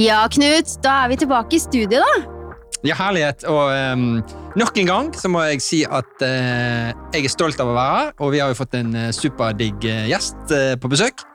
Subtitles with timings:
[0.00, 2.12] Ja, Knut, da er vi tilbake i studio, da.
[2.86, 3.42] Ja, herlighet.
[3.50, 4.04] Og um,
[4.56, 7.98] nok en gang så må jeg si at uh, jeg er stolt av å være
[7.98, 11.26] her, og vi har jo fått en uh, superdigg eh, gjest uh, på besøk.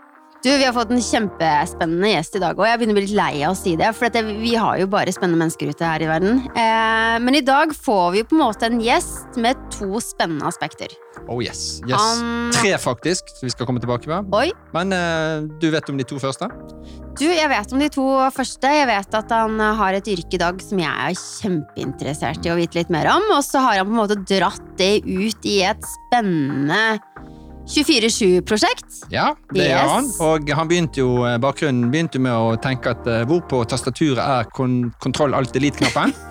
[0.46, 3.16] Du, Vi har fått en kjempespennende gjest i dag, og jeg begynner å bli litt
[3.18, 3.88] lei av å si det.
[3.98, 6.44] For vi har jo bare spennende mennesker ute her i verden.
[6.54, 10.94] Eh, men i dag får vi på en måte en gjest med to spennende aspekter.
[11.26, 11.81] Oh yes.
[11.90, 11.98] yes.
[11.98, 14.30] Han- Tre, faktisk, som vi skal komme tilbake med.
[14.38, 16.52] Oi, Men eh, du vet om de to første?
[17.18, 18.70] du, jeg vet om de to første.
[18.70, 22.59] Jeg vet at han har et yrke i dag som jeg er kjempeinteressert i å
[22.59, 23.26] vite litt mer om.
[23.34, 26.99] Og så har han på en måte dratt det ut i et spennende
[27.68, 29.05] 24-7-prosjekt.
[29.12, 29.70] Ja, det Yes.
[29.72, 30.10] gjør han.
[30.22, 34.20] Og han begynte jo, eh, bakgrunnen begynte med å tenke at eh, hvor på tastaturet
[34.22, 36.14] er kon kontroll alt elite-knappen.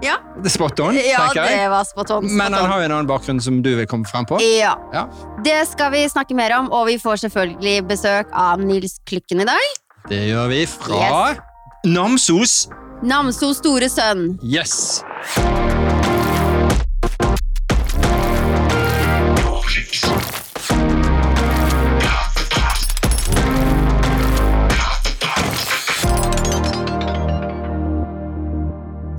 [0.00, 0.14] Ja.
[0.40, 1.58] Det er spot on, Ja, tenker jeg.
[1.60, 2.24] det var spot on.
[2.36, 4.38] Men han har jo en annen bakgrunn som du vil komme frem på.
[4.40, 4.72] Ja.
[4.94, 5.02] Ja.
[5.44, 9.48] Det skal vi snakke mer om, og vi får selvfølgelig besøk av Nils Klykken i
[9.50, 9.68] dag.
[10.08, 11.36] Det gjør vi fra
[11.84, 12.70] Namsos.
[13.04, 14.38] Namsos store sønn.
[14.40, 15.04] Yes!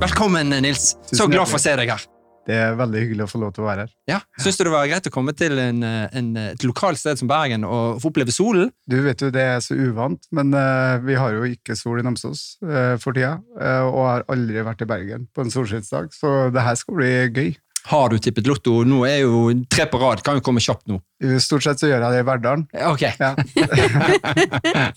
[0.01, 0.95] Velkommen, Nils.
[1.11, 2.01] Så glad for å se deg her.
[2.49, 3.91] Det er veldig hyggelig å få lov til å være her.
[4.09, 4.17] Ja.
[4.41, 7.29] Syns du det var greit å komme til en, eh, en, et lokalt sted som
[7.29, 8.71] Bergen og få oppleve solen?
[8.89, 12.05] Du vet jo, det er så uvant, men uh, vi har jo ikke sol i
[12.05, 16.49] Namsos uh, for tida, Uh, og har aldri vært i Bergen på en solskinnsdag, så
[16.53, 17.51] det her skal bli gøy.
[17.89, 18.83] Har du tippet lotto?
[18.85, 19.39] Nå er jo
[19.73, 20.99] tre på rad, kan jo komme kjapt nå.
[21.41, 22.65] Stort sett så gjør jeg det i Verdalen.
[22.91, 23.01] Ok.
[23.19, 23.31] Ja.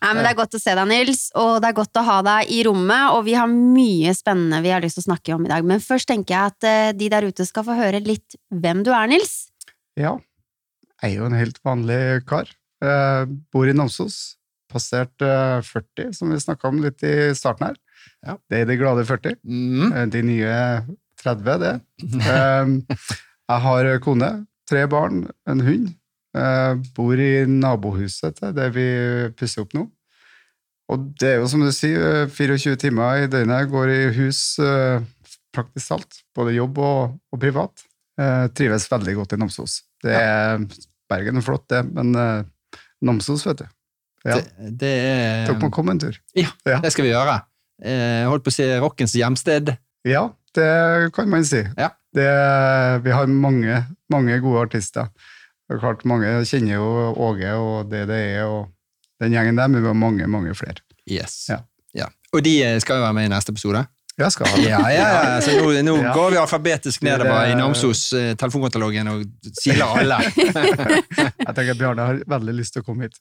[0.00, 2.18] Nei, men Det er godt å se deg, Nils, og det er godt å ha
[2.26, 3.14] deg i rommet.
[3.16, 5.66] Og vi har mye spennende vi har lyst til å snakke om i dag.
[5.66, 8.92] Men først tenker jeg at eh, de der ute skal få høre litt hvem du
[8.94, 9.36] er, Nils.
[9.98, 10.16] ja.
[11.04, 12.48] Jeg er jo en helt vanlig kar.
[12.80, 14.14] Jeg bor i Namsos.
[14.72, 17.76] Passert eh, 40, som vi snakka om litt i starten her.
[18.24, 18.38] Ja.
[18.48, 19.36] Det er de glade 40.
[19.44, 19.90] Mm.
[19.92, 20.54] Eh, De nye
[21.26, 21.74] 30, det.
[22.26, 22.76] Um,
[23.46, 24.30] jeg har kone,
[24.70, 25.90] tre barn, en hund.
[26.36, 28.86] Eh, bor i nabohuset til det vi
[29.38, 29.86] pusser opp nå.
[30.92, 34.40] Og det er jo som du sier, eh, 24 timer i døgnet går i hus
[34.62, 35.00] eh,
[35.56, 36.18] praktisk talt.
[36.36, 37.86] Både jobb og, og privat.
[38.20, 39.78] Eh, trives veldig godt i Namsos.
[40.04, 40.60] Det er
[41.10, 42.44] Bergen er flott, det, men eh,
[43.06, 43.66] Namsos, vet du.
[44.26, 46.16] Ja, Det, det er Dere må komme en tur.
[46.36, 46.80] Ja, Ja.
[46.82, 47.38] det skal vi gjøre.
[47.80, 49.72] Eh, holdt på å si rockens hjemsted.
[50.08, 51.62] Ja, det kan man si.
[51.78, 51.90] Ja.
[52.16, 52.26] Det,
[53.04, 55.10] vi har mange, mange gode artister.
[55.66, 56.86] Det er klart Mange kjenner jo
[57.26, 58.68] Åge og det det er, og
[59.20, 60.80] den gjengen der, men vi har mange, mange flere.
[61.10, 61.48] Yes.
[61.50, 61.58] Ja.
[61.96, 62.06] Ja.
[62.32, 63.82] Og de eh, skal jo være med i neste episode.
[64.16, 64.68] Ja, skal ha det.
[64.70, 65.40] Ja, ja, ja.
[65.44, 66.12] Så nå, nå Ja.
[66.16, 69.26] går vi alfabetisk nedover i Namsos eh, telefonkatalogen og
[69.60, 70.16] siler alle.
[71.46, 73.18] Jeg tenker Bjarne har veldig lyst til å komme hit.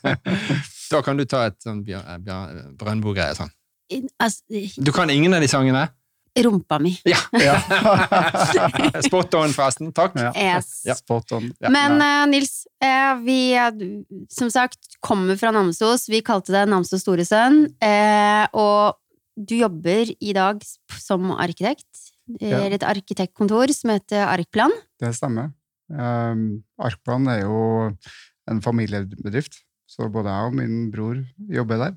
[0.92, 3.34] da kan du ta et sånn Brøndbo-greie.
[3.36, 3.52] sånn.
[4.18, 4.42] Altså,
[4.80, 5.84] Du kan ingen av de sangene?
[6.44, 6.94] Rumpa mi.
[7.08, 7.20] Ja.
[7.46, 7.56] Ja.
[9.06, 9.92] Spot on, forresten.
[9.94, 10.16] Takk.
[10.20, 10.32] Ja.
[10.34, 10.82] Yes.
[10.88, 10.96] Ja.
[10.98, 11.50] Spot on.
[11.62, 11.70] Ja.
[11.72, 13.40] Men eh, Nils, uh, vi
[14.32, 16.08] som sagt kommer fra Namsos.
[16.10, 17.66] Vi kalte det Namsos store sønn.
[17.82, 18.98] Uh, og
[19.36, 20.62] du jobber i dag
[20.98, 21.88] som arkitekt.
[22.40, 22.58] Ja.
[22.58, 24.74] Eller et arkitektkontor som heter Arkplan.
[25.00, 25.52] Det stemmer.
[25.86, 27.60] Um, Arkplan er jo
[28.50, 31.20] en familiebedrift, så både jeg og min bror
[31.52, 31.94] jobber der.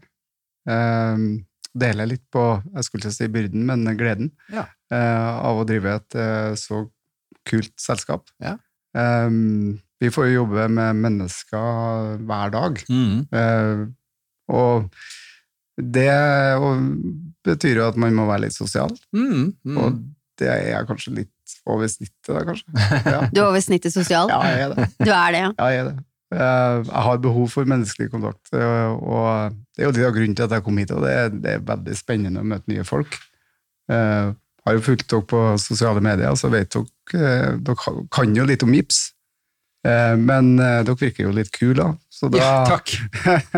[0.69, 1.45] Um,
[1.78, 2.44] deler litt på
[2.75, 4.66] jeg skulle ikke si byrden, men gleden Ja.
[4.91, 6.84] eh, av å drive et eh, så
[7.50, 8.28] kult selskap.
[8.44, 8.57] Ja.
[8.97, 12.81] Um, vi får jo jobbe med mennesker hver dag.
[12.90, 13.28] Mm.
[13.31, 13.85] Eh,
[14.50, 14.90] og
[15.80, 16.09] det
[16.59, 16.81] og,
[17.46, 19.53] betyr jo at man må være litt sosial, Mm.
[19.66, 19.78] Mm.
[19.78, 20.00] og
[20.40, 22.66] det er jeg kanskje litt over snittet da, kanskje.
[23.13, 24.30] Ja, Du er over snittet sosial.
[24.31, 24.88] ja jeg er det.
[25.00, 25.51] Du er det, ja.
[25.57, 25.97] Ja, jeg er det.
[26.31, 30.35] Eh, Jeg har behov for menneskelig kontakt, eh, og det er jo litt av grunnen
[30.38, 32.86] til at jeg kom hit, og det er, det er veldig spennende å møte nye
[32.86, 33.18] folk.
[33.89, 34.36] Jeg
[34.68, 36.86] har jo fulgt dere på sosiale medier, så vet dere
[37.18, 39.00] eh, Dere kan jo litt om gips,
[39.88, 41.88] eh, men eh, dere virker jo litt kule.
[42.13, 42.94] Så da, Ja, takk.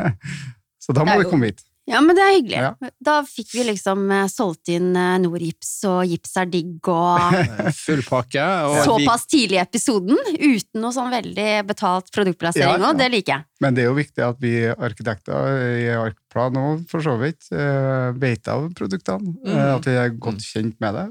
[0.83, 1.59] så da må vi komme hit.
[1.89, 2.59] Ja, men det er hyggelig.
[2.61, 2.89] Ja.
[3.01, 7.39] Da fikk vi liksom eh, solgt inn eh, Nordgips, og gips er digg, og
[7.83, 8.43] Full pakke.
[8.69, 12.93] Og såpass tidlig i episoden, uten noe sånn veldig betalt produktplassering Ja, ja.
[13.01, 13.47] Det liker jeg.
[13.61, 18.11] Men det er jo viktig at vi arkitekter i Arkplan òg, for så vidt, eh,
[18.21, 19.35] vet av produktene.
[19.41, 19.59] Mm.
[19.79, 21.07] At vi er godt kjent med det.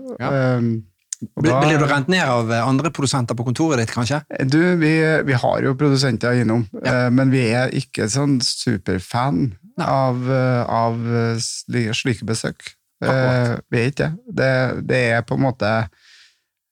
[1.21, 1.29] Ja.
[1.43, 4.23] Blir, da- blir du rent ned av eh, andre produsenter på kontoret ditt, kanskje?
[4.49, 4.93] Du, vi,
[5.29, 7.07] vi har jo produsenter innom, Ja.
[7.07, 9.51] eh, men vi er ikke sånn superfan
[9.81, 10.97] av, eh, av
[11.45, 12.73] slike besøk.
[13.03, 13.63] Akkurat.
[13.73, 14.53] Vi er ikke det.
[14.89, 14.99] det.
[15.17, 15.69] Er på en måte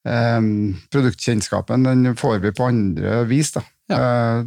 [0.05, 3.53] um, Produktkjennskapen den får vi på andre vis.
[3.57, 3.63] da.
[3.93, 4.43] Eh,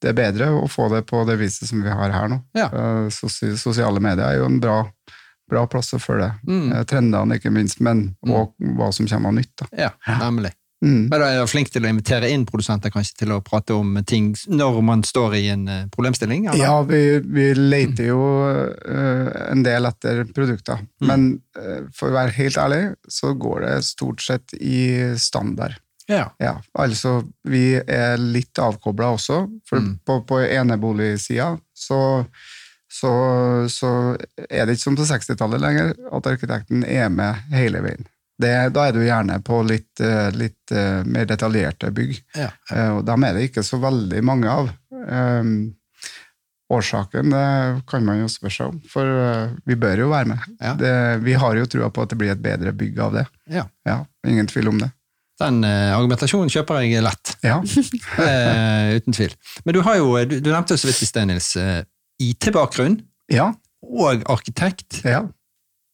[0.00, 2.40] det er bedre å få det på det viset som vi har her nå.
[2.56, 2.70] Ja.
[3.12, 4.78] Sosiale medier er jo en bra,
[5.50, 6.72] bra plass å følge Mm.
[6.72, 8.32] eh, trendene, ikke minst, men Mm.
[8.34, 9.52] og hva som kommer av nytt.
[9.58, 9.66] Da.
[9.76, 10.52] Ja, nemlig.
[10.82, 11.10] Mm.
[11.10, 13.98] Men da er jeg flink til å invitere inn produsenter kanskje til å prate om
[14.08, 16.46] ting når man står i en eh, problemstilling?
[16.48, 16.56] eller?
[16.62, 21.06] Ja, vi, vi leter jo eh, en del etter produkter, Mm.
[21.06, 21.42] men
[21.92, 25.76] for å være helt ærlig, så går det stort sett i standard.
[26.08, 26.30] Ja.
[26.40, 30.00] Ja, altså vi er litt avkobla også, for Mm.
[30.06, 32.24] på, på eneboligsida så,
[32.90, 33.10] så,
[33.70, 33.90] så
[34.50, 38.08] er det ikke som på 60-tallet lenger at arkitekten er med hele veien.
[38.40, 42.48] Det, da er du gjerne på litt, eh, litt eh, mer detaljerte bygg, Ja.
[42.72, 44.70] eh, og dem er det ikke så veldig mange av.
[44.90, 45.52] Um,
[46.70, 47.32] Årsaken
[47.90, 49.08] kan man jo spørre seg om, for
[49.66, 50.44] vi bør jo være med.
[50.62, 50.76] Ja.
[50.78, 50.92] Det,
[51.26, 53.24] vi har jo trua på at det blir et bedre bygg av det.
[53.50, 53.64] Ja.
[53.88, 53.96] Ja,
[54.26, 54.92] ingen tvil om det.
[55.40, 57.56] Den eh, argumentasjonen kjøper jeg lett, Ja,
[58.22, 59.34] eh, uten tvil.
[59.64, 61.80] Men du har jo, du, du nevnte jo så vidt i sted, Nils, eh,
[62.20, 63.00] IT-bakgrunn
[63.32, 63.52] ja,
[63.86, 65.02] og arkitekt.
[65.04, 65.22] ja.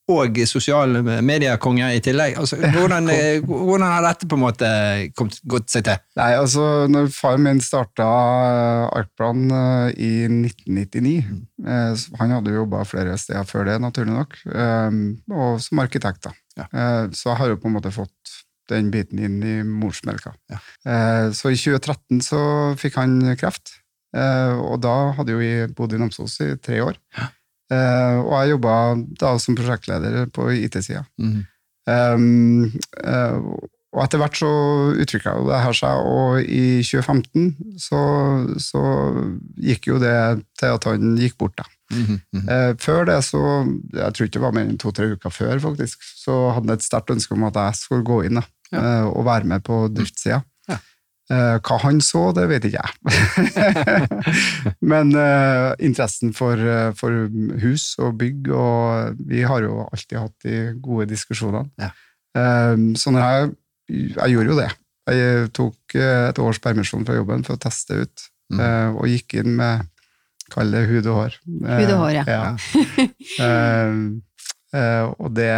[0.07, 2.37] og sosiale mediekonge i tillegg.
[2.39, 4.69] Altså, hvordan, eh, hvordan har dette på en måte
[5.43, 5.97] gått seg til?
[6.15, 8.07] Nei, altså, når far min starta
[8.95, 11.13] Arkplan eh, i 1999
[11.67, 15.01] eh, Han hadde jo jobba flere steder før det, naturlig nok, eh,
[15.35, 16.23] og som arkitekt.
[16.29, 16.31] da.
[16.57, 16.67] Ja.
[16.71, 18.37] Eh, Så jeg har jo på en måte fått
[18.71, 20.33] den biten inn i morsmelka.
[20.51, 20.57] Ja.
[20.87, 22.39] Eh, Så i 2013 så
[22.79, 23.83] fikk han kreft, eh,
[24.57, 26.97] og da hadde jo vi bodd i Namsos i tre år.
[27.71, 28.73] Eh, Og jeg jobba
[29.19, 31.03] da som prosjektleder på IT-sida.
[31.19, 31.41] Mm.
[31.87, 32.71] Um,
[33.03, 33.39] eh,
[33.95, 34.49] og etter hvert så
[34.99, 38.01] utvikla jo det her seg, og i 2015 så,
[38.61, 38.81] så
[39.63, 40.13] gikk jo det
[40.59, 41.63] til at han gikk bort, da.
[41.91, 42.49] Mm -hmm.
[42.51, 43.39] Eh, før det så,
[43.93, 46.83] jeg tror ikke det var mer enn to-tre uker før, faktisk, så hadde han et
[46.83, 48.77] sterkt ønske om at jeg skulle gå inn da, Ja.
[48.77, 50.43] eh, og være med på driftssida.
[51.29, 51.37] Ja.
[51.37, 52.91] Eh, hva han så, det vet ikke jeg.
[54.91, 57.27] Men uh, interessen for, eh, for
[57.63, 61.67] hus og bygg, og vi har jo alltid hatt de gode diskusjonene.
[61.81, 61.91] Ja.
[62.37, 63.51] Um, så når jeg,
[64.15, 64.71] jeg gjorde jo det.
[65.07, 68.61] Jeg tok et års permisjon fra jobben for å teste ut, Mm.
[68.63, 69.89] uh, og gikk inn med
[70.53, 71.33] Kall det hud og hår.
[71.43, 72.23] Hud og hår, ja.
[72.31, 72.43] ja.
[73.43, 73.97] Eh,
[74.73, 75.51] eh, og det,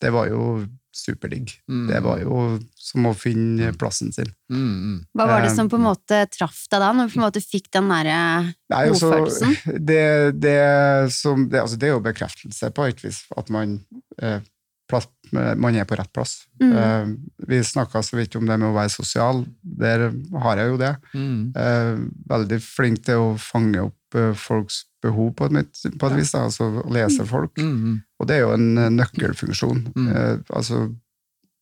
[0.00, 0.64] det var jo
[0.94, 1.52] superdigg.
[1.68, 1.86] Mm.
[1.90, 2.40] Det var jo
[2.78, 4.30] som å finne plassen sin.
[4.52, 4.96] Mm, mm.
[5.16, 7.26] Hva var det Eh, som på en måte traff deg da, når du på en
[7.26, 9.54] måte fikk den derre Nei, altså, Godfølelsen?
[9.90, 10.04] det,
[10.40, 10.58] det,
[11.14, 13.78] som, det, altså, det er jo bekreftelse på et vis, at man,
[14.20, 14.40] eh,
[14.90, 16.44] plass, man er på rett plass.
[16.62, 16.72] Mm.
[16.72, 17.08] Eh,
[17.48, 19.44] vi snakka så vidt om det med å være sosial.
[19.62, 20.10] Der
[20.44, 20.94] har jeg jo det.
[21.16, 21.38] Mm.
[21.56, 21.92] Eh,
[22.30, 24.03] veldig flink til å fange opp eh,
[24.38, 27.56] folks behov på et, mitt- på et vis, da, altså lese folk.
[27.58, 27.96] Mm, mm.
[28.20, 29.82] Og det er jo en eh, nøkkelfunksjon.
[29.94, 30.06] Mm.
[30.16, 30.78] Eh, altså,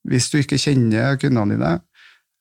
[0.08, 1.72] hvis du ikke kjenner kundene dine,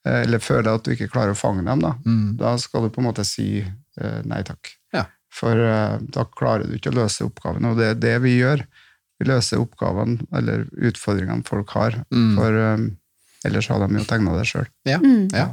[0.06, 2.38] eh, eller føler at du ikke klarer å fange dem, da, Mm.
[2.38, 4.72] da skal du på en måte si eh, nei takk.
[4.94, 5.06] Ja.
[5.34, 8.66] For eh, da klarer du ikke å løse oppgavene, og det er det vi gjør.
[9.22, 12.36] Vi løser oppgavene, eller utfordringene folk har, Mm.
[12.36, 12.88] for eh,
[13.46, 14.68] ellers har de jo tegna det sjøl.
[14.86, 15.00] Ja.
[15.34, 15.48] Ja,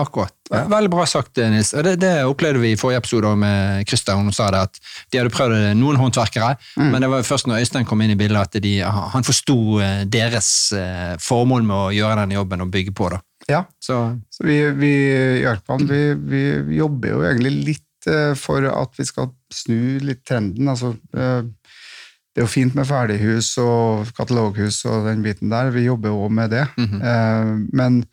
[0.00, 0.32] akkurat.
[0.50, 1.74] Veldig bra sagt, Nils.
[1.76, 4.14] Og Det, det opplevde vi i forrige episode med Christer.
[4.16, 4.78] Hun sa det at
[5.12, 6.90] de hadde prøvd noen håndverkere, Mm.
[6.92, 10.04] men det var først når Øystein kom inn i bildet at de, han forsto eh,
[10.06, 13.10] deres eh, formål med å gjøre den jobben og bygge på.
[13.12, 13.20] Da.
[13.48, 13.98] Ja, Så
[14.30, 14.92] så vi, vi
[15.40, 16.42] i Arkpan vi, vi
[16.76, 20.68] jobber jo egentlig litt eh, for at vi skal snu litt trenden.
[20.68, 26.12] Altså, det er jo fint med ferdighus og kataloghus og den biten der, vi jobber
[26.12, 26.66] jo med det.
[26.76, 27.68] Mm -hmm.
[27.72, 28.04] men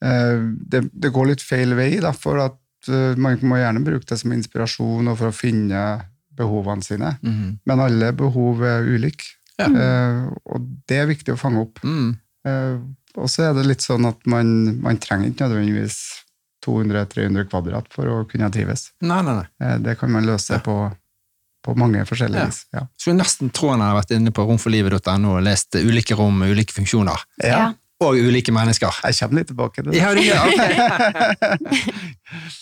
[0.00, 4.18] det, det går litt feil vei, da, for at eh, man må gjerne bruke det
[4.20, 5.82] som inspirasjon og for å finne
[6.38, 7.16] behovene sine.
[7.22, 7.58] mm.
[7.66, 9.24] Men alle behov er ulike,
[9.58, 9.66] Ja.
[9.66, 11.80] eh, og det er viktig å fange opp.
[11.82, 12.12] Mm.
[12.46, 12.76] Eh,
[13.18, 15.96] og så er det litt sånn at man, man trenger ikke nødvendigvis
[16.64, 18.92] 200-300 kvadrat for å kunne trives.
[19.02, 19.46] Nei, nei, nei.
[19.66, 20.76] Eh, det kan man løse på,
[21.64, 22.46] på mange forskjellige Ja.
[22.46, 22.60] vis.
[22.74, 22.84] Ja.
[22.98, 26.74] Skulle nesten tro han hadde vært inne på romforlivet.no og lest ulike rom med ulike
[26.76, 27.24] funksjoner.
[27.42, 27.72] Ja.
[27.98, 28.94] Og ulike mennesker.
[29.08, 29.98] Jeg kommer litt tilbake til det.
[29.98, 30.74] Ja, du gjør okay.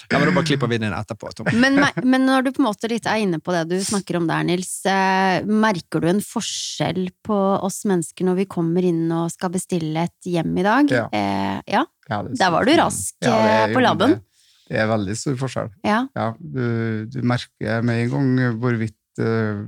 [0.08, 1.28] ja, men Da bare klipper vi den etterpå.
[1.36, 1.50] Tom.
[1.60, 1.76] Men,
[2.08, 4.46] men når du på en måte litt er inne på det du snakker om der,
[4.48, 9.52] Nils, eh, merker du en forskjell på oss mennesker når vi kommer inn og skal
[9.52, 10.94] bestille et hjem i dag?
[11.02, 11.04] Ja.
[11.12, 11.84] Eh, ja.
[12.08, 14.16] Ja, er Der var du rask, er eh, på labben.
[14.16, 15.72] Det, det er veldig stor forskjell.
[15.84, 16.00] ja.
[16.16, 19.66] Ja, du, du merker med en gang hvorvidt eh,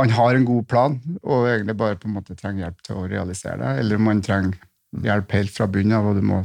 [0.00, 3.08] man har en god plan, og egentlig bare på en måte trenger hjelp til å
[3.10, 4.56] realisere det, eller om man trenger
[5.04, 6.40] hjelp helt fra bunnen av, og du må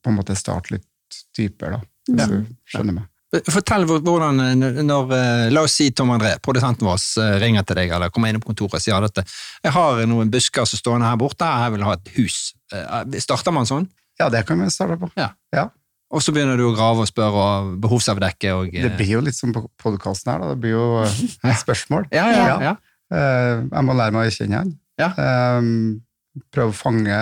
[0.00, 0.86] på en måte starte litt
[1.36, 1.86] dypere, da.
[2.10, 2.26] Hvis Ja.
[2.26, 3.06] du skjønner meg.
[3.46, 7.76] Fortell hvordan, eh, når, eh, La oss si Tom André, produsenten vår, eh, ringer til
[7.76, 9.14] deg eller kommer inn på kontoret og sier at
[9.62, 12.54] jeg har noen busker som stående her borte, jeg vil ha et hus.
[12.72, 13.86] Eh, Starter man sånn?
[14.18, 15.10] Ja, det kan vi starte på.
[15.16, 15.30] Ja.
[15.54, 15.68] Ja.
[16.10, 19.36] Og så begynner du å grave og spørre og behovsavdekke og Det blir jo litt
[19.36, 20.48] som på podkasten her, da.
[20.54, 22.08] Det blir jo eh, spørsmål.
[22.10, 22.60] Ja, ja, ja.
[22.60, 22.76] ja.
[23.10, 24.74] Eh, jeg må lære meg å kjenne han.
[25.00, 25.10] Ja.
[25.16, 25.62] Eh,
[26.54, 27.16] prøve å fange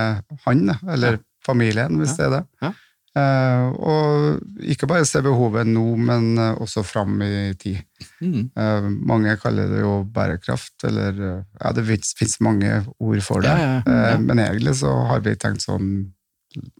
[0.45, 2.17] han, eller familien, hvis Ja.
[2.17, 2.45] det er det.
[2.63, 2.73] Ja.
[3.19, 7.81] Eh, og ikke bare se behovet nå, men også fram i tid.
[8.23, 8.51] Mm.
[8.55, 11.87] Eh, mange kaller det jo bærekraft, eller Ja, det
[12.19, 13.49] fins mange ord for det.
[13.49, 14.13] Ja, ja, ja.
[14.13, 16.13] Eh, men egentlig så har vi tenkt sånn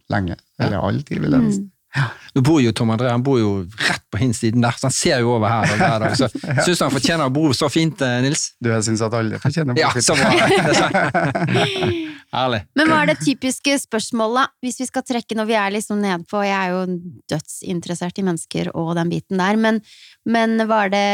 [0.09, 0.37] lenge.
[0.59, 1.71] Eller all tid, vil jeg Mm.
[1.95, 2.15] Nesten.
[2.35, 3.51] Nå bor jo Tom André han bor jo
[3.87, 5.65] rett på hin siden der, så han ser jo over her.
[5.79, 6.27] hver dag, Så
[6.65, 8.51] syns du han fortjener å bo så fint, eh, Nils?
[8.61, 10.05] Du, jeg syns at alle fortjener Ja, fint.
[10.05, 10.29] så bra.
[11.49, 12.05] Er.
[12.29, 12.59] Herlig.
[12.77, 16.43] Men hva er det typiske spørsmålet, hvis vi skal trekke når vi er liksom nedpå
[16.45, 16.81] Jeg er jo
[17.33, 19.79] dødsinteressert i mennesker og den biten der, men,
[20.29, 21.05] men hva, er det,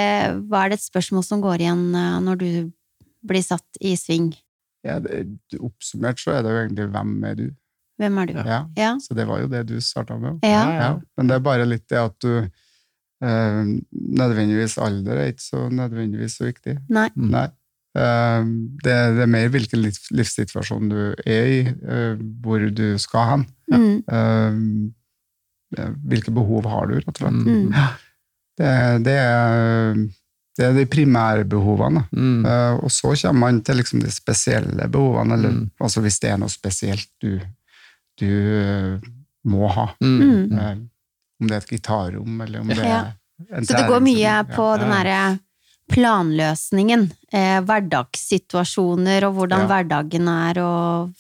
[0.52, 2.50] hva er det et spørsmål som går igjen eh, når du
[3.26, 4.34] blir satt i sving?
[4.86, 5.24] Ja, det,
[5.64, 7.54] oppsummert så er det jo egentlig 'hvem er du?'
[8.02, 8.34] Hvem er du?
[8.44, 8.60] Ja.
[8.76, 8.94] Ja.
[9.00, 10.40] Så det var jo det du starta med.
[10.44, 10.64] Ja.
[10.76, 13.62] Ja, men det er bare litt det at du eh,
[14.22, 16.76] Nødvendigvis alder er ikke så nødvendigvis så viktig.
[16.92, 17.08] Nei.
[17.16, 17.30] Mm.
[17.32, 17.46] Nei.
[17.96, 18.50] Eh,
[18.84, 23.48] det, det er mer hvilken liv, livssituasjon du er i, eh, hvor du skal hen.
[23.72, 23.96] Mm.
[25.76, 27.42] Eh, hvilke behov har du, rett og slett.
[27.48, 27.74] Mm.
[28.56, 28.70] Det,
[29.04, 29.98] det, er,
[30.60, 32.06] det er de primære behovene.
[32.16, 32.46] Mm.
[32.48, 35.70] Eh, og så kommer man til liksom de spesielle behovene, eller Mm.
[35.80, 37.40] altså hvis det er noe spesielt du,
[38.18, 38.32] du
[38.62, 39.10] eh,
[39.46, 39.90] må ha.
[40.02, 40.20] Mm.
[40.22, 40.60] Mm.
[40.60, 40.78] Eh,
[41.42, 43.02] om det er et gitarrom, eller om det er Ja.
[43.52, 44.44] en Så det går mye Ja.
[44.44, 45.40] på den derre
[45.92, 49.68] planløsningen, eh, hverdagssituasjoner og hvordan Ja.
[49.68, 51.14] hverdagen er, og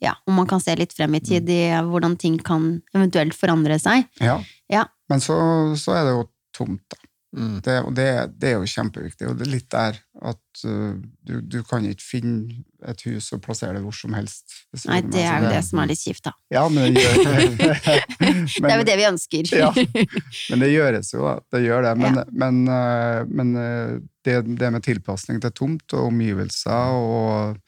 [0.00, 3.78] ja, om man kan se litt frem i tid i hvordan ting kan eventuelt forandre
[3.78, 4.06] seg.
[4.20, 4.42] Ja.
[4.68, 4.84] Ja.
[5.08, 5.36] Men så,
[5.76, 6.96] så er det jo tomt, da.
[7.36, 7.60] Mm.
[7.62, 9.28] Det, og det, det er jo kjempeviktig.
[9.28, 13.42] Og det er litt der at uh, du, du kan ikke finne et hus og
[13.44, 14.54] plassere det hvor som helst.
[14.88, 16.32] Nei, det er jo det som er litt kjipt, da.
[16.52, 17.20] Ja, men det, gjør,
[18.64, 19.52] Det er jo det vi ønsker.
[19.58, 19.70] Ja.
[20.50, 21.36] men det gjøres jo, da.
[21.52, 21.94] Det gjør det.
[22.00, 23.94] Men, men, uh, men uh,
[24.26, 27.60] det, det med tilpasning til tomt og omgivelser og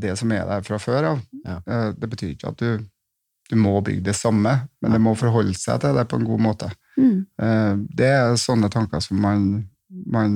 [0.00, 1.58] det som er der fra før av, Ja.
[1.64, 2.84] uh, det betyr ikke at du,
[3.50, 6.44] du må bygge det samme, men det må forholde seg til det på en god
[6.50, 6.70] måte.
[7.00, 7.86] Mm.
[7.96, 9.46] Det er sånne tanker som man,
[10.12, 10.34] man,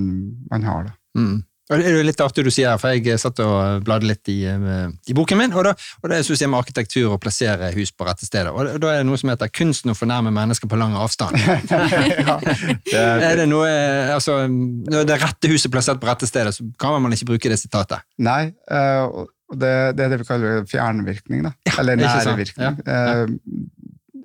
[0.49, 0.87] man har.
[0.89, 1.21] Da.
[1.21, 1.43] Mm.
[1.65, 4.43] Det er jo litt artig du sier her, for jeg satt og bladde litt i,
[4.45, 7.93] eh, i boken min, og, da, og det er jeg med arkitektur å plassere hus
[7.97, 8.51] på rette steder.
[8.53, 11.41] Og da er det noe som heter 'kunsten å fornærme mennesker på lang avstand'.
[12.29, 16.29] ja, det, Er det noe, eh, altså, Når det rette huset er plassert på rette
[16.29, 18.05] stedet, så kan man ikke bruke det sitatet.
[18.19, 21.55] nei, uh, det, det er det vi kaller fjernvirkning, da.
[21.79, 22.83] Eller ikke virkning.
[22.85, 23.25] Ja,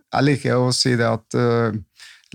[0.10, 1.72] jeg liker å si det at uh,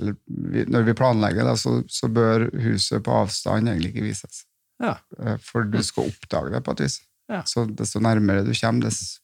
[0.01, 4.44] når vi planlegger, da, så, så bør huset på avstand egentlig ikke vises.
[4.83, 4.97] Ja.
[5.19, 6.99] Uh, for du skal oppdage det på et vis.
[7.31, 7.43] Ja.
[7.49, 9.23] Så desto nærmere du kommer, desto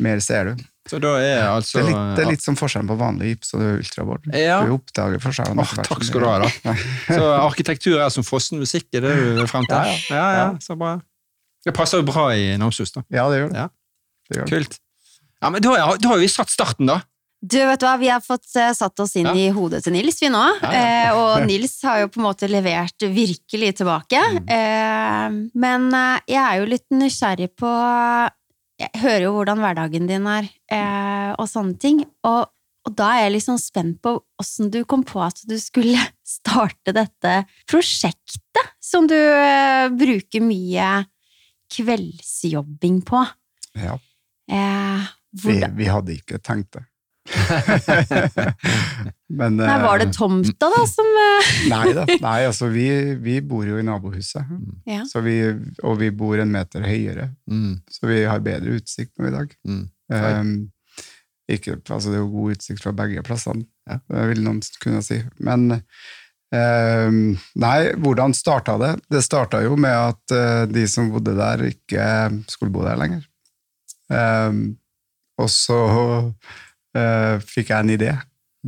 [0.00, 0.64] mer ser du.
[0.88, 3.52] Så da er altså Det er litt, det er litt som forskjellen på vanlig gips
[3.54, 4.24] og ultrabord.
[4.34, 4.62] Ja.
[4.64, 5.60] Du oppdager forskjellen.
[5.60, 6.74] Oh, takk skal du ha, da.
[7.18, 9.76] Så arkitektur er som fossen musikk, er det du frem til?
[9.76, 10.96] Ja, ja, ja, så bra.
[11.66, 13.04] Det passer jo bra i Namsos, da.
[13.12, 13.60] Ja, det gjør det.
[13.60, 13.68] Ja.
[14.30, 14.50] det, gjør.
[14.54, 14.78] Kult.
[15.40, 17.02] Ja, men da, da har vi satt starten, da.
[17.40, 19.32] Du, vet hva, Vi har fått eh, satt oss inn Ja.
[19.32, 20.42] i hodet til Nils, vi nå.
[20.60, 20.80] Ja, ja.
[21.08, 24.20] Eh, og Nils har jo på en måte levert virkelig tilbake.
[24.36, 24.50] Mm.
[24.56, 25.88] Eh, men
[26.28, 27.70] jeg er jo litt nysgjerrig på
[28.80, 31.98] Jeg hører jo hvordan hverdagen din er, eh, og sånne ting.
[32.24, 32.46] Og,
[32.88, 36.00] og da er jeg liksom spent på åssen du kom på at du skulle
[36.36, 37.34] starte dette
[37.68, 39.16] prosjektet, som du
[39.96, 41.04] bruker mye
[41.72, 43.24] kveldsjobbing på.
[43.80, 43.96] Ja.
[45.44, 46.84] Vi, vi hadde ikke tenkt det.
[49.30, 52.04] Men nei, var det eh, tomta, da, som eh, Nei da.
[52.24, 52.86] Nei, altså, vi,
[53.22, 54.48] vi bor jo i nabohuset.
[54.88, 55.04] Ja.
[55.08, 55.36] Så vi,
[55.86, 59.54] og vi bor en meter høyere, Mm, så vi har bedre utsikt nå i dag.
[59.68, 59.86] mm.
[60.10, 60.52] Um,
[61.50, 63.96] ikke, altså det er jo god utsikt fra begge plassene, Ja.
[64.10, 65.16] det vil noen kunne si.
[65.42, 67.16] Men um,
[67.58, 68.92] nei, hvordan starta det?
[69.10, 72.04] Det starta jo med at uh, de som bodde der, ikke
[72.50, 73.22] skulle bo der lenger.
[74.10, 74.60] Um,
[75.42, 75.80] og så
[77.46, 78.10] fikk jeg en idé.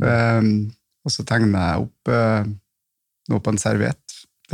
[0.01, 0.71] Um,
[1.05, 2.45] og så tegna jeg opp uh,
[3.29, 3.99] noe på en serviett.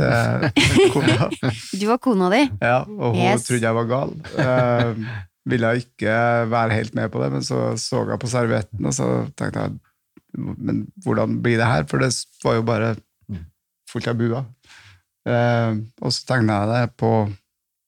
[1.76, 2.42] Du var kona di?
[2.62, 3.44] Ja, og hun Yes.
[3.48, 4.12] trodde jeg var gal.
[4.38, 5.02] Uh,
[5.50, 6.14] ville ikke
[6.50, 9.78] være helt med på det, men så så jeg på servietten, og så tenkte jeg
[10.38, 11.84] Men hvordan blir det her?
[11.90, 12.12] For det
[12.44, 12.92] var jo bare
[13.90, 14.44] fullt av buer.
[15.26, 17.10] Uh, og så tegna jeg det på,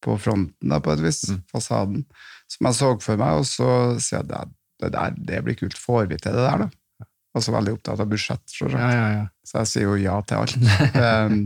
[0.03, 1.43] på fronten, da, på et vis, Mm.
[1.53, 2.05] fasaden,
[2.51, 3.69] som jeg så for meg, og så
[4.03, 4.51] sier jeg at
[4.83, 5.79] det, der, det blir kult.
[5.79, 7.07] Får vi til det der, da?
[7.33, 8.81] Og så veldig opptatt av budsjett, selvsagt.
[8.83, 9.29] Ja, ja, ja.
[9.49, 10.57] Så jeg sier jo ja til alt.
[10.99, 11.39] Um,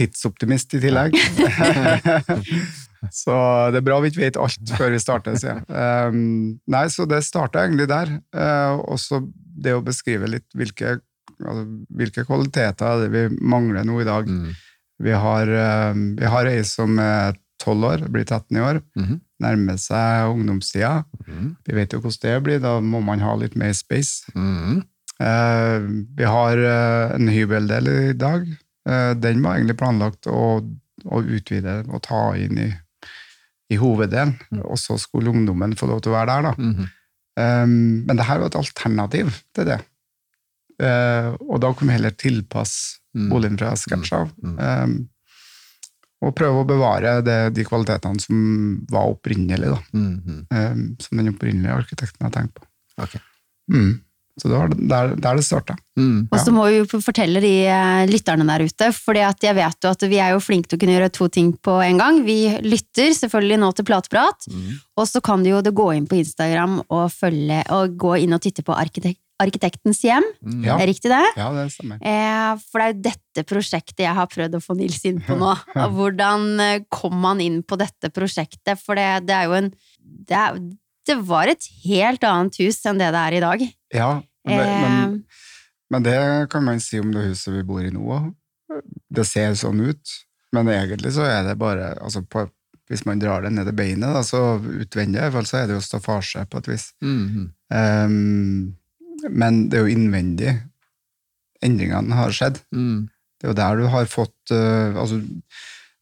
[0.00, 1.14] tidsoptimist i tillegg.
[3.20, 3.36] så
[3.72, 5.66] det er bra vi ikke vet alt før vi starter, sier jeg.
[5.70, 8.16] Um, nei, så det starta egentlig der.
[8.34, 9.22] Uh, og så
[9.60, 10.98] det å beskrive litt hvilke,
[11.38, 11.64] altså,
[12.00, 14.26] hvilke kvaliteter er det vi mangler nå i dag.
[14.26, 14.50] Mm.
[15.06, 15.54] Vi har,
[15.94, 19.20] um, vi har ei som er 12 år, blir 13 i år, Mhm.
[19.40, 21.04] Nærmer seg ungdomstida.
[21.26, 21.56] Mm.
[21.66, 24.30] Vi vet jo hvordan det blir, da må man ha litt mer space.
[24.36, 24.82] Mm.
[25.20, 28.46] Eh, vi har eh, en hybeldel i dag.
[28.88, 30.60] Eh, den var egentlig planlagt å,
[31.04, 32.70] å utvide og ta inn i,
[33.70, 36.48] i hoveddelen, og så skulle ungdommen få lov til å være der.
[36.50, 36.54] da.
[36.70, 36.96] Mhm.
[37.40, 39.76] Um, men det her var et alternativ til det.
[40.82, 43.26] Uh, og da kunne vi heller tilpasse Mm.
[43.26, 44.28] boligen fra scratch av.
[46.20, 46.26] Mm.
[46.28, 48.40] Og prøve å bevare det, de kvalitetene som
[48.90, 49.78] var opprinnelige.
[49.92, 50.40] Mm -hmm.
[50.50, 52.64] Um, som den opprinnelige arkitekten har tenkt på.
[53.02, 53.20] Okay.
[53.72, 54.00] Mm.
[54.40, 55.76] Så det var der, der det starta.
[55.98, 56.28] Mm.
[56.32, 59.90] Og så må vi jo fortelle de eh, lytterne der ute, for jeg vet jo
[59.90, 62.22] at vi er jo flinke til å kunne gjøre to ting på en gang.
[62.24, 64.80] Vi lytter selvfølgelig nå til Plateprat, Mhm.
[64.96, 68.40] og så kan du jo gå inn på Instagram og, følge, og gå inn og
[68.40, 70.26] titte på Arkitek Arkitektens hjem.
[70.44, 70.64] Mhm.
[70.66, 70.76] Ja.
[70.80, 71.22] Er riktig det?
[71.38, 71.98] Ja, det stemmer.
[72.04, 75.36] Eh, for det er jo dette prosjektet jeg har prøvd å få Nils inn på
[75.40, 75.54] nå.
[75.96, 78.78] Hvordan eh, kom han inn på dette prosjektet?
[78.84, 79.70] For det, det er jo en
[80.00, 80.58] det, er,
[81.08, 83.66] det var et helt annet hus enn det det er i dag.
[83.96, 84.10] Ja,
[84.44, 85.16] men, det- Eh, men,
[85.90, 86.18] men det
[86.52, 88.30] kan man si om det huset vi bor i nå òg.
[89.10, 90.12] Det ser sånn ut,
[90.54, 92.44] men egentlig så er det bare altså på,
[92.90, 95.66] Hvis man drar det ned i beinet, da, så utvendig i hvert fall, så er
[95.70, 96.88] det jo staffasje på et vis.
[97.02, 97.44] Mhm.
[97.70, 98.76] Um,
[99.28, 100.54] men det er jo innvendig
[101.64, 102.60] endringene har skjedd.
[102.72, 103.08] Mm.
[103.40, 105.20] Det er jo der du har fått eh, altså,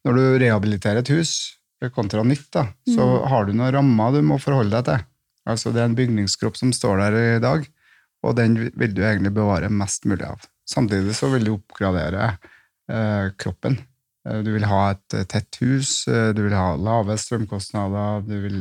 [0.06, 1.54] Når du rehabiliterer et hus
[1.94, 5.04] kontra nytt, da, så har du noen rammer du må forholde deg til.
[5.46, 7.66] Altså Det er en bygningskropp som står der i dag,
[8.26, 10.42] og den vil du egentlig bevare mest mulig av.
[10.68, 12.32] Samtidig så vil du oppgradere
[12.90, 13.78] eh, kroppen.
[14.26, 18.58] Eh, Du vil ha et tett hus, eh, du vil ha lave strømkostnader, du vil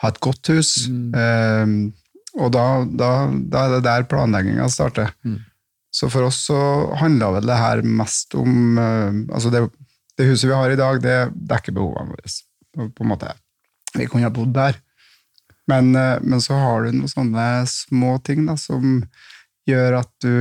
[0.00, 0.88] ha et godt hus.
[0.88, 1.12] Mm.
[1.12, 1.92] Eh,
[2.36, 5.12] og da, da, da er det der planlegginga starter.
[5.24, 5.40] Mm.
[5.96, 6.58] Så for oss så
[7.00, 9.62] handla vel det her mest om eh, Altså det,
[10.18, 11.16] det huset vi har i dag, det
[11.48, 12.34] dekker behovene våre.
[12.92, 13.30] På en måte.
[13.96, 14.76] Vi kunne ha bodd der.
[15.70, 19.00] Men, eh, men så har du noen sånne små ting da, som
[19.66, 20.34] gjør at du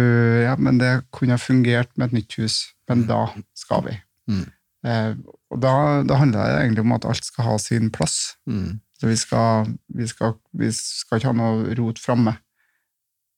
[0.44, 3.24] Ja, men det kunne ha fungert med et nytt hus, men da
[3.58, 3.96] skal vi.
[4.30, 4.44] Mm.
[4.86, 5.14] Eh,
[5.54, 5.74] og da,
[6.06, 8.36] da handler det egentlig om at alt skal ha sin plass.
[8.50, 8.82] Mhm.
[9.00, 12.38] Så vi skal, vi skal, vi skal ikke ha noe rot framme.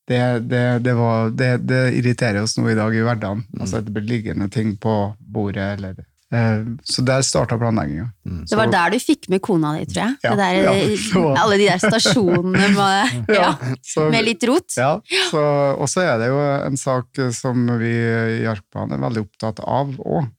[0.08, 3.42] Det, det, det, var, det, det irriterer oss nå i dag i hverdagen.
[3.60, 5.66] Altså at det blir liggende ting på bordet.
[5.76, 5.98] Eller,
[6.32, 8.06] eh, så der starta planlegginga.
[8.48, 10.16] Det var der du fikk med kona di, tror jeg.
[10.24, 13.50] Ja, det der, ja, Alle de der stasjonene med, ja,
[13.84, 14.78] så, med litt rot.
[14.78, 14.94] ja,
[15.34, 15.44] så,
[15.74, 17.92] og så er det jo en sak som vi
[18.38, 20.30] i Arkbanen er veldig opptatt av òg.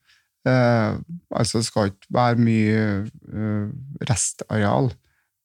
[0.49, 0.97] Eh,
[1.35, 3.69] altså det skal ikke være mye eh,
[4.09, 4.91] restareal.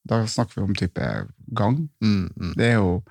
[0.06, 1.90] Da snakker vi om type gang.
[2.04, 2.54] Mhm.
[2.58, 3.04] Det er jo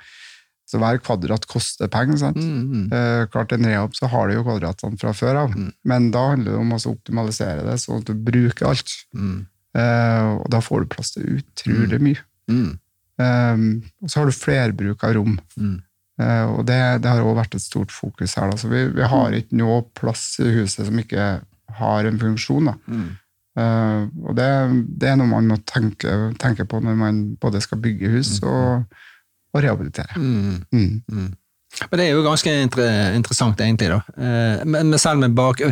[0.72, 2.16] så Hver kvadrat koster penger.
[2.16, 2.36] sant?
[2.36, 5.72] Mm, Eh, klart En rehab så har du jo kvadratene fra før av, Mm.
[5.84, 8.88] men da handler det om å optimalisere det, sånn at du bruker alt.
[9.14, 9.46] Mhm.
[9.74, 12.18] Eh, og da får du plass til utrolig mye.
[13.18, 13.56] Eh,
[14.02, 15.38] og så har du flerbruk av rom.
[16.20, 18.50] Eh, og det, det har også vært et stort fokus her.
[18.50, 18.56] Da.
[18.56, 21.42] Så vi, vi har ikke noe plass i huset som ikke
[21.78, 22.66] har en funksjon.
[22.66, 22.74] Da.
[23.58, 24.48] Eh, og det,
[25.00, 28.84] det er noe man må tenke, tenke på når man både skal bygge hus og,
[29.52, 30.16] og rehabilitere.
[30.16, 30.62] Mm.
[30.72, 31.00] Mm.
[31.12, 31.30] Mm.
[31.88, 33.88] Men det er jo ganske inter interessant, egentlig.
[33.88, 34.00] da.
[34.16, 35.62] Uh, Men, men selv med bak...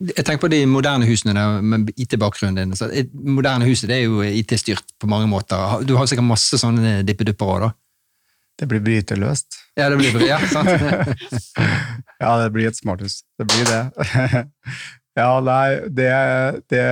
[0.00, 2.76] Jeg tenker på de moderne husene der, med IT-bakgrunnen din.
[2.76, 5.84] Så et moderne huset det er jo IT-styrt på mange måter.
[5.84, 7.70] Du har sikkert masse sånne dippedupper òg, da?
[8.60, 9.58] Det blir bryteløst.
[9.76, 10.68] Ja, det blir ja, sant?
[12.20, 13.22] Ja, det blir et smarthus.
[13.40, 14.46] Det blir det.
[15.20, 16.10] ja, nei, det,
[16.72, 16.84] det,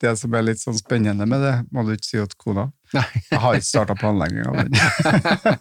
[0.00, 2.66] det som er litt sånn spennende med det, må du ikke si til kona.
[2.96, 3.06] Nei.
[3.28, 4.72] Jeg har ikke starta planlegginga av den.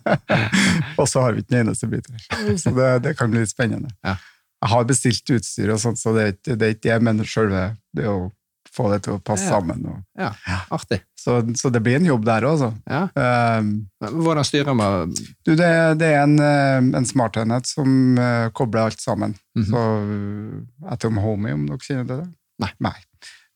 [0.99, 2.19] og så har vi ikke den eneste biten.
[2.57, 3.91] Så det, det kan bli litt spennende.
[4.05, 4.17] Ja.
[4.59, 6.33] Jeg har bestilt utstyr, og sånt, så det er
[6.73, 8.27] ikke det, men selve det å
[8.75, 9.57] få det til å passe Ja.
[9.57, 9.85] sammen.
[9.85, 10.31] Og, Ja,
[10.71, 11.01] artig.
[11.17, 12.63] så, så det blir en jobb der òg.
[12.87, 13.01] Ja.
[13.59, 15.13] Um, Hvordan styrer man
[15.45, 19.35] Du, det, det er en, eh, en smartenhet som uh, kobler alt sammen.
[19.57, 19.65] Mhm.
[19.69, 22.27] Så uh, Atom Homey, om dere kjenner det?
[22.59, 22.95] Nei.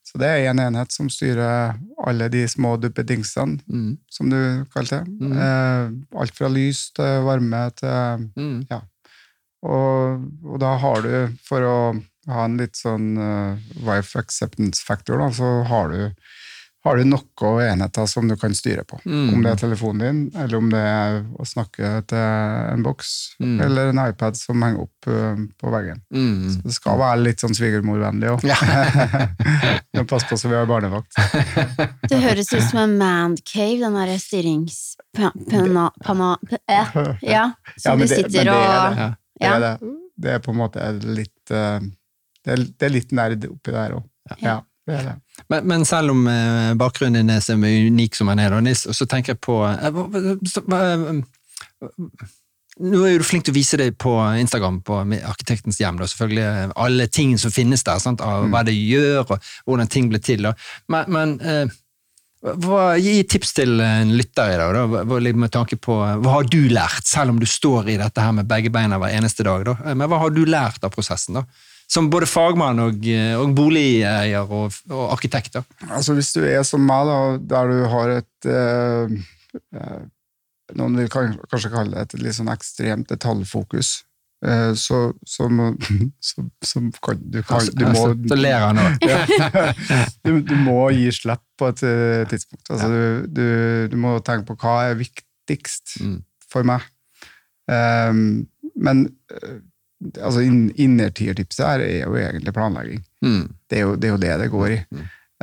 [0.04, 1.73] Så det er en enhet som styrer
[2.06, 3.97] alle de små duppedingsene, mm.
[4.13, 4.38] som du
[4.73, 5.15] kaller det.
[5.26, 5.32] Mm.
[5.34, 8.60] Uh, alt fra lys til varme til Mm.
[9.63, 11.13] og, og da har du,
[11.47, 11.78] for å
[12.28, 13.58] ha en litt sånn eh,
[13.88, 16.14] wife acceptance factor, da, så har du,
[16.84, 18.98] har du noen enheter som du kan styre på.
[19.08, 19.34] Mm.
[19.34, 23.62] Om det er telefonen din, eller om det er å snakke til en boks, Mm.
[23.66, 26.02] eller en iPad som henger opp eh, på veggen.
[26.14, 26.62] Mm.
[26.64, 28.44] Det skal være litt sånn svigermorvennlig òg.
[28.48, 28.60] Ja.
[30.10, 31.16] Pass på så vi har barnevakt.
[32.10, 34.96] Det høres ut som en mancave, den der styrings...
[35.16, 36.96] pa- pana, pana, p- eh,
[37.36, 39.04] Ja, som men du det- sitter det er og det.
[39.04, 39.10] Ja.
[39.40, 39.92] Det er det.
[40.24, 41.80] Det er på en måte litt eh,
[42.44, 44.06] Det er, det er litt nerd oppi der òg.
[44.44, 45.16] Ja, det er det.
[45.52, 49.08] Men, men selv om eh, bakgrunnen din er så unik som den er, Nils, så
[49.10, 49.86] tenker jeg på eh,
[50.80, 51.12] eh,
[52.84, 56.00] Nå er du flink til å vise det på Instagram, på Arkitektens hjem.
[56.02, 58.24] Da, selvfølgelig Alle ting som finnes der, sant?
[58.26, 60.48] av hva det gjør, og hvordan ting blir til.
[60.48, 60.56] Da.
[60.90, 61.70] Men, men
[62.42, 66.64] hva, gi tips til en lytter i dag, da, med tanke på hva har du
[66.74, 69.70] lært, selv om du står i dette her med begge beina hver eneste dag.
[69.70, 69.94] Da.
[69.94, 71.38] Men hva har du lært av prosessen?
[71.38, 71.46] da?
[71.91, 75.60] Som både fagmann og, eh, og boligeier og, og arkitekt.
[75.89, 77.17] Altså Hvis du er som meg, da,
[77.52, 79.13] der du har et eh,
[79.78, 80.02] eh,
[80.80, 83.91] Noen vil kanskje kalle det et litt sånn ekstremt detaljfokus.
[84.46, 85.67] eh, så, så, må,
[86.30, 88.88] så, så kan du, kan, du må Altså, Så ler han nå.
[90.26, 91.84] du, du må gi slipp på et
[92.32, 92.72] tidspunkt.
[92.74, 92.89] Altså,
[93.28, 93.46] du,
[93.91, 96.22] du, må tenke på hva er viktigst Mm.
[96.50, 96.82] for meg.
[97.67, 99.06] Um, men
[100.20, 103.04] altså, inn, innertiertipset her er jo egentlig planlegging.
[103.26, 103.44] Mm.
[103.70, 104.80] Det er jo det er jo det, det går i.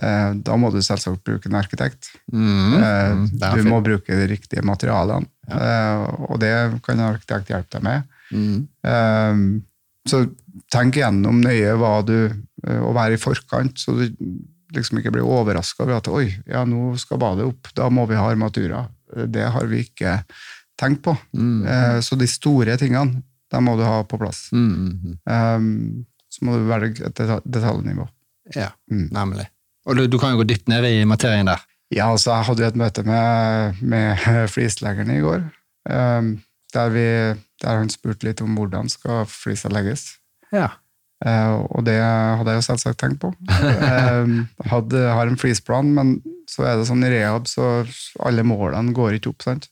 [0.01, 2.12] Eh, da må du selvsagt bruke en arkitekt.
[2.33, 2.77] Mm.
[2.77, 3.25] Mm.
[3.42, 6.53] Er du må bruke de riktige materialene, eh, og det
[6.87, 8.14] kan en arkitekt hjelpe deg med.
[8.31, 9.59] Mm.
[10.09, 10.23] Så
[10.73, 14.03] tenk gjennom nøye hva du Å være i forkant, så du
[14.77, 18.18] liksom ikke blir overraska over at oi, ja, nå skal badet opp, da må vi
[18.18, 18.90] ha armaturer.
[19.33, 20.18] Det har vi ikke
[20.77, 21.14] tenkt på.
[21.33, 22.03] Mm.
[22.05, 24.49] Så de store tingene, de må du ha på plass.
[24.53, 24.69] Mm.
[24.75, 25.17] Mm.
[25.27, 28.05] um, så må du velge et deta- detaljnivå.
[28.55, 29.09] Ja, Mm.
[29.15, 29.47] nemlig.
[29.87, 31.63] Og du, du kan jo gå dypt ned i materien der.
[31.91, 34.21] Ja, altså jeg hadde jo et møte med, med
[34.55, 35.49] flisleggeren i går,
[35.91, 36.43] Um,
[36.75, 37.05] der, vi,
[37.65, 40.03] der han spurte litt om hvordan skal flisa legges.
[40.53, 40.67] Ja.
[41.25, 43.31] Uh, og det hadde jeg jo selvsagt tenkt på.
[44.71, 46.13] Hadde, har en flisplan, men
[46.51, 47.81] så er det sånn i rehab, så
[48.23, 49.69] alle målene går ikke opp, sant?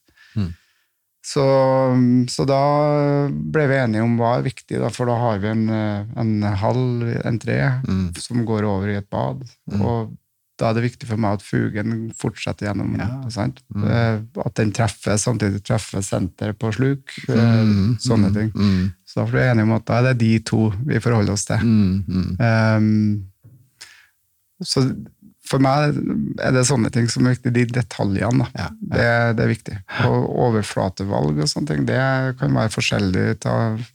[1.29, 2.27] Mm.
[2.29, 5.49] Så, så da ble vi enige om hva er viktig, da, for da har vi
[5.51, 8.15] en, eh, en halv entré Mm.
[8.17, 9.43] som går over i et bad.
[9.81, 10.17] Og
[10.59, 12.97] da er det viktig for meg at fugen fortsetter gjennom.
[12.99, 13.07] Ja.
[13.29, 13.85] Mm.
[13.85, 17.13] Eh, At den treffer, samtidig treffer senteret på sluk.
[17.29, 17.99] eh, Mm.
[18.01, 18.51] Sånne ting.
[18.57, 18.93] Mm.
[19.07, 21.45] Så da ble vi enige om at da er det de to vi forholder oss
[21.45, 21.59] til.
[21.63, 22.05] Mm.
[22.09, 22.37] Mm.
[22.41, 23.25] Ehm,
[24.63, 24.83] så
[25.49, 25.97] for meg
[26.45, 28.47] er det sånne ting som er viktig, de detaljene.
[28.53, 28.65] Da.
[28.65, 29.77] Ja, Det, det er viktig.
[30.09, 32.01] Og overflatevalg og sånne ting, det
[32.41, 33.55] kan være forskjellig ta,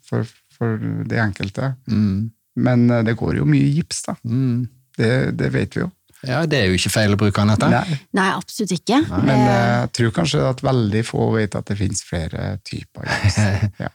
[0.09, 1.73] for, for de enkelte.
[1.89, 2.31] Mm.
[2.63, 4.17] Men eh, det går jo mye gips, da.
[4.25, 4.65] Mm.
[4.97, 5.91] Det, det vet vi jo.
[6.23, 7.67] Ja, det er jo ikke feil å bruke, Anette.
[7.67, 9.01] Nei, Nei, absolutt ikke.
[9.11, 13.09] men Eh, eh, jeg tror kanskje at veldig få vet at det finnes flere typer
[13.09, 13.41] gips.
[13.83, 13.89] Ja.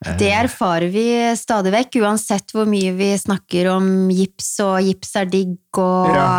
[0.00, 1.04] Det erfarer vi
[1.36, 6.30] stadig vekk, uansett hvor mye vi snakker om gips, og gips er digg, og ja.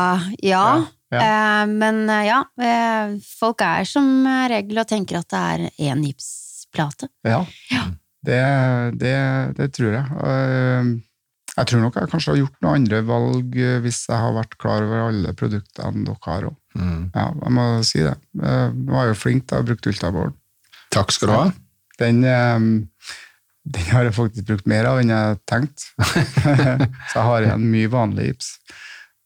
[0.42, 0.64] Ja,
[1.14, 1.22] ja.
[1.22, 6.02] Eh, men eh, ja, eh, folk er som regel og tenker at det er én
[6.08, 7.12] gipsplate.
[7.28, 7.44] Ja,
[8.22, 8.42] Det,
[9.02, 9.16] det,
[9.58, 11.00] det tror jeg.
[11.52, 14.86] Jeg tror nok jeg kanskje har gjort noen andre valg hvis jeg har vært klar
[14.86, 16.56] over alle produktene dere har òg.
[16.78, 17.02] Mm.
[17.14, 18.14] Ja, jeg må si det.
[18.42, 20.38] Eh, Nå var jeg jo flink til å ha brukt Ultaboard.
[20.96, 21.44] Takk skal du ha.
[22.02, 22.24] Den,
[23.64, 25.86] den har jeg faktisk brukt mer av enn jeg tenkte.
[27.12, 28.56] Så jeg har igjen mye vanlig gips.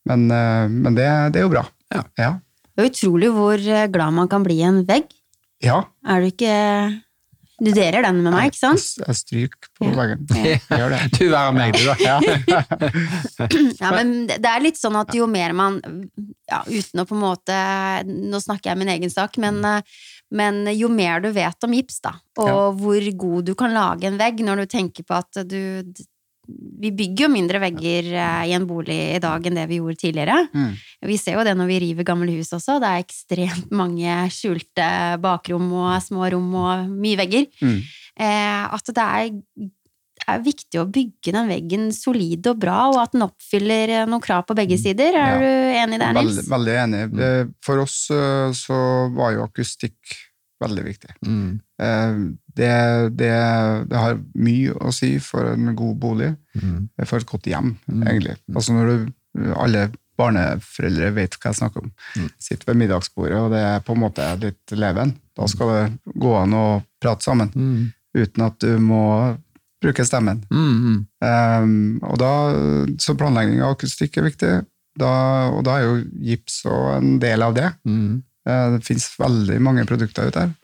[0.06, 1.64] Men, øh, men det, det er jo bra.
[1.96, 2.04] Ja.
[2.20, 2.32] Ja.
[2.76, 5.08] Det er utrolig hvor eh, glad man kan bli i en vegg.
[5.64, 5.84] ja.
[6.06, 6.54] Er du ikke
[7.64, 8.84] Du deler den med meg, ikke sant?
[9.00, 9.94] Jeg, jeg stryker på Ja.
[9.96, 10.26] veggen.
[10.76, 11.00] Gjør det.
[11.16, 11.96] Du er meg, du, da.
[12.04, 12.18] Ja.
[13.80, 15.80] Ja, men det er litt sånn at jo mer man
[16.50, 17.56] ja, Uten å på en måte
[18.10, 19.82] Nå snakker jeg min egen sak, men, eh,
[20.36, 22.72] men jo mer du vet om gips, da, og Ja.
[22.82, 25.94] hvor god du kan lage en vegg når du tenker på at du
[26.46, 29.98] Vi bygger jo mindre vegger eh, i en bolig i dag enn det vi gjorde
[29.98, 30.36] tidligere.
[30.54, 30.76] Mm.
[31.10, 32.76] Vi ser jo det når vi river gamle hus også.
[32.84, 34.86] Det er ekstremt mange skjulte
[35.24, 37.48] bakrom og små rom og mye vegger.
[37.66, 37.80] Mm.
[38.28, 39.32] Eh, at det er,
[40.28, 44.22] er viktig å bygge den veggen solid og bra, og at den oppfyller eh, noen
[44.24, 45.14] krav på begge sider.
[45.16, 45.40] Er Ja.
[45.40, 45.46] du
[45.84, 46.48] enig der, det, Nils?
[46.50, 47.04] veldig enig.
[47.20, 48.80] Eh, For oss eh, så
[49.16, 50.16] var jo akustikk
[50.62, 51.12] veldig viktig.
[51.26, 51.60] Mm.
[51.82, 52.16] Eh,
[52.56, 52.72] Det,
[53.20, 53.32] det,
[53.90, 56.88] det har mye å si for en god bolig, Mm.
[57.06, 58.04] for et godt hjem, Mm.
[58.08, 58.38] egentlig.
[58.56, 61.92] Altså når du, alle barneforeldre vet hva jeg snakker om.
[62.16, 62.30] Mm.
[62.40, 65.12] Sitter ved middagsbordet, og det er på en måte litt leven.
[65.36, 66.66] Da skal det gå an å
[67.04, 67.92] prate sammen, Mm.
[68.16, 69.38] uten at du må
[69.86, 70.44] bruke stemmen.
[70.52, 71.06] Mm.
[71.22, 72.32] Um, og da,
[73.02, 74.54] så planlegging av akustikk er viktig,
[75.00, 75.14] da,
[75.56, 75.96] og da er jo
[76.28, 77.70] gips og en del av det.
[77.88, 78.22] Mm.
[78.46, 80.56] Uh, Det finnes veldig mange produkter ute her.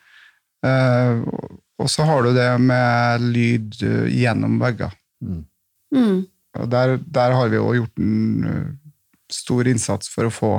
[0.65, 4.91] Uh, og- Og så har du det med lyd eh, gjennom vegger.
[5.25, 5.39] Mm.
[5.95, 6.19] Mm.
[6.59, 8.67] Og der, der har vi jo gjort en eh,
[9.33, 10.51] stor innsats for å få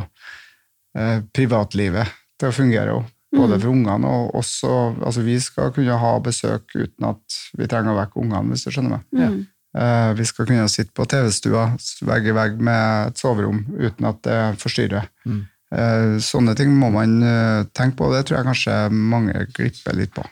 [0.99, 2.11] uh, privatlivet
[2.43, 3.05] til å fungere òg.
[3.33, 7.95] Både for ungene og også Altså, vi skal kunne ha besøk uten at vi trenger
[7.95, 9.07] å vekke ungene, hvis du skjønner meg.
[9.17, 9.41] Mm.
[9.73, 11.71] Uh, vi skal kunne sitte på TV-stua
[12.05, 15.09] vegg i vegg med et soverom uten at det forstyrrer.
[15.25, 15.41] Mm.
[15.73, 19.97] Uh, sånne ting må man uh, tenke på, og det tror jeg kanskje mange glipper
[19.97, 20.27] litt på.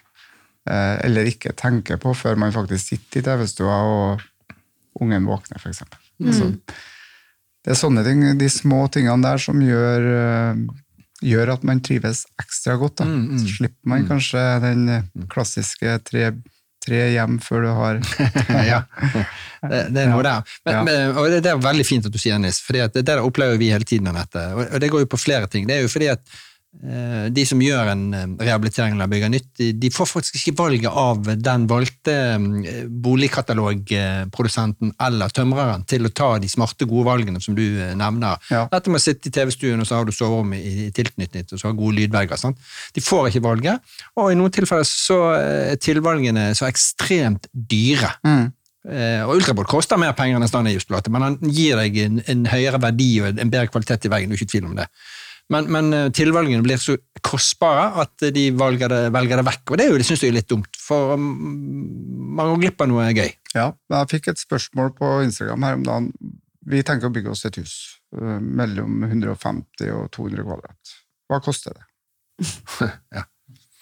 [0.69, 4.25] Eh, eller ikke tenker på før man faktisk sitter i TV-stua og
[5.01, 5.83] ungen våkner, f.eks.
[6.21, 6.51] Altså,
[7.65, 10.07] det er sånne ting, de små tingene der som gjør,
[11.25, 13.01] gjør at man trives ekstra godt.
[13.03, 13.09] Da.
[13.09, 13.39] Mm, mm.
[13.43, 16.31] Så slipper man kanskje den eh, klassiske tre,
[16.85, 18.01] tre hjem før du har
[18.73, 18.83] ja.
[19.61, 20.45] Det, det er noe der.
[20.65, 20.85] Men, Ja.
[20.87, 23.61] men, og det, er veldig fint at du sier Nis, for det, det der opplever
[23.61, 24.09] vi hele tiden.
[24.09, 24.47] Anette.
[24.55, 25.69] Og, og det går jo på flere ting.
[25.69, 26.25] Det er jo fordi at
[27.35, 29.49] de som gjør en eh, rehabilitering eller bygger nytt,
[29.83, 36.29] de, får faktisk ikke valget av den valgte eh, boligkatalogprodusenten eller tømreren til å ta
[36.41, 38.39] de smarte, gode valgene som du eh, nevner.
[38.55, 38.63] Ja.
[38.71, 41.59] Dette med å sitte i TV-stuen, og så har du soverom i, i tilknytning, og
[41.59, 42.39] så har gode lydvegger.
[42.41, 42.63] Sant?
[42.95, 43.83] De får ikke valget,
[44.15, 48.15] og i noen tilfeller så er tilvalgene så ekstremt dyre.
[48.23, 48.47] mm.
[48.89, 52.47] Eh, og Ultrabolt koster mer penger enn en standardgipsplate, men han gir deg en, en
[52.49, 54.87] høyere verdi og en bedre kvalitet i veggen, du er ikke i tvil om det.
[55.51, 59.81] Men, men eh, tilvalgene blir så kostbare at de velger det, velger det vekk, og
[59.81, 61.27] det, det syns jeg er litt dumt, for um,
[62.37, 63.33] man går glipp av noe gøy.
[63.57, 66.13] Ja, jeg fikk et spørsmål på Instagram her om dagen.
[66.71, 67.75] Vi tenker å bygge oss et hus
[68.15, 70.97] eh, mellom 150 og 200 kvadrat.
[71.31, 71.87] Hva koster det?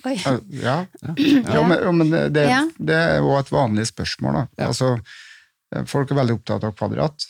[0.07, 0.14] Oi.
[0.22, 0.35] Ja.
[0.62, 0.76] Ja,
[1.18, 2.44] ja men, ja, men det,
[2.78, 4.37] det er jo et vanlig spørsmål.
[4.38, 4.44] Da.
[4.62, 4.68] Ja.
[4.70, 4.94] Altså,
[5.74, 7.26] eh, folk er veldig opptatt av kvadrat.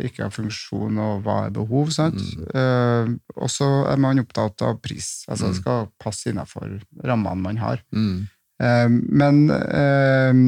[0.00, 1.90] Ikke av funksjon og hva er behov.
[1.94, 2.20] Sant?
[2.54, 5.26] Eh, og så er man opptatt av pris.
[5.28, 7.82] Altså, Det skal passe innenfor rammene man har.
[7.92, 8.28] Mm.
[8.62, 10.42] Eh, men eh,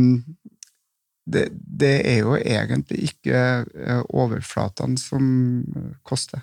[1.30, 5.24] det, det er jo egentlig ikke eh, overflatene som
[6.06, 6.42] koster.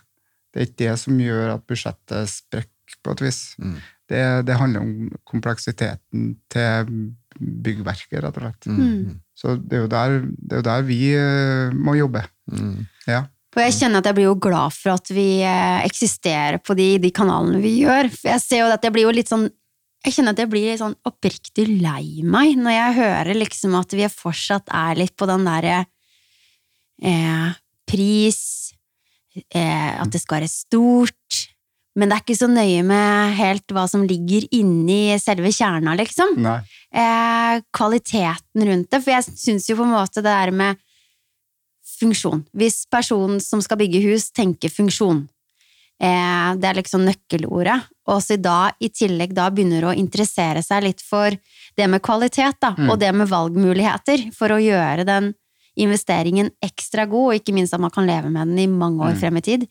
[0.53, 3.41] Det er ikke det som gjør at budsjettet sprekker på et vis.
[3.59, 3.77] Mm.
[4.07, 6.93] Det, det handler om kompleksiteten til
[7.39, 8.67] byggverket, rett og slett.
[8.69, 9.17] Mm.
[9.37, 12.23] Så det er jo der, det er jo der vi eh, må jobbe.
[12.51, 12.85] Mm.
[13.07, 13.25] Ja.
[13.57, 16.91] Og jeg kjenner at jeg blir jo glad for at vi eh, eksisterer på de,
[17.01, 18.11] de kanalene vi gjør.
[18.13, 19.47] For jeg ser jo at jeg blir jo litt sånn
[20.05, 24.05] Jeg kjenner at jeg blir sånn oppriktig lei meg når jeg hører liksom at vi
[24.13, 25.79] fortsatt er litt på den derre
[27.01, 27.49] eh,
[27.87, 28.39] pris,
[29.49, 31.41] eh, at det skal være stort.
[31.97, 36.35] Men det er ikke så nøye med helt hva som ligger inni selve kjerna, liksom
[36.93, 38.99] eh, kvaliteten rundt det.
[39.01, 40.77] For jeg syns jo på en måte det der med
[41.97, 45.23] funksjon Hvis personen som skal bygge hus, tenker funksjon,
[46.01, 50.83] eh, det er liksom nøkkelordet, og så da i tillegg da begynner å interessere seg
[50.85, 51.33] litt for
[51.77, 52.89] det med kvalitet, da, Mm.
[52.91, 55.33] og det med valgmuligheter, for å gjøre den
[55.77, 59.13] investeringen ekstra god, og ikke minst at man kan leve med den i mange år
[59.13, 59.19] Mm.
[59.19, 59.67] frem i tid.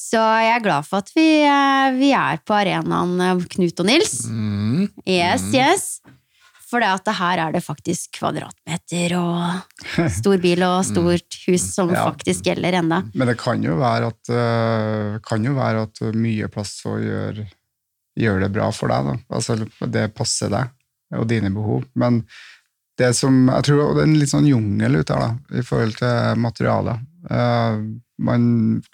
[0.00, 3.86] Så jeg er glad for at vi, eh, vi er på arenaen eh, Knut og
[3.90, 4.14] Nils.
[4.30, 4.86] Mm.
[5.04, 5.54] Yes, Mm.
[5.60, 6.00] yes.
[6.70, 12.04] For det her er det faktisk kvadratmeter og stor bil og stort hus som Ja.
[12.06, 13.00] faktisk gjelder enda.
[13.12, 17.48] Men det kan jo være at, eh, kan jo være at mye plass å gjøre
[18.20, 19.04] gjør det bra for deg.
[19.04, 19.16] Da.
[19.34, 19.56] Altså,
[19.90, 20.70] det passer deg
[21.18, 21.84] og dine behov.
[21.98, 22.22] Men
[22.98, 25.96] det som, jeg tror det er en litt sånn jungel ute her da, i forhold
[25.98, 27.00] til materialet.
[27.30, 27.76] Eh,
[28.20, 28.42] man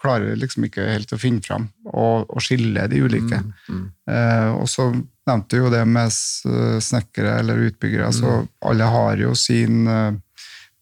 [0.01, 3.41] klarer liksom ikke helt å finne fram og, og skille de ulike.
[3.43, 3.53] Mm.
[3.69, 3.85] Mm.
[4.15, 4.87] Eh, og så
[5.27, 8.13] nevnte du jo det med snekkere eller utbyggere.
[8.15, 8.37] så
[8.71, 10.13] alle har jo sin eh,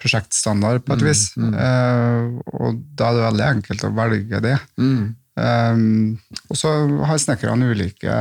[0.02, 1.22] prosjektstandard på et Mm, vis.
[1.36, 1.54] mm.
[1.54, 4.56] Eh, og da er det veldig enkelt å velge det.
[4.76, 5.14] Mm.
[5.34, 6.18] Um,
[6.50, 6.70] og så
[7.08, 8.12] har snekkerne ulike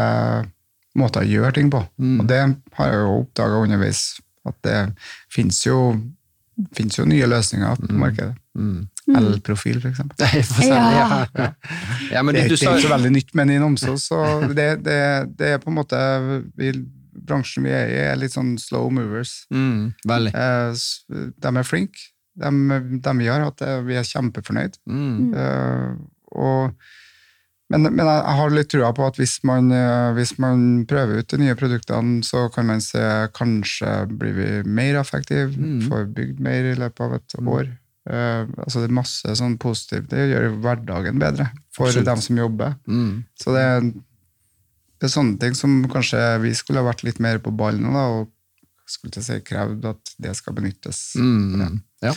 [0.97, 1.83] måter å gjøre ting på.
[2.01, 2.15] Mm.
[2.21, 2.39] Og det
[2.77, 4.01] har jeg jo oppdaga underveis,
[4.47, 4.79] at det
[5.33, 5.77] finnes jo,
[6.77, 8.33] finnes jo nye løsninger på markedet.
[8.53, 8.87] Mm.
[9.19, 10.17] L-profil, for eksempel.
[10.21, 10.81] Det er for ja.
[10.93, 11.47] Ja.
[12.11, 14.99] ja, det, Det er ikke så veldig nytt, men i Namsos så det, det,
[15.39, 15.99] det er på en måte
[16.59, 16.73] vi,
[17.13, 19.43] Bransjen vi er i, er litt sånn slow movers.
[19.53, 19.93] mm.
[20.09, 22.09] Eh, de er flinke.
[22.33, 22.49] De,
[23.05, 24.79] de vi har hatt, vi er kjempefornøyd.
[24.89, 25.33] Mm.
[25.37, 25.91] Eh,
[26.33, 26.73] og,
[27.73, 31.31] men, men jeg har litt trua på at hvis man, eh, hvis man prøver ut
[31.33, 33.01] de nye produktene, så kan man se
[33.33, 35.81] kanskje blir vi mer effektive, Mm.
[35.89, 37.71] får bygd mer i løpet av et år.
[38.03, 40.09] Uh, altså det er masse sånn positivt.
[40.11, 42.05] Det gjør jo hverdagen bedre for Absolutt.
[42.09, 42.73] dem som jobber.
[42.85, 43.23] Mm.
[43.39, 43.63] Så det,
[44.99, 48.03] det er sånne ting som kanskje vi skulle ha vært litt mer på ballen da,
[48.17, 48.27] og
[48.85, 50.99] skulle til å si krevd at det skal benyttes.
[51.15, 51.79] Mm.
[52.03, 52.11] Ja.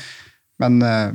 [0.59, 1.12] Men, eh,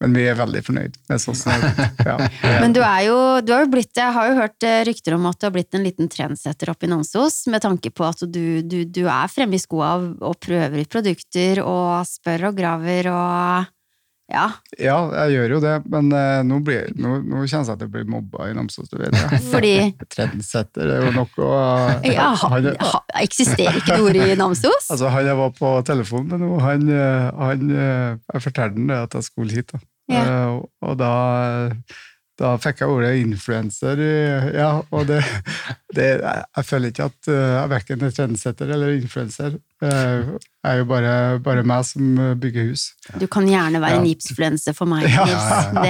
[0.00, 1.64] men vi er veldig fornøyd med sånn.
[2.06, 2.16] Ja,
[2.62, 5.26] Men du er jo, du har jo blitt, jeg har jo hørt eh, rykter om
[5.28, 8.62] at du har blitt en liten trendsetter oppe i Namsos, med tanke på at du,
[8.64, 13.68] du, du er fremme i skoa og, prøver ut produkter og spør og graver og
[14.30, 14.46] Ja,
[14.78, 17.92] Ja, jeg gjør jo det, men eh, nå, blir, nå, nå kjennes jeg at jeg
[17.92, 19.42] blir mobba i Namsos, du vet det.
[19.52, 19.74] fordi
[20.14, 21.52] Trendsetter er jo noe å
[22.08, 24.88] ja, ha, han, ha, Eksisterer ikke det ordet i Namsos?
[24.88, 29.20] altså, han jeg var på telefon med nå, han, eh, han Jeg fortalte ham at
[29.20, 29.84] jeg skulle hit, da.
[30.10, 30.22] Ja.
[30.26, 31.10] Eh, og da,
[32.40, 34.00] da fikk jeg ordet influenser.
[34.56, 35.20] Ja, og det,
[35.96, 39.58] det jeg, føler ikke at jeg jeg verken er trendsetter eller influenser.
[39.80, 42.88] Det Jeg er jo bare, bare meg som eh, bygger hus.
[43.20, 44.00] Du kan gjerne være Ja.
[44.02, 45.24] en gipsfluense for meg, Ja.
[45.72, 45.82] Det,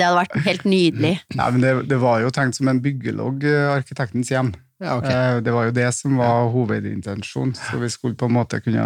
[0.00, 1.14] det hadde vært helt nydelig.
[1.38, 4.52] Nei, men det, det var jo tenkt som en byggelogg, eh, arkitektens hjem.
[4.84, 5.10] Ja, okay.
[5.12, 7.54] Eh, Det var jo det som var hovedintensjonen.
[7.58, 8.84] Så vi skulle på en måte kunne,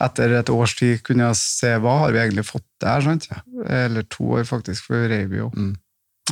[0.00, 3.02] etter et års tid, kunne se hva har vi egentlig fått der.
[3.02, 3.28] sant?
[3.66, 5.50] Eller to år, faktisk, for reiv vi jo.
[5.56, 5.74] Mm.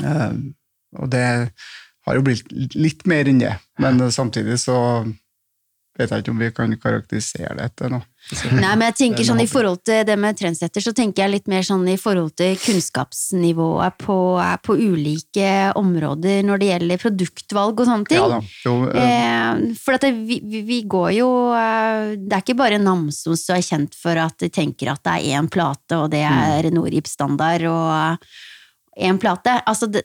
[0.05, 0.33] Eh,
[0.97, 1.25] Og det
[2.07, 2.47] har jo blitt
[2.79, 4.77] litt mer enn det, men samtidig så
[5.99, 8.05] vet jeg ikke om vi kan karakterisere det etter noe.
[8.51, 11.31] Nei, men jeg tenker er sånn i forhold til det med trendsetter, så tenker jeg
[11.37, 14.17] litt mer sånn i forhold til kunnskapsnivået på,
[14.67, 18.35] på ulike områder når det gjelder produktvalg og sånne ting.
[18.35, 18.41] Ja.
[18.67, 19.15] Jo, eh,
[19.47, 23.65] Eh, for det, vi, vi går jo eh, Det er ikke bare Namsos som er
[23.65, 26.43] kjent for at de tenker at det er én plate, og det Mm.
[26.59, 28.27] er Norip-standard og
[28.99, 29.61] én plate.
[29.69, 30.03] Altså det,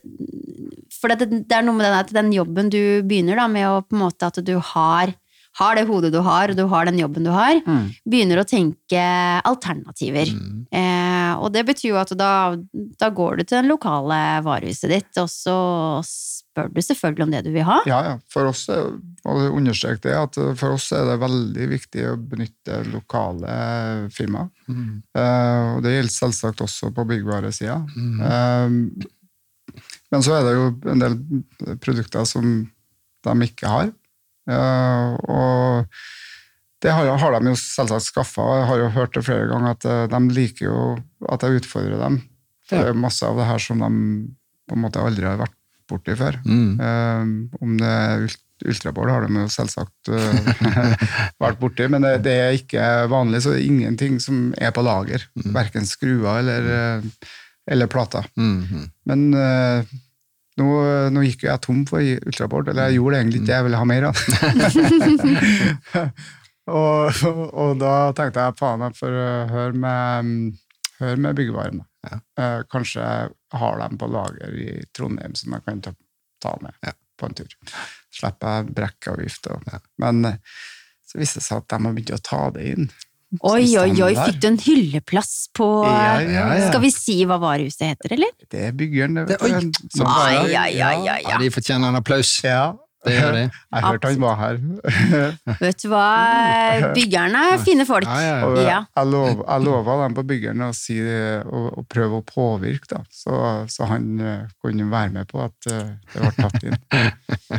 [1.00, 3.96] for det, det er noe med den, den jobben du begynner da, med å på
[3.96, 5.14] en måte at du har,
[5.58, 7.88] har det hodet du har, og du har den jobben du har, mm.
[8.08, 9.02] begynner å tenke
[9.44, 10.30] alternativer.
[10.32, 10.62] Mm.
[10.72, 12.32] Eh, og det betyr jo at da,
[12.72, 15.56] da går du til det lokale varehuset ditt, og så
[16.06, 17.78] spør du selvfølgelig om det du vil ha.
[17.88, 18.16] Ja, ja.
[18.32, 18.96] For oss, er-
[19.28, 23.56] og understrek det, at for oss er det veldig viktig å benytte lokale
[24.12, 24.50] firmaer.
[24.68, 25.02] Mm.
[25.14, 27.82] Eh, og det gjelder selvsagt også på byggvaresida.
[27.92, 28.22] Mm.
[28.28, 29.80] Eh,
[30.12, 31.18] men så er det jo en del
[31.80, 32.48] produkter som
[33.22, 33.92] de ikke har.
[34.50, 35.86] Og
[36.82, 38.44] det har, har de jo selvsagt skaffa.
[38.58, 40.78] Jeg har jo hørt det flere ganger at eh, de liker jo
[41.30, 42.22] at jeg utfordrer dem.
[42.72, 43.90] Det er masse av det her som de
[44.68, 45.54] på en måte aldri har vært
[45.90, 46.38] borti før.
[46.46, 46.80] Mm.
[46.80, 48.24] Um, om det er
[48.62, 50.92] ultrabål, har de jo selvsagt uh,
[51.42, 54.84] vært borti, men det, det er ikke vanlig, så det er ingenting som er på
[54.86, 55.26] lager.
[55.52, 57.04] Verken skruer eller,
[57.70, 58.26] eller plater.
[58.38, 58.88] Mm.
[59.10, 59.92] Men eh,
[60.60, 60.66] nå,
[61.14, 63.86] nå gikk jeg tom for ultrabord, eller jeg gjorde det egentlig ikke jeg ville ha
[63.88, 64.16] mer av.
[66.78, 70.58] og, og da tenkte jeg faen, jeg får å høre med,
[71.00, 71.84] hør med byggevarene.
[72.08, 72.18] Ja.
[72.42, 75.92] Eh, kanskje jeg har dem på lager i Trondheim som jeg kan ta,
[76.42, 76.92] ta med Ja.
[77.18, 77.52] på en tur.
[78.12, 79.78] Slipper jeg brekkavgift Og, Ja.
[80.02, 80.38] Men eh,
[81.06, 82.88] så viste det seg at de har begynt å ta det inn.
[83.40, 86.68] Oi, oi, oi, fikk du en hylleplass på Ja, ja, ja.
[86.68, 88.32] Skal vi si hva varehuset heter, eller?
[88.52, 89.26] Det er byggeren, det.
[89.30, 89.70] Det- vet oi.
[89.72, 89.88] du.
[89.96, 92.34] Som Ai, ai, ai, ai, Ja, de fortjener en applaus.
[92.44, 92.74] Ja.
[93.02, 93.40] Det gjør de.
[93.50, 94.58] Jeg hørte han var her.
[95.64, 98.06] Vet du hva, byggerne er fine folk.
[98.06, 98.76] Ja, ja, ja.
[98.94, 102.86] Og jeg, lov, jeg lova dem på byggeren å, si, å, å prøve å påvirke,
[102.92, 103.40] da, så,
[103.72, 106.78] så han eh, kunne være med på at eh, det ble tatt inn.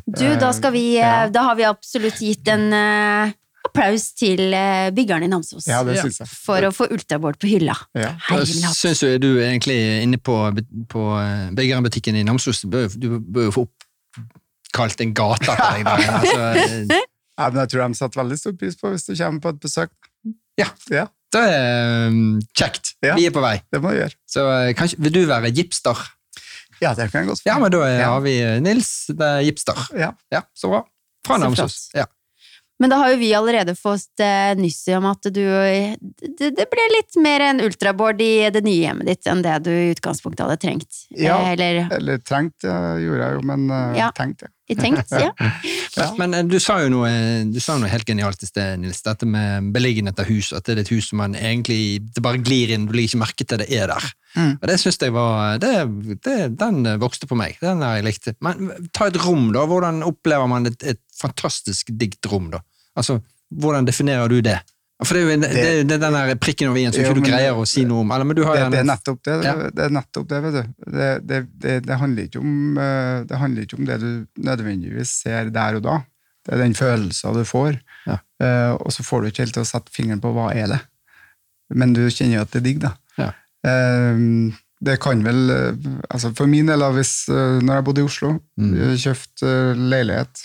[0.07, 1.27] Du, da skal vi eh, Ja.
[1.33, 3.35] Da har vi absolutt gitt en eh,
[3.73, 5.65] applaus til eh, byggerne i Namsos.
[5.67, 6.29] Ja, det synes jeg.
[6.29, 7.73] For å få ultrabord på hylla.
[7.97, 8.13] Ja.
[8.45, 10.35] Syns jo du egentlig inne på,
[10.93, 11.05] på
[11.57, 15.89] byggerbutikken i Namsos, du bør, du bør jo få oppkalt en gate etter deg.
[15.89, 16.07] der.
[16.19, 16.45] Altså,
[16.93, 17.01] eh,
[17.33, 19.61] Ja, men jeg tror de setter veldig stor pris på hvis du kommer på et
[19.63, 19.93] besøk.
[20.61, 20.67] Ja.
[20.93, 22.91] ja det er um, kjekt.
[23.01, 23.15] Ja.
[23.17, 23.55] Vi er på vei.
[23.73, 24.13] det må vi gjøre.
[24.29, 25.97] Så eh, kanskje, vil du være gipster?
[26.77, 28.11] Ja, det kan jeg godt Ja, men da eh, Ja.
[28.13, 29.81] har vi eh, Nils, det er gipster.
[29.97, 30.11] Ja.
[30.33, 30.83] Ja, så bra.
[31.25, 31.87] Fra Namsos.
[31.97, 32.05] Ja.
[32.81, 36.65] Men da har jo vi allerede fått eh, nyss i om at du det, det
[36.71, 40.45] ble litt mer en ultraboard i det nye hjemmet ditt enn det du i utgangspunktet
[40.45, 41.03] hadde trengt.
[41.13, 41.37] Ja.
[41.43, 44.09] Eh, Eller Eller trengt eh, gjorde jeg jo, men Ja.
[44.17, 44.51] tenkt, ja.
[44.67, 45.31] I tenkt, ja.
[45.93, 46.07] Ja.
[46.17, 47.09] Men eh, du sa jo noe,
[47.53, 49.03] du sa noe helt genialt i sted, Nils.
[49.05, 50.49] Dette med beliggenhet av hus.
[50.55, 53.21] At det er et hus som man egentlig det bare glir inn, du legger ikke
[53.21, 54.07] merke til det er der.
[54.33, 54.55] Mm.
[54.55, 55.73] Og det synes jeg var det,
[56.25, 57.59] det, Den vokste på meg.
[57.61, 58.31] Den har jeg likt.
[58.41, 59.67] Men ta et rom, da.
[59.69, 62.63] Hvordan opplever man et, et fantastisk dikt rom, da?
[62.97, 63.19] Altså,
[63.53, 64.57] hvordan definerer du det?
[65.07, 67.11] For det er jo det, det, det, er den der prikken over i-en som Jo,
[67.11, 68.13] ikke du greier å si noe om.
[68.15, 69.35] Eller, men du har Det, det er nettopp det.
[69.45, 69.53] Ja.
[69.67, 70.63] Det er nettopp det, vet du.
[70.85, 72.55] Det, det, det, det, handler ikke om,
[72.85, 74.09] eh, det handler ikke om det du
[74.49, 75.99] nødvendigvis ser der og da.
[76.43, 77.79] Det er den følelsen du får.
[78.09, 78.17] Ja.
[78.43, 80.81] uh, og så får du ikke helt til å sette fingeren på hva er det.
[81.73, 82.91] Men du kjenner jo at det er digg, da.
[83.15, 83.29] Ja.
[83.63, 84.51] Uh,
[84.83, 85.47] det kan vel
[86.11, 88.73] altså For min del, hvis, når jeg bodde i Oslo, Mm.
[88.99, 90.41] kjøpte leilighet,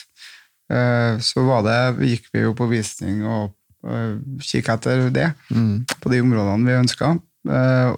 [1.26, 3.49] så var det, gikk vi jo på visning og
[3.87, 5.85] uh, kikka etter det Mm.
[6.01, 7.12] på de områdene vi ønska.
[7.49, 7.95] Eh,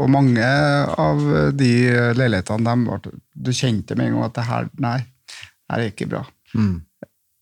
[0.00, 0.44] og mange
[0.98, 1.18] av
[1.56, 1.70] de
[2.16, 5.90] leilighetene de ble, du kjente med en gang at det her, nei, det her er
[5.92, 6.22] ikke bra.
[6.54, 6.80] Mm.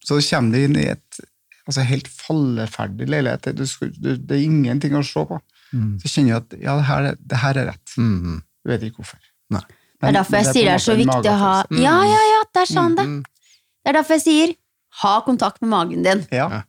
[0.05, 1.21] Så kommer du inn i et
[1.69, 3.51] altså helt falleferdig leilighet.
[3.57, 5.41] Du, du, det er ingenting å se på.
[5.69, 5.99] Mm.
[6.01, 7.91] så kjenner du at ja, det her, er- det her er rett.
[8.01, 8.39] Mm.
[8.65, 9.19] Du vet ikke hvorfor.
[9.53, 9.61] Nei.
[10.01, 11.81] Det er derfor jeg sier det er så viktig å ha Mm.
[11.83, 13.05] Ja, ja, ja, det er sånn det.
[13.05, 13.19] Mm.
[13.85, 14.55] Det er derfor jeg sier
[15.03, 16.23] ha kontakt med magen din.
[16.33, 16.63] Ja,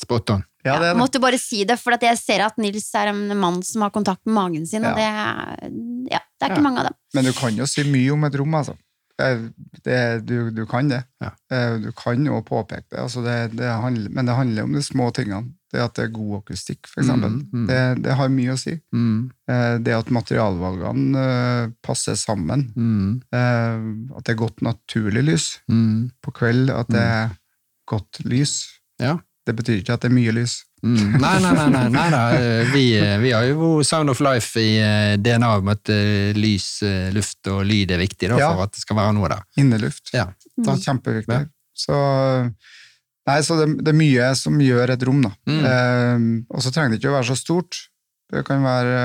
[0.00, 0.44] Spot on.
[0.64, 0.98] ja det er det.
[1.00, 3.90] måtte bare si det, for at jeg ser at Nils er en mann som har
[3.94, 5.70] kontakt med magen sin, og det, er-
[6.10, 6.68] ja, det er ikke Ja.
[6.68, 6.96] mange av dem.
[7.14, 8.76] Men du kan jo si mye om et rom, altså.
[10.24, 11.02] Du, du kan det.
[11.20, 11.30] Ja.
[11.52, 14.82] Eh, Du kan jo påpeke det, altså det, det handler, men det handler om de
[14.82, 15.52] små tingene.
[15.70, 17.30] Det at det er god akustikk, for eksempel.
[17.30, 17.66] Mm, mm.
[17.68, 18.72] Det, det har mye å si.
[18.96, 19.30] Mm.
[19.48, 22.72] Eh, Det at materialvalgene eh, passer sammen.
[22.74, 23.20] Mm.
[23.30, 26.10] Eh, At det er godt naturlig lys Mm.
[26.24, 26.70] på kveld.
[26.74, 27.30] At det er
[27.86, 28.56] godt lys.
[28.98, 29.18] Ja.
[29.50, 30.60] Det betyr ikke at det er mye lys.
[30.86, 31.16] Mm.
[31.24, 32.26] Nei, nei, nei, nei, nei.
[32.38, 36.30] Eh, Vi, eh, vi har jo Sound of Life i eh, DNA om at eh,
[36.38, 36.68] lys,
[37.12, 38.52] luft og lyd er viktig da, Ja.
[38.54, 39.42] for at det skal være noe der.
[39.60, 40.12] Inneluft.
[40.14, 40.28] Ja.
[40.56, 40.84] Det er Mm.
[40.86, 41.40] kjempeviktig.
[41.80, 41.98] Så,
[43.28, 45.30] nei, så det, det er mye som gjør et rom, da.
[45.50, 45.60] Mm.
[45.74, 46.24] Eh,
[46.56, 47.82] og så trenger det ikke å være så stort.
[48.30, 48.98] Det kan være,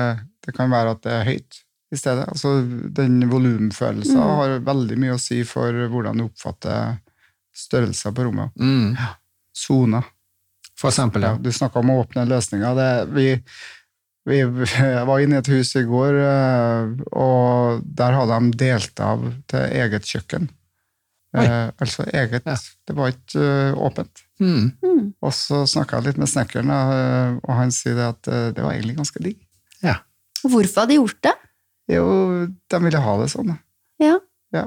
[0.46, 1.60] det kan være at det er høyt
[1.92, 2.24] i stedet.
[2.32, 2.56] Altså,
[2.94, 4.36] den volumfølelsen Mm.
[4.40, 6.98] har veldig mye å si for hvordan du oppfatter
[7.56, 8.52] størrelser på rommet.
[8.60, 8.96] Mm.
[9.56, 10.04] Soner.
[10.76, 11.34] For eksempel, ja.
[11.34, 12.74] Ja, du snakka om åpne løsninger.
[12.76, 13.26] Det, vi,
[14.28, 14.42] vi
[15.08, 19.64] var inne i et hus i går, eh, og der hadde de delt av til
[19.80, 20.50] eget kjøkken.
[21.36, 22.46] Eh, altså eget.
[22.48, 22.54] Ja.
[22.88, 24.22] Det var ikke uh, åpent.
[24.40, 24.70] Mm.
[24.84, 25.02] Mm.
[25.24, 28.96] Og så snakka jeg litt med snekkeren, eh, og han sier at det var egentlig
[29.00, 29.40] ganske digg.
[29.84, 29.98] ja.
[30.46, 31.32] Hvorfor hadde de gjort det?
[31.90, 32.02] Jo,
[32.70, 33.54] de ville ha det sånn.
[34.02, 34.18] Ja.
[34.54, 34.66] Ja.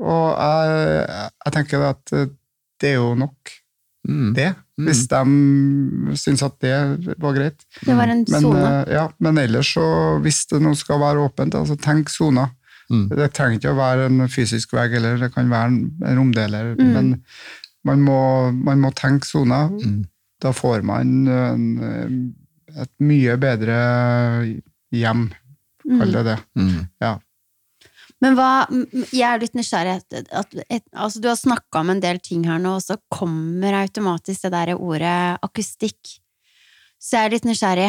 [0.00, 1.04] Og jeg,
[1.44, 3.52] jeg tenker at det er jo nok,
[4.08, 4.30] Mm.
[4.32, 4.54] det.
[4.80, 4.86] Mm.
[4.88, 7.64] Hvis de syns at det var greit.
[7.84, 8.62] Det var en Men, zone.
[8.86, 9.84] eh, ja, men ellers, så,
[10.24, 12.48] hvis det nå skal være åpent, altså tenk soner.
[12.90, 13.08] Mm.
[13.12, 15.82] Det trenger ikke å være en fysisk vegg, eller det kan være en,
[16.18, 16.92] romdeler, Mm.
[16.94, 17.10] men
[17.84, 18.18] man må,
[18.52, 19.68] man må tenke soner.
[19.70, 20.04] Mm.
[20.42, 22.34] Da får man en,
[22.80, 23.76] et mye bedre
[24.92, 25.28] hjem,
[25.86, 26.12] kall Mm.
[26.16, 26.38] det det.
[26.58, 26.88] Mm.
[27.00, 27.18] Ja.
[28.20, 28.66] Men hva,
[29.16, 29.94] jeg er litt nysgjerrig.
[30.02, 32.98] At, at, et, altså du har snakka om en del ting her nå, og så
[33.12, 36.18] kommer automatisk det der ordet akustikk.
[37.00, 37.88] Så jeg er litt nysgjerrig.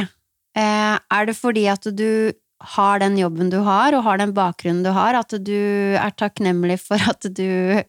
[0.55, 2.31] Eh, er det fordi at du
[2.75, 5.57] har den jobben du har, og har den bakgrunnen du har, at du
[5.97, 7.81] er takknemlig for at du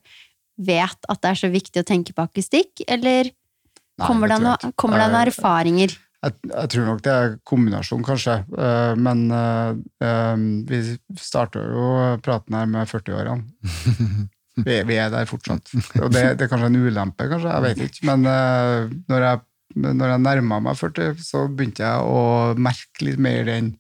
[0.63, 4.49] vet at det er så viktig å tenke på akustikk, eller Nei, kommer det, tror
[4.49, 4.77] jeg noe, ikke.
[4.83, 5.95] kommer det noen Eh, erfaringer?
[6.23, 8.37] Jeg, jeg tror nok det er kombinasjon, kanskje.
[8.55, 10.37] Uh, Men uh,
[10.69, 10.83] vi
[11.19, 11.89] starter jo
[12.23, 14.29] praten her med 40-årene.
[14.53, 15.71] Vi, vi er der fortsatt.
[15.97, 18.03] Og det, det er kanskje en ulempe, kanskje, jeg vet ikke.
[18.05, 19.41] Men uh, når jeg,
[19.81, 22.19] når jeg nærma meg 40, så begynte jeg å
[22.61, 23.71] merke litt mer den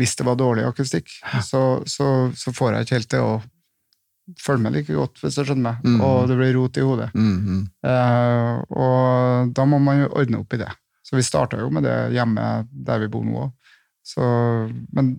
[0.00, 1.12] Hvis det var dårlig akustikk,
[1.44, 3.34] så, så, så får jeg ikke helt til å
[4.36, 5.86] følge med like godt, hvis du skjønner meg.
[5.86, 6.02] Mm.
[6.04, 7.08] Og det blir rot i hodet.
[7.14, 7.38] Mm.
[7.44, 7.62] -hmm.
[7.90, 10.70] Eh, og da må man jo ordne opp i det.
[11.08, 13.52] Så vi starta jo med det hjemme der vi bor nå òg.
[14.92, 15.14] Men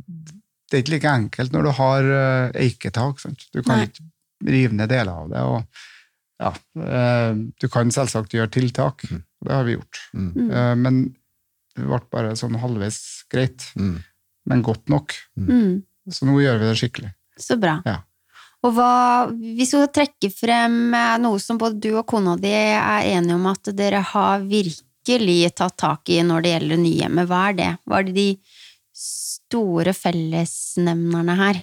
[0.70, 3.22] det er ikke like enkelt når du har eh, eiketak.
[3.24, 3.48] Sant?
[3.54, 3.88] Du kan Nei.
[3.90, 4.06] ikke
[4.54, 5.42] rive ned deler av det.
[5.50, 5.86] Og,
[6.40, 6.52] ja,
[6.86, 9.24] eh, du kan selvsagt gjøre tiltak, Mm.
[9.46, 9.98] det har vi gjort.
[10.14, 10.30] Mm.
[10.36, 10.52] Mm.
[10.52, 11.00] Eh, men
[11.76, 13.00] det ble bare sånn halvveis
[13.32, 14.04] greit, Mm.
[14.46, 15.16] men godt nok.
[15.38, 15.82] Mm.
[16.10, 17.14] Så nå gjør vi det skikkelig.
[17.40, 17.82] Så bra.
[17.86, 18.02] Ja.
[18.64, 23.36] Og hva, hvis vi trekker frem noe som både du og kona di er enige
[23.36, 24.40] om at dere har
[25.10, 27.72] virkelig tatt tak i når det gjelder nyhjemmet, hva er det?
[27.86, 28.30] Hva er det de
[29.00, 31.62] store fellesnevnerne her?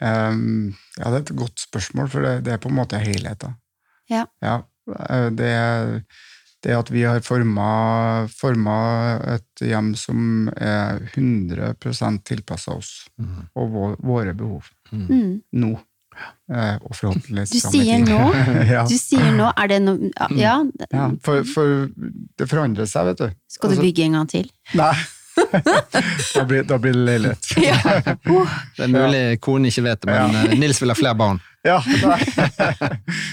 [0.00, 3.56] Um, ja, det er et godt spørsmål, for det, det er på en måte helheten.
[4.08, 4.24] Ja.
[4.40, 4.60] ja
[5.34, 5.50] det,
[6.64, 8.76] det at vi har forma, forma
[9.34, 11.74] et hjem som er 100
[12.24, 13.48] tilpassa oss Mm.
[13.58, 15.42] og vår, våre behov Mm.
[15.52, 15.72] nå.
[16.48, 18.18] Eh, og forhåpentligvis Du sier nå?
[18.74, 18.86] ja.
[18.88, 20.08] Du sier nå, er det noe
[20.38, 20.54] Ja,
[20.92, 21.88] ja, for, for
[22.40, 23.28] det forandrer seg, vet du.
[23.52, 24.48] skal du Altså- bygge en gang til?
[24.78, 24.94] Nei.
[26.34, 27.44] da, blir, da blir det leilighet.
[28.76, 30.40] Det er mulig konen ikke vet det, men Ja.
[30.48, 31.38] eh, Nils vil ha flere barn.
[31.66, 32.16] Ja, nei.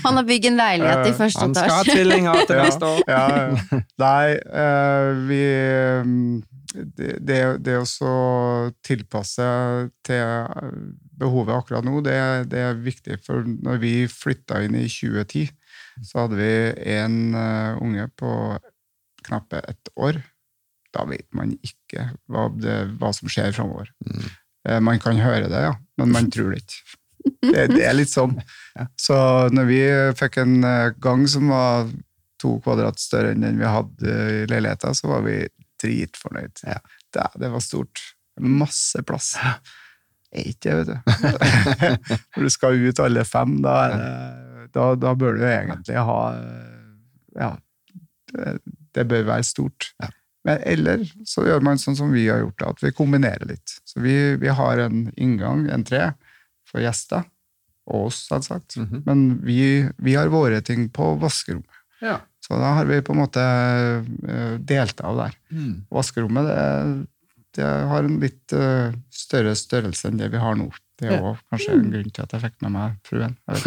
[0.04, 1.48] Han har bygd en leilighet i første etasje.
[1.48, 3.02] Han skal ha tvillinger til Ja, neste år.
[3.08, 3.80] ja, ja.
[4.04, 4.28] Nei,
[4.62, 5.42] eh, vi
[6.12, 6.44] mm,
[6.76, 8.14] Det, det, det å så
[8.84, 9.46] tilpasse
[10.04, 10.22] til
[11.20, 12.16] behovet akkurat nå, det,
[12.52, 13.20] det er viktig.
[13.26, 15.50] For når vi flytta inn i 2010,
[16.04, 16.54] så hadde vi
[16.96, 18.32] en uh, unge på
[19.26, 20.20] knappe ett år.
[20.96, 23.92] Da vet man ikke hva, det, hva som skjer framover.
[24.06, 24.28] Mm.
[24.68, 27.00] Uh, Man kan høre det, ja, men man tror det ikke.
[27.26, 28.36] Det, det er litt sånn.
[29.08, 29.16] Så
[29.54, 29.80] når vi
[30.20, 31.88] fikk en eh, gang som var
[32.42, 35.40] to kvadrat større enn den vi hadde i leiligheten, så var vi
[35.82, 36.62] dritfornøyd.
[36.68, 36.78] Ja.
[37.16, 38.02] Det, det var stort.
[38.42, 39.34] Masse plass.
[40.36, 40.98] Er ikke det, vet du.
[42.36, 43.76] Når du skal ut alle fem, da,
[44.76, 46.20] da, da bør du egentlig ha
[47.40, 47.54] Ja,
[48.34, 48.58] det,
[48.96, 49.94] det bør være stort.
[50.04, 50.12] Ja.
[50.46, 53.80] Men, eller så gjør man sånn som vi har gjort, at vi kombinerer litt.
[53.88, 56.12] Så vi, vi har en inngang, en tre,
[56.70, 57.26] for gjester,
[57.90, 58.78] og oss, selvsagt.
[58.82, 59.02] Mhm.
[59.08, 59.60] Men vi,
[59.98, 61.82] vi har våre ting på vaskerommet.
[62.04, 62.20] Ja.
[62.46, 65.38] Så da har vi på en måte eh, delt av der.
[65.50, 65.86] Mm.
[65.90, 66.66] Vaskerommet det,
[67.56, 70.68] det har en litt uh, større størrelse enn det vi har nå.
[70.96, 73.34] Det er òg kanskje en grunn til at jeg fikk med meg fruen.
[73.52, 73.60] Jeg.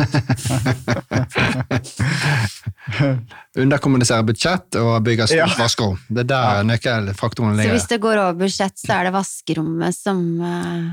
[3.59, 5.49] Underkommunisere budsjett og bygge stort Ja.
[5.59, 5.99] vaskerom.
[6.09, 6.63] Det er der Ja.
[6.63, 10.91] nøkkelfaktoren Så hvis det går over budsjett, så er det vaskerommet som uh...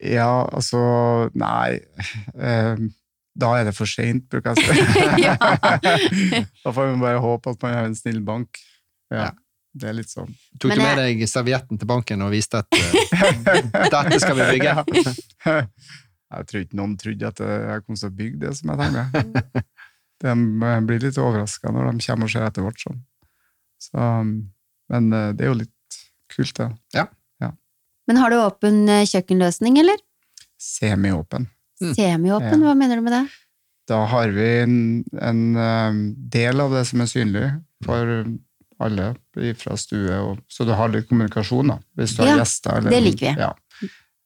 [0.00, 1.80] Ja, altså Nei.
[2.38, 2.76] eh,
[3.38, 6.44] da er det for seint, bruker jeg å si.
[6.64, 8.58] Da får vi bare håpe at man har en snill bank.
[9.10, 9.30] Ja, Ja.
[9.74, 10.30] Det er litt sånn.
[10.58, 13.62] Tok du med jeg- deg servietten til banken og viste at eh,
[13.92, 14.72] dette skal vi bygge?
[16.28, 19.62] Jeg tror ikke noen trodde at jeg kom til å bygge det som jeg tenkte.
[20.24, 22.80] De eh, blir litt overraska når de kommer og ser etter vårt.
[22.82, 22.98] Sånn.
[23.78, 24.08] Så,
[24.90, 26.00] men eh, det er jo litt
[26.34, 26.70] kult, det.
[26.96, 27.06] Ja.
[28.08, 29.98] Men har du åpen kjøkkenløsning, eller?
[30.56, 31.44] Semiåpen.
[31.82, 31.90] Mm.
[31.94, 32.64] Semiåpen, Ja.
[32.64, 33.24] hva mener du med det?
[33.88, 34.76] Da har vi en,
[35.20, 35.98] en
[36.32, 37.44] del av det som er synlig
[37.84, 38.08] for
[38.80, 39.14] alle
[39.58, 42.78] fra stue, og, så du har litt kommunikasjon da, hvis du har gjester.
[42.78, 43.40] eller- det liker vi.
[43.40, 43.52] Ja.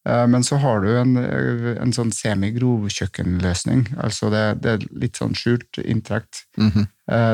[0.09, 3.86] Eh, Men så har du en, en sånn semigrov kjøkkenløsning.
[4.03, 6.26] Altså det, det er litt sånn skjult inntrekk,
[6.59, 6.86] Mm -hmm.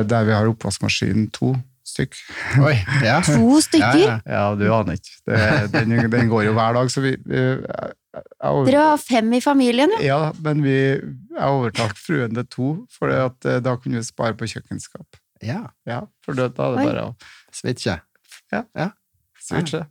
[0.08, 1.56] der vi har oppvaskmaskin to
[1.88, 2.14] stykk.
[2.62, 3.20] Oi, ja.
[3.26, 4.02] To stykker?
[4.02, 4.34] Ja, ja.
[4.50, 5.14] Ja, du aner ikke.
[5.26, 7.92] Det, den, den går jo hver dag, så vi, vi jeg,
[8.42, 10.04] jeg, Dere har fem i familien, ja?
[10.06, 14.34] Ja, men vi, jeg overtalte fruen til to, for at, eh, da kunne vi spare
[14.38, 15.06] på kjøkkenskap.
[15.42, 15.62] Ja.
[15.88, 17.14] Ja, for da er det bare å
[17.54, 17.98] Switche.
[19.40, 19.86] switche.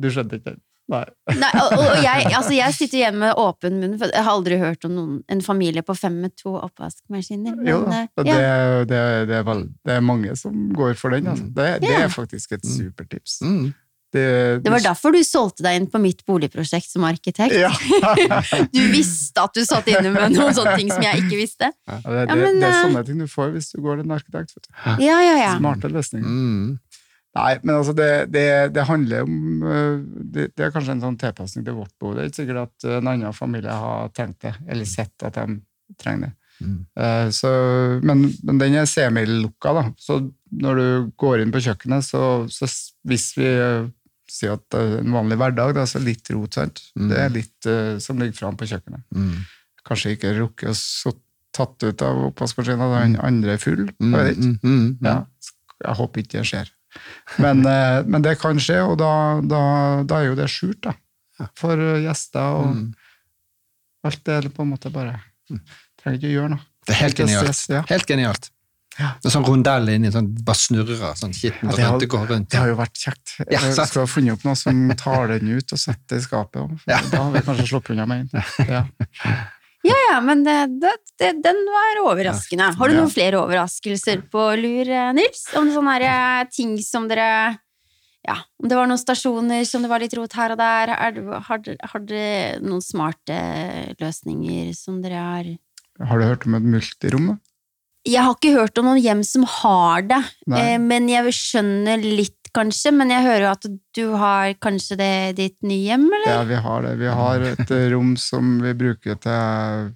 [0.00, 0.60] Du skjønte ikke den?
[0.92, 1.04] Nei.
[1.40, 4.58] Nei, og, og jeg, altså jeg sitter hjemme med åpen munn, for jeg har aldri
[4.60, 7.54] hørt om noen, en familie på fem med to oppvaskmaskiner.
[7.60, 8.40] Men, Jo da, det, ja.
[8.40, 11.30] det, det, det, er vel, det er mange som går for den.
[11.32, 11.46] Altså.
[11.54, 12.02] Det, det Ja.
[12.04, 13.38] er faktisk et supertips.
[13.46, 13.70] Mm.
[14.12, 17.56] Det, Det var derfor du solgte deg inn på mitt boligprosjekt som arkitekt.
[17.56, 17.72] Ja.
[18.72, 21.70] Du visste at du satt inne med noen sånne ting som jeg ikke visste.
[21.88, 24.06] Ja, det, Ja, men, det er eh, sånne ting du får hvis du går til
[24.06, 24.52] en arkitekt.
[24.56, 24.72] Vet du.
[25.06, 25.54] Ja, ja, ja.
[25.58, 26.28] Smarte løsninger.
[26.28, 26.78] Mm.
[27.32, 28.44] Nei, men altså det, det,
[28.76, 30.02] det handler om øh,
[30.34, 32.18] det, det er kanskje en sånn tilpasning til vårt behov.
[32.18, 35.56] Det er ikke sikkert at en annen familie har tenkt det, eller sett at de
[36.00, 36.34] trenger det.
[36.62, 36.76] Mm.
[37.00, 37.48] Eh, Så,
[38.04, 39.86] men, men den er semilukka, da.
[39.98, 40.20] Så
[40.52, 40.86] når du
[41.18, 42.68] går inn på kjøkkenet, så, så
[43.08, 43.48] hvis vi
[44.32, 46.80] sier at det er en vanlig hverdag, da, så litt rot, sant.
[46.96, 47.08] Mm.
[47.10, 49.04] Det er litt uh, som ligger fram på kjøkkenet.
[49.14, 49.42] Mm.
[49.88, 51.12] Kanskje ikke rukket å så
[51.52, 53.84] tatt ut av oppvaskmaskinen, den andre er full.
[54.00, 54.14] Mm.
[54.16, 54.36] Jeg.
[54.40, 54.54] Mm.
[54.64, 54.86] Mm.
[55.04, 55.16] Ja,
[55.84, 56.72] jeg håper ikke det skjer.
[57.44, 59.12] Men, uh, men det kan skje, og da,
[59.44, 59.62] da,
[60.08, 60.96] da er jo det skjult, da.
[61.58, 62.90] For eh, gjester og Mm.
[64.06, 65.16] alt det er på en måte bare
[65.98, 66.62] Trenger ikke å gjøre noe.
[66.86, 67.62] Det er helt genialt.
[67.70, 67.80] ja.
[67.88, 68.48] Helt genialt.
[68.98, 69.14] Ja.
[69.22, 72.26] Det er sånn rondell inni, sånn, bare snurrer, sånn skittent Ja, det har- rundt, går
[72.28, 72.48] rundt.
[72.50, 73.32] Det har jo vært kjekt.
[73.50, 76.26] Ja, Jeg skulle ha funnet opp noe som tar den ut og setter det i
[76.26, 76.80] skapet.
[76.86, 76.98] Ja.
[77.10, 78.44] Da har vi kanskje sluppet unna med den.
[78.68, 78.84] Ja.
[79.82, 82.68] Ja, ja, men det, det, det, den var overraskende.
[82.78, 83.00] Har du Ja.
[83.00, 85.48] noen flere overraskelser på lur, eh, Nils?
[85.58, 87.58] Om sånne eh, ting som dere
[88.24, 90.88] Ja, om det var noen stasjoner som det var litt rot her og der.
[90.94, 91.16] Er,
[91.48, 93.40] har, har dere noen smarte
[93.98, 95.48] løsninger som dere har
[96.06, 97.40] Har du hørt om et multirom?
[98.08, 100.18] Jeg har ikke hørt om noen hjem som har det,
[100.50, 100.60] Nei.
[100.74, 102.90] eh, men jeg skjønner litt, kanskje.
[102.92, 106.32] Men jeg hører jo at du har kanskje det i ditt nye hjem, eller?
[106.34, 106.96] Ja, vi har det.
[107.00, 109.92] Vi har et eh, rom som vi bruker til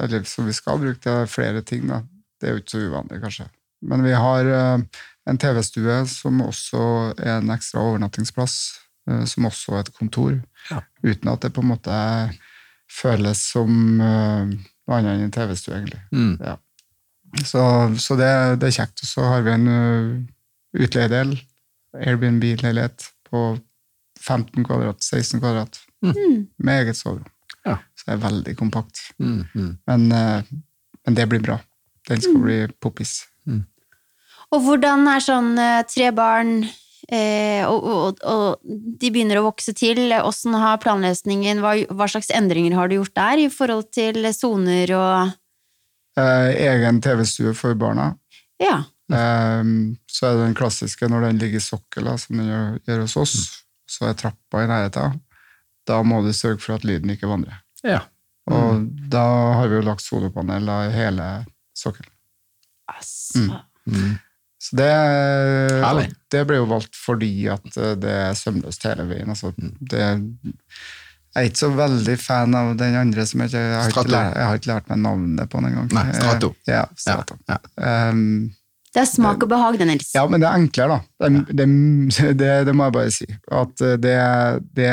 [0.00, 2.02] Eller som vi skal bruke til flere ting, da.
[2.40, 3.48] Det er jo ikke så uvanlig, kanskje.
[3.82, 6.84] Men vi har eh, en TV-stue som også
[7.18, 8.56] er en ekstra overnattingsplass,
[9.26, 10.36] som også er et kontor.
[10.70, 10.80] Ja.
[11.02, 11.96] Uten at det på en måte
[12.90, 16.00] føles som noe annet enn en TV-stue, egentlig.
[16.14, 16.36] Mm.
[17.44, 17.62] Så,
[18.02, 18.30] så det,
[18.60, 19.02] det er kjekt.
[19.04, 21.34] Og så har vi en uh, utleiedel,
[21.96, 23.44] Airbnb-leilighet, på
[24.20, 26.48] 15 kvadrat, 16 kvadrat, Mm.
[26.58, 27.28] med eget soverom.
[27.64, 27.76] Ja.
[27.94, 28.98] Så det er veldig kompakt.
[29.22, 29.44] Mm.
[29.54, 29.68] Mm.
[29.86, 30.42] Men, uh,
[31.06, 31.60] men det blir bra.
[32.08, 33.20] Den skal bli poppis.
[34.52, 36.50] Og hvordan er sånn eh, tre barn,
[37.08, 42.28] eh, og, og, og de begynner å vokse til, åssen har planløsningen, hva, hva slags
[42.36, 45.32] endringer har du gjort der i forhold til soner og
[46.20, 48.12] egen TV-stue for barna.
[48.62, 48.82] Ja.
[49.12, 53.00] Um, så er det den klassiske når den ligger i sokkel, som den gjør, gjør
[53.04, 53.34] hos oss,
[53.90, 55.18] så er trappa i nærheten.
[55.88, 57.58] Da må du sørge for at lyden ikke vandrer.
[57.84, 58.04] Ja.
[58.50, 59.22] Og da
[59.58, 61.26] har vi jo lagt solopanel i hele
[61.78, 62.10] sokkelen.
[62.90, 63.48] Altså.
[63.86, 64.14] Mm.
[64.62, 64.90] Så det,
[66.30, 69.30] det ble jo valgt fordi at eh, det er sømløst hele veien.
[69.34, 69.72] Altså, Mm.
[69.90, 70.04] det,
[71.32, 74.34] jeg er ikke så veldig fan av den andre som jeg, jeg, har, ikke lært,
[74.36, 75.86] jeg har ikke lært meg navnet på den engang.
[75.96, 76.50] Nei, Strato.
[76.52, 76.82] Eh, Ja, Ja.
[77.00, 77.38] Strato.
[77.48, 77.56] Ja.
[78.10, 78.50] Um,
[78.92, 80.10] Det er smak og behag, det, Nils.
[80.12, 81.24] Ja, men det er enklere, da.
[81.24, 81.66] Det, det,
[82.42, 83.28] det, det må jeg bare si.
[83.48, 84.18] At eh, det,
[84.76, 84.90] det,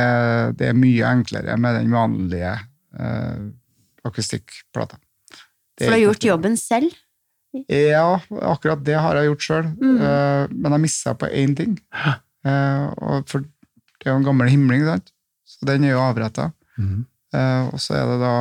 [0.62, 2.56] det er mye enklere med den vanlige
[2.96, 3.52] uh,
[4.08, 4.96] akustikkplata.
[5.76, 6.96] For du har gjort jobben selv.
[7.68, 9.70] Ja, akkurat det har jeg gjort sjøl.
[9.76, 10.02] Mm.
[10.56, 11.76] men jeg missa på én ting.
[12.48, 15.12] Uh, og for det er jo en gammel himling, sant?
[15.60, 16.50] Så den er jo avretta.
[16.80, 17.06] Mm.
[17.36, 18.34] Eh, og så er det da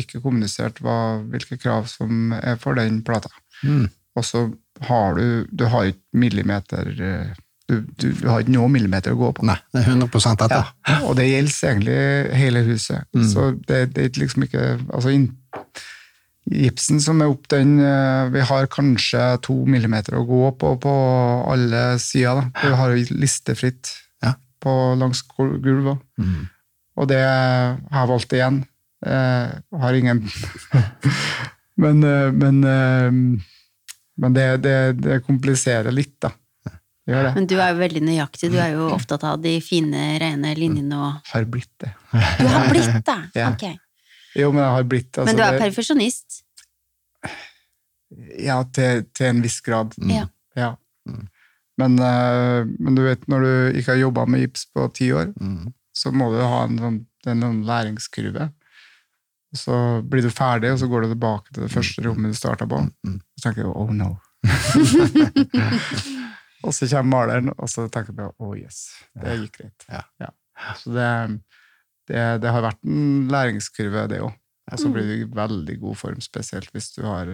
[0.00, 0.96] ikke kommunisert hva,
[1.32, 3.28] hvilke krav som er for den plata.
[3.66, 3.88] Mm.
[4.16, 4.46] Og så
[4.86, 7.34] har du Du har ikke millimeter eh,
[7.68, 9.44] du, du, du har ikke noe millimeter å gå på.
[9.46, 10.72] Nei, det er 100 etter.
[10.88, 11.98] Ja, og det gjelder egentlig
[12.40, 13.04] hele huset.
[13.14, 13.26] Mm.
[13.30, 15.28] Så det, det er liksom ikke altså inn,
[16.50, 20.94] Gipsen som er opp den eh, Vi har kanskje to millimeter å gå på på
[21.52, 22.48] alle sider.
[22.56, 23.92] Vi har jo listefritt
[24.24, 24.34] Ja.
[24.60, 26.00] på langs gulvet.
[26.18, 26.48] Mm.
[27.00, 28.58] Og det har jeg valgt igjen.
[29.06, 30.18] Eh, har ingen
[31.80, 33.10] Men, eh, men, eh,
[34.20, 36.34] men det, det, det kompliserer litt, da.
[36.68, 37.30] Det gjør det.
[37.38, 38.50] Men du er jo veldig nøyaktig.
[38.52, 41.94] Du er jo opptatt av de fine, rene linjene og Har blitt det.
[42.12, 43.16] Du har blitt det!
[43.40, 43.48] Ja.
[43.54, 43.64] Ok.
[44.36, 46.42] Jo, men jeg har blitt altså, Men du er perfeksjonist.
[48.44, 49.96] Ja, til, til en viss grad.
[49.98, 50.12] Mm.
[50.18, 50.26] Ja.
[50.58, 50.70] Ja.
[51.80, 55.32] Men, eh, men du vet, når du ikke har jobba med gips på ti år,
[55.40, 55.72] Mm.
[55.96, 58.50] Så må du ha en sånn, en sånn læringskurve.
[59.56, 59.76] Så
[60.06, 62.82] blir du ferdig, og så går du tilbake til det første rommet du starta på.
[63.06, 63.18] Mm.
[63.34, 64.18] Så tenker du 'oh no'.
[66.64, 68.92] og så kommer maleren, og så tenker du 'oh yes'.
[69.14, 69.86] Det gikk greit.
[69.90, 70.30] Ja.
[70.78, 71.10] Så det,
[72.08, 74.36] det, det har vært en læringskurve, det òg.
[74.70, 77.26] Og så blir du i veldig god form, spesielt hvis du har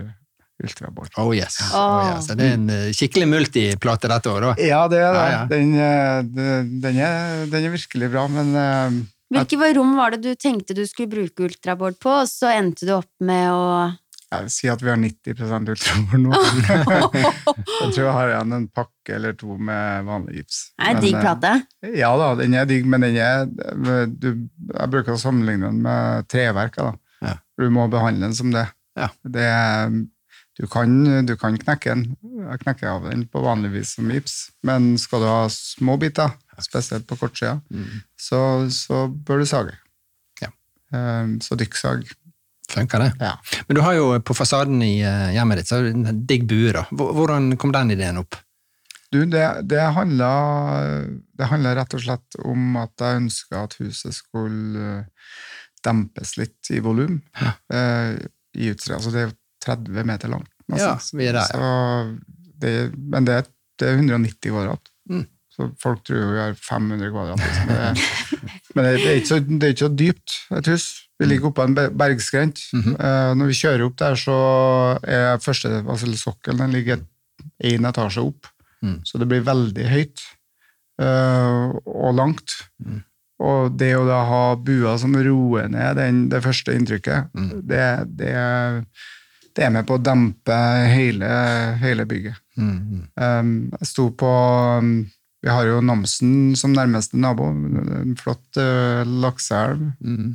[0.63, 1.11] ultrabord.
[1.21, 1.59] Oh yes.
[1.73, 1.81] Oh.
[1.81, 2.31] Oh, yes.
[2.31, 4.55] Det er en eh, skikkelig multiplate dette òg, da.
[4.63, 5.27] Ja, det er det.
[5.27, 5.43] Ja, ja.
[5.51, 9.05] Den, eh, den, er, den er virkelig bra, men uh,
[9.35, 12.95] Hvilke rom var det du tenkte du skulle bruke ultraboard på, og så endte du
[12.97, 13.63] opp med å
[14.27, 16.39] jeg vil si at vi har 90% ultrabord nå.
[17.15, 20.59] jeg tror jeg har igjen en pakke eller to med vanlig gips.
[20.81, 21.53] Nei, en digg plate.
[21.95, 24.33] Ja da, den er digg, men den er du,
[24.73, 26.83] Jeg bruker å sammenligne den med treverket.
[26.83, 27.29] da.
[27.29, 27.37] Ja.
[27.55, 28.67] Du må behandle den som det.
[28.97, 29.11] Ja.
[29.29, 29.95] det er,
[30.59, 30.93] du, kan,
[31.27, 32.05] du kan knekke den.
[32.47, 36.33] Jeg knekker av den på vanlig vis som gips, men skal du ha små biter,
[36.65, 38.01] spesielt på kortsida, Mm.
[38.17, 38.41] så,
[38.73, 39.75] så bør du sage.
[40.41, 40.49] Ja.
[40.93, 42.07] Eh, Så dykksag.
[42.73, 43.13] Funker det.
[43.21, 43.37] Ja.
[43.69, 46.49] Men du har jo på fasaden i eh, hjemmet ditt så har du en digg
[46.51, 46.73] bue.
[46.75, 46.83] da.
[46.91, 48.35] Hvordan kom den ideen opp?
[49.15, 50.31] Du, det, det handla
[51.39, 55.05] det handla rett og slett om at jeg ønska at huset skulle eh,
[55.87, 57.21] dempes litt i volum.
[57.71, 58.17] Eh,
[58.59, 58.97] i utstyr.
[58.99, 59.35] Altså det er
[59.67, 60.51] 30 meter langt.
[60.73, 61.47] Ja, vi er der, ja.
[61.55, 64.89] Så det, men det, er- det er 190 kvadrat.
[65.11, 65.25] Mm.
[65.57, 67.41] Så folk tror jo vi har 500 kvadrat.
[67.45, 67.69] Liksom.
[67.69, 68.31] Det, er-
[68.77, 70.87] men det, er ikke så, det er ikke så dypt, et hus.
[71.19, 72.61] Vi ligger oppå en bergskrent.
[72.75, 72.97] Mm -hmm.
[73.01, 74.35] uh, når vi kjører opp der, så
[75.03, 76.99] er første altså sokkelen den ligger
[77.64, 78.47] én etasje opp.
[78.83, 79.01] Mm.
[79.05, 80.21] Så det blir veldig høyt
[81.03, 82.53] uh, og langt.
[82.85, 83.03] Mm.
[83.39, 87.51] Og det å da ha buer som roer ned den, det første inntrykket, Mm.
[87.69, 88.35] det, det,
[89.57, 90.57] det er med på å dempe
[90.93, 91.29] hele,
[91.81, 92.41] hele bygget.
[92.61, 93.05] Mm, mm.
[93.17, 94.31] Um, jeg sto på
[94.81, 94.97] um,
[95.45, 97.49] Vi har jo Namsen som nærmeste nabo.
[97.49, 99.81] En flott uh, lakseelv.
[100.01, 100.35] Mm.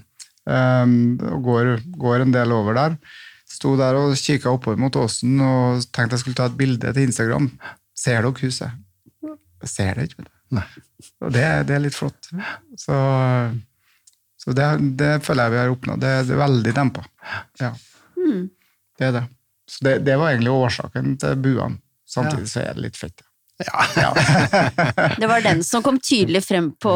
[0.49, 0.95] Um,
[1.29, 2.95] og går, går en del over der.
[3.51, 7.09] Sto der og kikka oppover mot åsen og tenkte jeg skulle ta et bilde til
[7.09, 7.51] Instagram.
[7.97, 8.79] Ser dere huset?
[9.61, 10.25] Jeg ser det ikke.
[10.25, 10.79] vet
[11.21, 12.31] Og det, det er litt flott.
[12.79, 12.95] Så,
[14.41, 14.67] så det,
[14.97, 16.01] det føler jeg vi har oppnådd.
[16.01, 17.05] Det, det er veldig dempa.
[17.61, 17.75] Ja,
[18.21, 18.49] Hmm.
[19.01, 19.25] Det er det.
[19.71, 21.79] Så det, det var egentlig årsaken til buene.
[22.11, 23.21] Samtidig så er det litt fett.
[23.61, 23.83] Ja.
[23.95, 24.07] Ja.
[25.21, 26.93] Det var den som kom tydelig frem på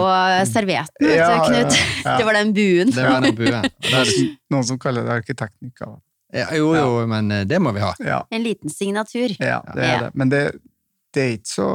[0.50, 1.76] servietten, vet Ja, du, Knut.
[1.78, 2.16] ja, ja.
[2.20, 2.92] Det var den buen.
[2.96, 3.68] Det var den buen.
[3.92, 4.12] Er
[4.54, 5.84] Noen som kaller det arkitektnikk.
[6.34, 7.92] Ja, jo, jo, men eh, det må vi ha.
[8.02, 9.36] Ja, En liten signatur.
[9.40, 10.00] ja, det er Ja.
[10.08, 10.10] det.
[10.18, 10.42] Men det,
[11.14, 11.70] det er ikke så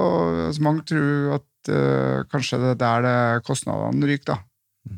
[0.53, 4.41] så Mange tror at uh, kanskje det er der det kostnadene ryker, da.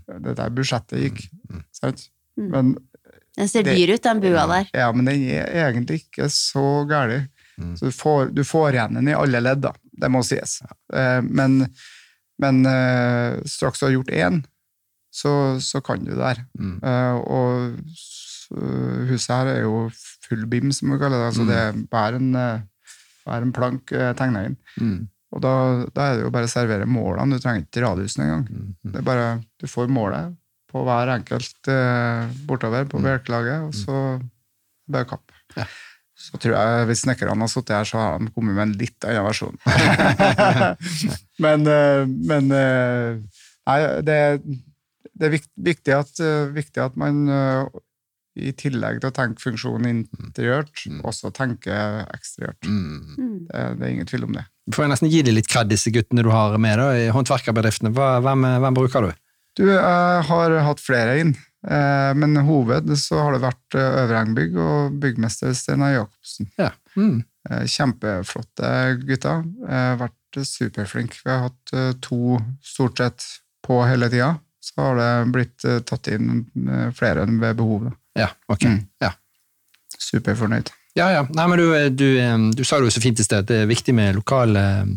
[0.08, 1.20] Det er der budsjettet gikk.
[1.76, 2.08] Sant?
[2.40, 2.48] Mm.
[2.56, 2.72] Men,
[3.36, 4.66] Den ser Det- dyr ut, den bua der.
[4.74, 7.28] ja, men den er egentlig ikke så gæren.
[7.58, 7.74] Mm.
[7.76, 9.72] Så du får, du får igjen den i alle ledd, da.
[9.92, 10.60] Det må sies.
[10.92, 11.68] Eh, men
[12.42, 14.44] men eh, straks du har gjort én,
[15.14, 16.40] så, så kan du det der.
[16.58, 16.78] Mm.
[16.82, 17.76] Eh, og
[19.08, 19.88] huset her er jo
[20.26, 21.28] full bim, som vi kaller det.
[21.32, 22.32] Altså det er bare en,
[23.24, 24.56] bare en plank tegna inn.
[24.80, 25.08] Mm.
[25.32, 25.52] Og da,
[25.94, 27.38] da er det jo bare å servere målene.
[27.38, 28.42] Du trenger ikke radiusen engang.
[28.50, 28.74] Mm.
[28.92, 29.28] Det er bare,
[29.62, 30.34] du får målet
[30.72, 33.96] på hver enkelt eh, bortover på bjelkelaget, og så
[34.92, 35.32] bare kapp.
[35.56, 35.66] Ja.
[36.22, 39.06] Så tror jeg hvis snekkerne har sittet her, så har de kommet med en litt
[39.08, 39.56] annen versjon.
[41.44, 43.16] men eh, men eh,
[43.68, 44.18] nei, det,
[45.18, 46.22] det er viktig at,
[46.54, 47.24] viktig at man
[48.32, 51.02] I tillegg til å tenke funksjon interiørt, Mm.
[51.04, 51.74] også tenke
[52.14, 52.64] eksteriørt.
[52.64, 53.16] Mm.
[53.18, 53.34] Mm.
[53.48, 54.46] Det, det er ingen tvil om det.
[54.72, 57.92] Får jeg nesten gi deg litt kred, disse guttene du har med da, i håndverkerbedriftene.
[57.92, 59.10] Hvem, hvem bruker du?
[59.58, 61.34] Du, jeg har hatt flere inn,
[61.68, 66.48] eh, men hoved så har det vært eh, Øvre Engbygg og byggmester Steinar Jacobsen.
[66.60, 66.70] Ja.
[66.96, 67.18] Mm.
[67.50, 68.72] Eh, Kjempeflotte
[69.04, 69.44] gutter.
[69.68, 71.18] Eh, Vært superflink.
[71.20, 73.26] Vi har hatt eh, to stort sett
[73.66, 74.34] på hele tida.
[74.62, 77.90] Så har det blitt eh, tatt inn eh, flere enn ved behov.
[78.16, 78.64] Ja, ok.
[78.70, 78.78] Mm.
[79.04, 79.12] Ja.
[79.98, 80.70] Superfornøyd.
[80.96, 81.22] Ja, ja.
[81.32, 83.70] Nei, men du, du, eh, du sa det jo så fint i sted, det er
[83.70, 84.96] viktig med lokale eh, eh,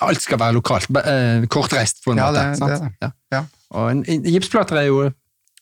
[0.00, 0.88] Alt skal være lokalt.
[0.96, 2.44] Eh, Kortreist, på en Ja, måte.
[2.50, 2.70] det- sant?
[2.70, 2.92] det det.
[3.02, 3.10] Ja.
[3.32, 3.44] Ja.
[3.70, 5.10] Og en, en, gipsplater er jo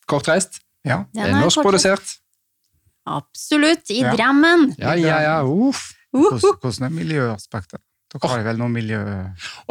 [0.07, 0.61] kortreist.
[0.85, 0.97] Ja.
[1.15, 2.13] Den Det er er norskprodusert.
[3.07, 3.91] Absolutt.
[3.91, 4.13] I Ja.
[4.15, 4.75] Drammen.
[4.79, 5.43] Ja, ja, ja.
[5.45, 5.93] Uff.
[6.13, 7.81] Hvordan, hvordan er miljøaspektet?
[8.13, 8.99] Dere har vel noe miljø...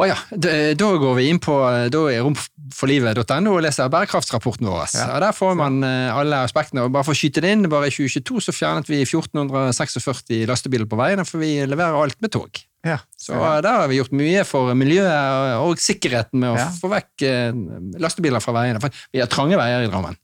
[0.02, 1.54] Å ja, da, da går vi inn på
[1.94, 4.88] da er romforlivet.no og leser bærekraftsrapporten vår.
[4.96, 5.06] Ja.
[5.14, 6.82] Og Der får man eh, alle aspektene.
[6.82, 10.90] og Bare for å skyte det inn, bare i 2022 så fjernet vi 1446 lastebiler
[10.90, 12.64] på veiene, for vi leverer alt med tog.
[12.82, 13.60] Ja, Så ja.
[13.62, 17.62] der har vi gjort mye for miljøet og sikkerheten med å få vekk eh,
[18.02, 18.82] lastebiler fra veiene.
[18.82, 20.18] For vi har trange veier i Drammen.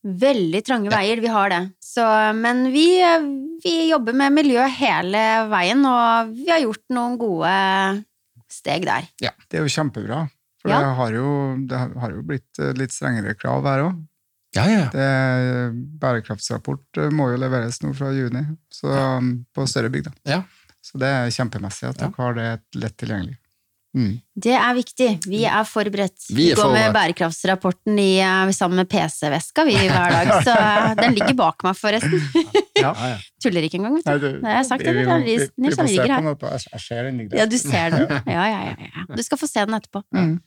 [0.00, 1.60] Veldig trange veier, vi har det.
[1.84, 2.04] Så,
[2.38, 2.86] men vi,
[3.64, 7.50] vi jobber med miljø hele veien, og vi har gjort noen gode
[8.50, 9.08] steg der.
[9.20, 10.22] Det er jo kjempebra.
[10.60, 10.78] For Ja.
[10.84, 11.28] det, har jo,
[11.68, 14.00] det har jo blitt litt strengere krav her òg.
[14.56, 14.86] Ja, ja.
[16.00, 18.42] Bærekraftsrapport eh, må jo leveres nå fra juni,
[18.72, 18.90] så,
[19.54, 20.10] på større bygd.
[20.28, 20.42] Ja.
[20.84, 22.08] Så det er kjempemessig at Ja.
[22.08, 23.36] dere har det lett tilgjengelig.
[23.96, 24.20] Mm.
[24.40, 25.08] Det er viktig.
[25.26, 26.28] Vi er forberedt.
[26.30, 30.92] Vi er går med bærekraftsrapporten i, eh, sammen med PC-veska vi hver dag, så eh,
[31.00, 32.22] den ligger bak meg, forresten.
[32.80, 32.92] Ja.
[32.94, 33.16] ja, ja.
[33.42, 33.98] Tuller ikke engang.
[33.98, 34.12] vet du.
[34.12, 35.74] Nei, du, Nei, jeg har sagt det, vi, vi, vi, vi, vi, vi, vi vi,
[35.74, 36.54] på den.
[36.54, 38.06] Jeg, jeg ser den Ja, du ser den.
[38.36, 39.08] Ja, ja, ja, ja.
[39.10, 40.04] Du skal få se den etterpå.
[40.14, 40.38] Mm.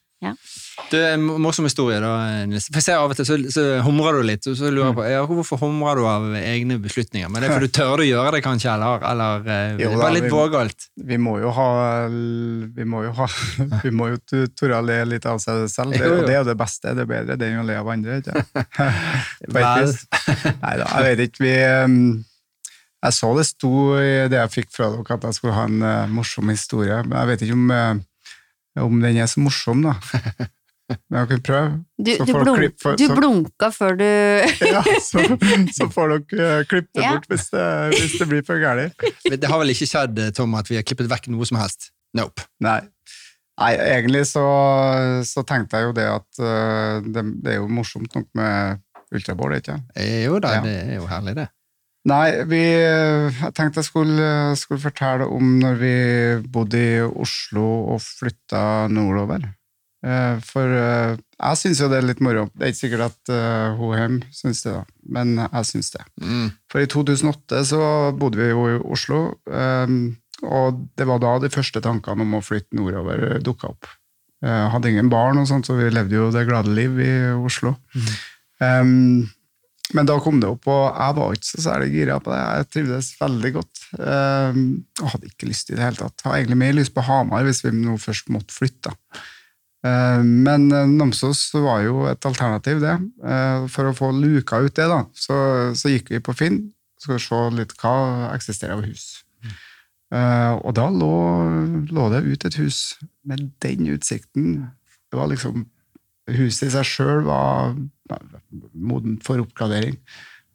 [0.90, 2.12] Du, en morsom historie, da.
[2.50, 2.66] Nils.
[2.72, 4.98] For jeg ser Av og til så, så humrer du litt, og så lurer jeg
[4.98, 7.30] på ja, hvorfor humrer du av egne beslutninger.
[7.30, 8.72] Men det er fordi du tør å gjøre det, kanskje?
[8.74, 10.88] Eller, eller eh, Jo da, bare litt vågalt?
[11.12, 11.68] Vi må jo ha
[12.10, 13.28] Vi må jo ha
[13.86, 14.20] Vi må jo
[14.58, 15.94] tørre å le litt av seg selv.
[15.96, 16.22] Det, Jo, jo.
[16.24, 16.94] og det er jo det beste.
[16.98, 18.22] Det er bedre det enn å le av andre.
[18.24, 18.44] ikke
[19.58, 19.68] Vel.
[19.84, 20.00] vis.
[20.62, 21.44] Neida, jeg vet ikke.
[21.44, 21.54] Vi
[21.84, 22.00] um,
[23.04, 25.84] Jeg så det sto i det jeg fikk fra dere, at jeg skulle ha en
[25.84, 27.02] uh, morsom historie.
[27.04, 27.94] Men jeg vet ikke om, eh,
[28.82, 29.94] om den er så morsom, da.
[31.10, 31.68] Men jeg kan prøve.
[31.98, 34.04] Du, Så du, blunk, klipp for- du så- blunka før du
[34.76, 35.24] Ja, så,
[35.74, 37.14] så får dere eh, klippe det Ja.
[37.16, 39.06] bort hvis det, hvis det blir for gærent.
[39.24, 41.92] Det har vel ikke skjedd, Tom, at vi har klippet vekk noe som helst?
[42.20, 42.44] Nope.
[42.62, 42.82] Nei.
[43.62, 44.44] Nei, egentlig så,
[45.30, 48.82] så tenkte jeg jo det at uh, det, det er jo morsomt nok med
[49.14, 49.92] ultraball, ikke sant?
[49.96, 50.62] Eh, Jo da, Ja.
[50.66, 51.48] det er jo herlig, det.
[52.10, 54.30] Nei, vi, jeg tenkte jeg skulle,
[54.60, 55.97] skulle fortelle om når vi
[56.51, 59.45] bodde i Oslo og flytta nordover.
[60.04, 62.49] Eh, For eh, jeg syns jo det er litt moro.
[62.51, 64.84] Det er ikke sikkert at uh, hun hjemme syns det, da,
[65.16, 66.04] men jeg syns det.
[66.24, 66.45] Mm.
[66.72, 67.82] For i 2008 så
[68.20, 69.20] bodde vi jo i Oslo,
[70.43, 73.91] og det var da de første tankene om å flytte nordover dukka opp.
[74.43, 77.76] Jeg hadde ingen barn, og sånt, så vi levde jo det glade liv i Oslo.
[78.64, 79.28] Um,
[79.94, 82.41] men da kom det opp, og jeg var ikke så særlig gira på det.
[82.41, 83.84] Jeg trivdes veldig godt.
[84.00, 84.64] Um,
[85.02, 86.26] og hadde ikke lyst i det hele tatt.
[86.26, 88.94] Hadde egentlig mer lyst på Hamar hvis vi nå først måtte flytte.
[89.84, 92.96] Eh, Men eh, Namsos var jo et alternativ, det.
[93.24, 95.36] Eh, For å få luka ut det, da, så,
[95.76, 96.64] så gikk vi på Finn
[97.04, 99.26] skal se litt hva eksisterer av hus.
[100.14, 101.10] Og da lå,
[101.89, 102.78] lå det ut et hus
[103.28, 104.70] med den utsikten.
[105.12, 105.66] Det var liksom
[106.32, 107.74] Huset i seg sjøl var
[108.74, 109.98] modent for oppgradering.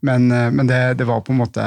[0.07, 1.63] Men, eh, men det, det var på en måte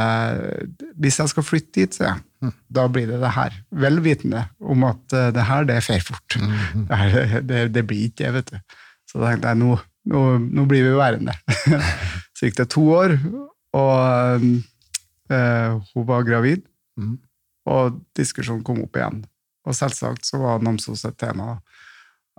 [0.96, 3.58] Hvis jeg skal flytte dit, så ja, da blir det det her.
[3.84, 6.38] Vel vitende om at eh, det her, det fer fort.
[6.40, 8.78] Det, her, det, det blir ikke det, vet du.
[9.12, 9.76] Så da tenkte jeg nå,
[10.14, 11.36] nå, nå blir vi værende.
[12.38, 13.18] så gikk det to år,
[13.76, 14.46] og
[15.32, 16.64] øh, hun var gravid,
[17.00, 17.20] Mhm.
[17.72, 19.22] og diskusjonen kom opp igjen.
[19.66, 21.54] Og selvsagt så var Namsos et tema.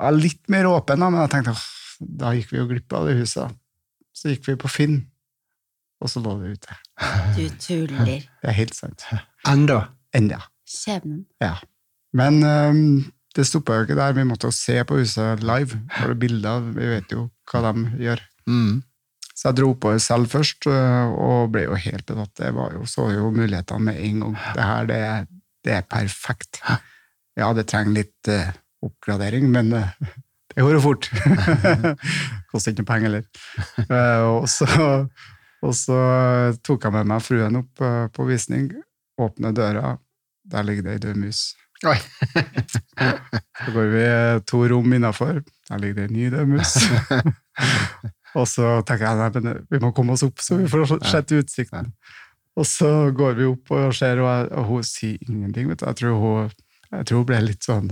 [0.03, 1.53] Jeg var litt mer åpen, da, men jeg tenkte
[2.19, 3.55] da gikk vi jo glipp av det huset.
[4.11, 4.97] Så gikk vi på Finn,
[6.03, 6.79] og så lå det ute.
[7.37, 8.25] Du tuller.
[8.43, 9.05] Det er helt sant.
[9.47, 9.85] Enda.
[10.11, 10.41] Enda.
[10.67, 11.23] Skjebnen.
[11.39, 11.55] Ja.
[12.19, 12.81] Men um,
[13.37, 14.17] det stoppa jo ikke der.
[14.17, 15.79] Vi måtte jo se på huset live.
[15.95, 18.25] Har du bilder, vi vet jo hva de gjør.
[18.51, 18.81] Mm.
[19.31, 22.35] Så jeg dro oppover selv først, øh, og ble jo helt betatt.
[22.43, 24.35] Det var jo, så jo mulighetene med en gang.
[24.59, 24.99] Det her, det,
[25.63, 26.61] det er perfekt.
[27.39, 28.51] Ja, det trenger litt øh,
[28.83, 29.89] oppgradering, men øh,
[30.55, 31.09] det går jo fort.
[32.53, 33.27] Koster ikke noe penger heller.
[33.87, 34.69] Eh, og, så,
[35.63, 35.99] og så
[36.65, 38.71] tok jeg med meg fruen opp øh, på visning,
[39.21, 39.97] åpner døra,
[40.53, 41.43] der ligger det ei død mus.
[41.83, 41.97] Oi.
[43.63, 44.03] Så går vi
[44.47, 45.41] to rom innafor.
[45.67, 46.77] Der ligger det en ny død mus.
[48.39, 51.91] Og så tenker jeg nei, vi må komme oss opp, så vi får sett utsikten.
[52.57, 55.73] Og så går vi opp og ser, og, hun sier ingenting.
[55.73, 56.51] Jeg tror hun,
[56.93, 57.91] jeg tror hun ble litt sånn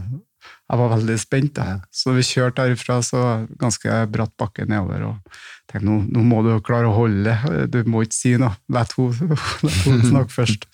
[0.70, 1.55] Jeg var veldig spent.
[1.59, 1.80] da.
[1.91, 3.24] Så vi kjørte derifra, så
[3.61, 5.11] ganske bratt bakke nedover.
[5.11, 5.38] og
[5.70, 7.68] tenkte nå, nå må du klare å holde det.
[7.74, 8.55] Du må ikke si noe.
[8.72, 10.68] La henne snakke først.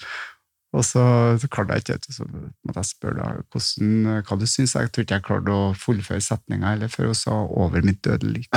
[0.76, 1.02] Og så,
[1.40, 3.92] så klarte jeg ikke, så måtte jeg spørre da, hvordan,
[4.26, 4.74] hva du syns.
[4.76, 8.28] Jeg tror ikke jeg klarte å fullføre setninga heller, før hun sa 'over mitt døde
[8.28, 8.50] lik'.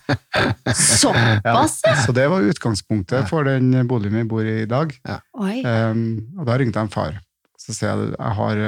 [1.02, 1.96] Såpass, ja!
[2.06, 4.94] Så det var utgangspunktet for den boligen vi bor i i dag.
[5.36, 5.60] Oi.
[5.66, 7.20] Um, og da ringte jeg en far.
[7.64, 8.58] Så sier jeg jeg har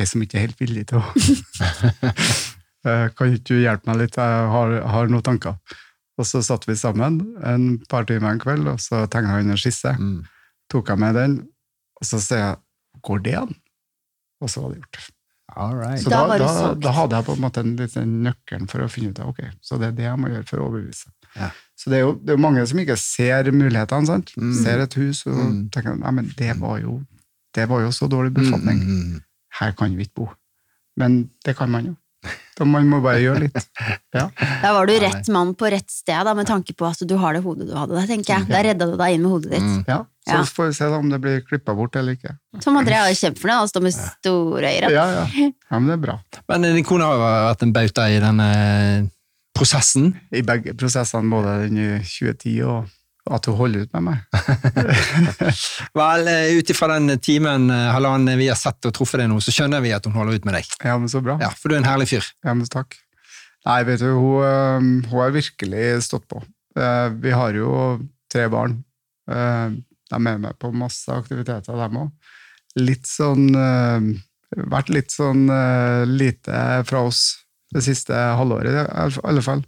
[0.00, 1.04] ei som ikke er helt villig til å
[2.86, 5.56] Eh, Kan ikke du hjelpe meg litt, jeg har, har noen tanker.
[6.20, 9.58] Og så satt vi sammen en par timer en kveld, og så tegna han en
[9.58, 9.90] skisse.
[9.98, 10.20] Mm.
[10.70, 11.34] Tok jeg med den,
[11.98, 12.56] og så sier jeg
[13.02, 13.56] 'går det an?'
[14.40, 15.00] Og så var det gjort.
[15.56, 15.98] All right.
[16.04, 18.88] Så Da da, da, da hadde jeg på en måte en liten nøkkelen for å
[18.90, 21.10] finne ut av ok, så det er det jeg må gjøre for å overbevise.
[21.36, 21.50] Ja.
[21.76, 24.30] Så det er, jo, det er jo mange som ikke ser mulighetene, sant?
[24.38, 24.54] Mm.
[24.62, 25.70] ser et hus og Mm.
[25.70, 27.00] tenker nei, men det var jo,
[27.56, 28.80] det var jo så dårlig befatning.
[28.82, 29.22] Mm, mm, mm.
[29.60, 30.32] Her kan vi ikke bo.
[31.00, 31.96] Men det kan man jo.
[32.56, 33.66] Da man må bare gjøre litt.
[34.16, 34.24] Ja.
[34.62, 37.36] Da var du rett mann på rett sted, da, med tanke på at du har
[37.36, 38.48] det hodet du hadde der, tenker jeg.
[38.48, 39.66] Da redda du deg inn med hodet ditt.
[39.66, 39.82] Mm.
[39.90, 39.98] ja.
[40.26, 40.40] Så Ja.
[40.56, 42.32] får vi se da om det blir klippa bort eller ikke.
[42.64, 44.88] Tom André er jo kjempefornøyd, han står med store øyne.
[44.90, 45.26] Ja, ja.
[45.46, 46.16] ja, men det er bra.
[46.50, 48.48] Men din kone har vært en bauta i denne
[49.54, 50.08] prosessen.
[50.34, 52.90] I begge prosessene, både den i 2010 og
[53.30, 54.18] at hun holder ut med meg.
[55.98, 59.40] Vel, eh, ut ifra den timen, eh, halvannen vi har sett og truffet deg nå,
[59.42, 60.68] så skjønner vi at hun holder ut med deg.
[60.84, 61.38] Ja, men så bra.
[61.42, 62.28] Ja, For du er en herlig fyr.
[62.46, 62.98] Ja, men takk.
[63.66, 66.42] Nei, vet du, hun, hun har virkelig stått på.
[66.78, 67.72] Eh, Vi har jo
[68.32, 68.78] tre barn.
[69.30, 69.74] Eh,
[70.06, 72.32] De er med meg på masse aktiviteter, dem òg.
[72.78, 73.48] Litt sånn
[74.70, 75.48] Vært litt sånn
[76.06, 77.22] lite fra oss
[77.74, 79.64] det siste halvåret, i alle fall.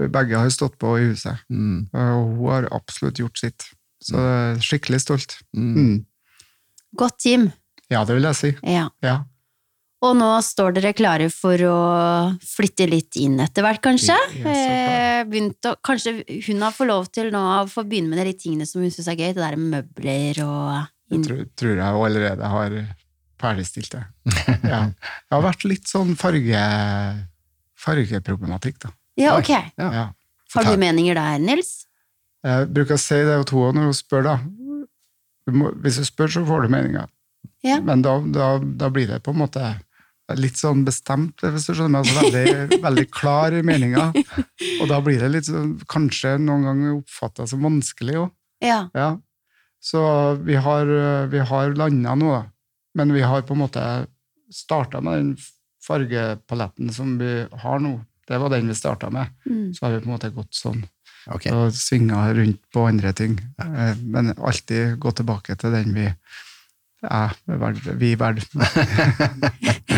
[0.00, 1.42] For begge har stått på i huset.
[1.52, 1.90] Mm.
[1.92, 3.66] Og hun har absolutt gjort sitt.
[4.00, 5.34] Så er skikkelig stolt.
[5.52, 5.74] Mm.
[5.76, 5.98] Mm.
[6.96, 7.50] Godt Jim.
[7.92, 8.54] Ja, det vil jeg si.
[8.64, 8.86] Ja.
[9.04, 9.18] Ja.
[10.00, 11.80] Og nå står dere klare for å
[12.40, 14.16] flytte litt inn etter hvert, kanskje?
[14.40, 15.20] Eh,
[15.68, 18.80] å, kanskje hun har fått lov til nå å få begynne med de tingene som
[18.80, 22.78] hun syns er gøy, det der med møbler og Det tror, tror jeg allerede har
[23.42, 24.06] ferdigstilt det.
[24.70, 24.86] Ja.
[24.88, 26.64] Det har vært litt sånn farge,
[27.84, 28.94] fargeproblematikk, da.
[29.20, 29.50] Ja, ok.
[29.50, 29.90] Ja.
[29.94, 30.06] Ja.
[30.54, 31.84] Har du meninger der, Nils?
[32.46, 34.36] Jeg bruker å si det til henne når hun spør, da.
[35.46, 37.06] Du må, hvis du spør, så får du meninga.
[37.64, 37.78] Ja.
[37.84, 39.64] Men da, da, da blir det på en måte
[40.38, 42.06] litt sånn bestemt, hvis du skjønner meg.
[42.06, 44.10] Altså veldig, veldig klar i meninga.
[44.80, 48.30] Og da blir det litt sånn, kanskje noen ganger oppfatta som vanskelig òg.
[48.64, 48.84] Ja.
[48.96, 49.10] Ja.
[49.80, 50.00] Så
[50.44, 50.90] vi har,
[51.32, 52.44] vi har landa nå, da.
[52.98, 53.84] Men vi har på en måte
[54.52, 55.34] starta med den
[55.86, 57.94] fargepaletten som vi har nå.
[58.30, 59.26] Det var den vi starta med.
[59.46, 59.74] Mm.
[59.74, 60.84] Så har vi på en måte gått sånn
[61.28, 61.52] Okay.
[61.52, 63.34] og svinga rundt på andre ting.
[63.60, 63.90] Ja.
[64.00, 67.34] Men alltid gå tilbake til den vi er.
[68.00, 68.64] Vi valgte.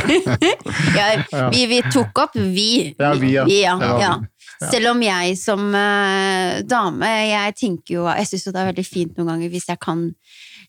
[0.03, 2.95] Ja, vi, vi tok opp vi.
[2.99, 3.45] Ja, vi, ja.
[3.47, 3.77] vi Ja.
[4.01, 4.13] ja.
[4.71, 8.85] Selv om jeg som uh, dame, jeg tenker jo Jeg syns jo det er veldig
[8.87, 10.05] fint noen ganger hvis jeg kan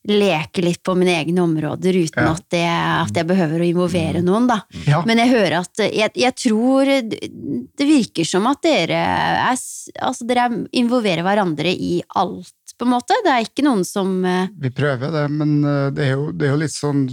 [0.08, 2.32] leke litt på mine egne områder uten Ja.
[2.34, 4.58] at, det, at jeg behøver å involvere noen, da.
[4.88, 5.02] Ja.
[5.08, 10.48] Men jeg hører at Jeg, jeg tror det virker som at dere er Altså, dere
[10.50, 13.16] er- involverer hverandre i alt, på en måte.
[13.24, 16.48] Det er ikke noen som eh, Vi prøver det, men eh, det er, jo, det
[16.50, 17.06] er jo litt sånn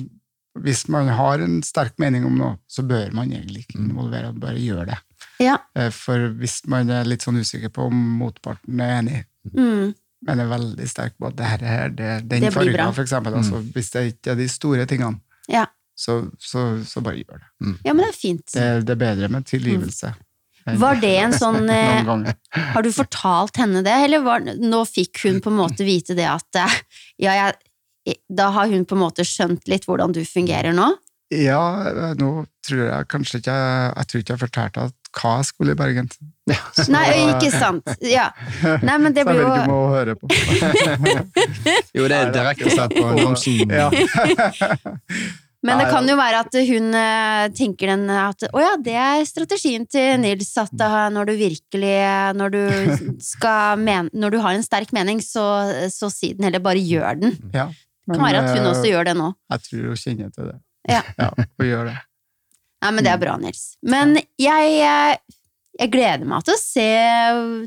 [0.61, 4.59] Hvis man har en sterk mening om noe, så bør man egentlig ikke involvere, bare
[4.59, 4.99] gjøre det.
[5.47, 5.59] Ja.
[5.79, 9.21] Eh, For hvis man er litt sånn usikker på om motparten er enig,
[9.57, 9.95] Mm,
[10.27, 13.37] men er veldig sterk på at det her, her det, den Det farga, for eksempel,
[13.41, 15.65] altså, hvis det ikke er de store tingene, ja.
[15.97, 17.77] så, så, så bare gjør det.
[17.87, 18.45] ja, men det er fint.
[18.53, 20.13] Det, det er bedre med tilgivelse.
[20.17, 20.77] Mm.
[20.81, 22.11] Var det en sånn eh.
[22.75, 26.29] Har du fortalt henne det, eller var, nå fikk hun på en måte vite det
[26.29, 26.81] at eh,
[27.25, 30.93] ja, jeg, da har hun på en måte skjønt litt hvordan du fungerer nå?
[31.33, 35.49] Ja, eh, nå tror jeg kanskje ikke Jeg tror ikke jeg fortalte at hva jeg
[35.51, 36.09] skulle i Bergen.
[36.77, 37.05] Så- Nei,
[37.35, 37.87] ikke sant.
[38.07, 38.29] Ja.
[38.83, 40.31] Nei, men det blir jo ikke jeg velger å høre på.
[41.99, 43.71] Jo, det er direkte sett på Namsen.
[43.75, 43.91] Ja.
[45.61, 49.27] Men det kan jo være at hun eh, tenker den at å ja, det er
[49.29, 51.91] strategien til Nils, at eh, når du virkelig
[52.39, 52.63] Når du
[53.21, 55.45] skal men, Når du har en sterk mening, så,
[55.93, 57.37] så si den, eller bare gjør den.
[57.53, 57.67] Ja,
[58.09, 59.29] Det kan være at hun eh, også gjør det nå.
[59.53, 60.57] Jeg tror hun kjenner til det.
[60.97, 61.03] Ja.
[61.21, 61.99] Ja, hun gjør det.
[62.81, 63.75] Nei, men det er bra, Nils.
[63.85, 65.19] Men jeg, eh,
[65.81, 66.87] jeg gleder meg til å se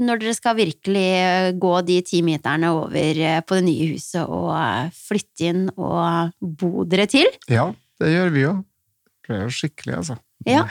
[0.02, 4.26] når dere skal virkelig eh, gå de ti meterne over eh, på det nye huset
[4.26, 7.30] og flytte inn og bo dere til.
[7.52, 7.70] Ja,
[8.02, 8.58] det gjør vi jo.
[9.24, 10.20] Det er jo skikkelig, altså.
[10.50, 10.66] Ja.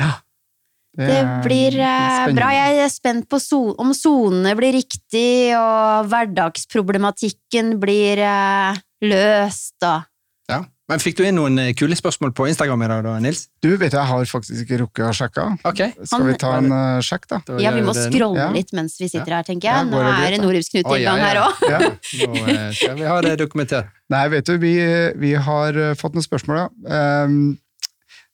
[0.92, 2.36] Det blir eh, spennende.
[2.36, 2.50] bra.
[2.52, 8.20] Jeg er spent på so om sonene blir riktig, og hverdagsproblematikken blir
[9.02, 10.08] løst, og
[10.50, 10.64] Ja.
[10.92, 13.46] Men fikk du inn noen eh, kule spørsmål på Instagram i dag, da, Nils?
[13.64, 15.44] Du, vet jeg har faktisk ikke rukket å sjekke.
[15.70, 15.78] Ok.
[16.04, 17.38] Skal vi ta en uh, sjekk, da?
[17.62, 19.86] Ja, vi må scrolle litt mens vi sitter her, tenker jeg.
[19.88, 21.62] Nå er det Å, i gang her òg.
[21.72, 21.78] Ja.
[22.34, 23.88] Nå skal vi ha det dokumentert.
[24.12, 24.74] Nei, vet du, vi,
[25.22, 27.24] vi har eh, fått noen spørsmål, ja.
[27.24, 27.40] Um,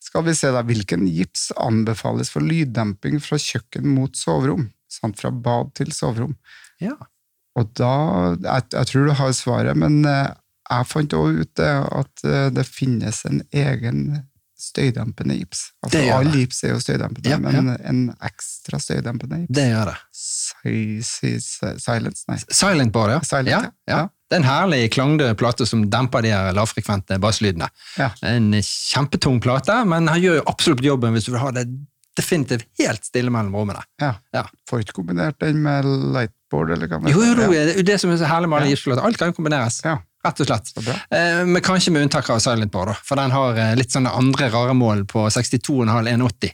[0.03, 5.31] skal vi se da, Hvilken gips anbefales for lyddemping fra kjøkken mot soverom, samt fra
[5.31, 6.35] bad til soverom?
[6.83, 6.97] Ja.
[7.55, 7.95] Og da,
[8.35, 10.03] jeg, jeg tror du har svaret, men
[10.71, 14.03] jeg fant òg ut det at eh, det finnes en egen
[14.59, 15.61] støydempende gips.
[15.87, 19.55] Altså, alle gips er jo støydempende, Ja, men en ekstra støydempende gips.
[19.55, 19.97] Det gjør det.
[20.19, 22.25] Si- si- si- Silence?
[22.29, 22.39] Nei.
[22.51, 23.21] Silent bar, ja.
[23.23, 23.71] Silent, ja, ja.
[23.87, 23.99] ja.
[24.03, 24.09] Ja.
[24.29, 27.69] Det er en herlig klangdød plate som demper de her lavfrekvente basslydene.
[27.97, 28.11] Ja.
[28.29, 31.65] En kjempetung plate, men han gjør jo absolutt jobben hvis du vil ha det
[32.19, 33.81] definitivt helt stille mellom rommene.
[34.03, 34.17] Ja.
[34.35, 34.43] Ja.
[34.69, 37.65] Får ikke kombinert den med lightboard, eller hva det Jo, jo, jo, Ja.
[37.71, 38.75] det er jo det som er så herlig med alle Ja.
[38.75, 39.07] gipsplater.
[39.07, 39.81] Alt kan jo kombineres.
[39.87, 40.01] Ja.
[40.29, 40.71] Rett og slett.
[41.11, 42.97] Eh, men kanskje med unntak av Silent Bar, da.
[43.05, 46.53] For den har eh, litt sånne andre rare mål på 62,5-180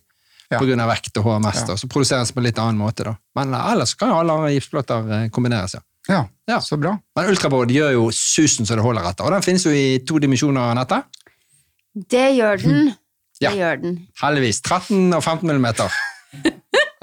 [0.52, 0.58] Ja.
[0.60, 1.66] av vekt og HMS, Ja.
[1.72, 1.74] da.
[1.80, 3.16] Så produseres på en litt annen måte, da.
[3.34, 5.80] Men eh, ellers kan jo alle andre gipsplater eh, kombineres, ja.
[6.08, 6.58] Ja, Ja.
[6.60, 6.98] så bra.
[7.16, 10.18] Men ultrabord gjør jo susen så det holder etter, og den finnes jo i to
[10.20, 11.02] dimensjoner, Anette.
[11.96, 12.86] Det gjør den.
[13.40, 13.50] Det Ja.
[13.50, 13.96] gjør den.
[14.22, 14.60] Heldigvis.
[14.62, 15.90] 13 og 15 millimeter.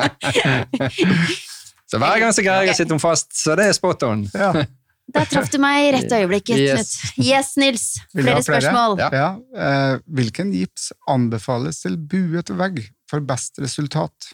[1.92, 4.28] så hver gang så greier jeg å sitte den fast, så det er spot on.
[4.34, 4.54] Ja.
[5.14, 6.94] Der traff du meg i rett øyeblikket, Yes.
[7.16, 7.26] Knut.
[7.28, 7.86] Yes, Nils.
[8.14, 8.44] Flere flere?
[8.62, 8.98] spørsmål.
[9.00, 9.10] Ja.
[9.12, 9.30] Ja.
[9.56, 14.32] Eh, hvilken gips anbefales til buet vegg for best resultat,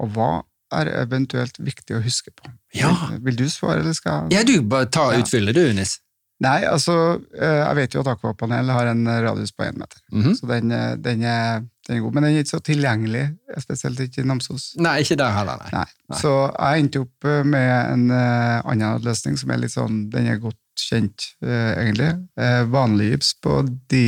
[0.00, 0.30] og hva
[0.72, 2.52] er eventuelt viktig å huske på?
[2.78, 2.92] Ja.
[3.20, 4.38] Vil, du svare, eller skal jeg?
[4.38, 5.18] Ja, du bare ta Ja.
[5.24, 5.98] utfyllet du, Nis.
[6.40, 6.94] Nei, altså,
[7.36, 10.36] eh, jeg vet jo at Aquapanel har en radius på én meter, Mhm.
[10.38, 13.24] så den, eh, den, er, den er god, men den er ikke så tilgjengelig,
[13.64, 14.68] spesielt ikke i Namsos.
[14.78, 15.82] Nei, ikke der heller, nei.
[16.06, 16.18] Nei.
[16.20, 20.28] Så jeg endte opp eh, med en uh, annen løsning som er litt sånn, den
[20.30, 22.12] er godt kjent, uh, egentlig.
[22.38, 23.56] Uh, vanlig gips på
[23.90, 24.04] de,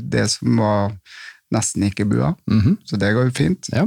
[0.00, 0.96] det som var
[1.52, 2.78] nesten ikke bua, Mhm.
[2.88, 3.68] så det går fint.
[3.70, 3.84] Ja.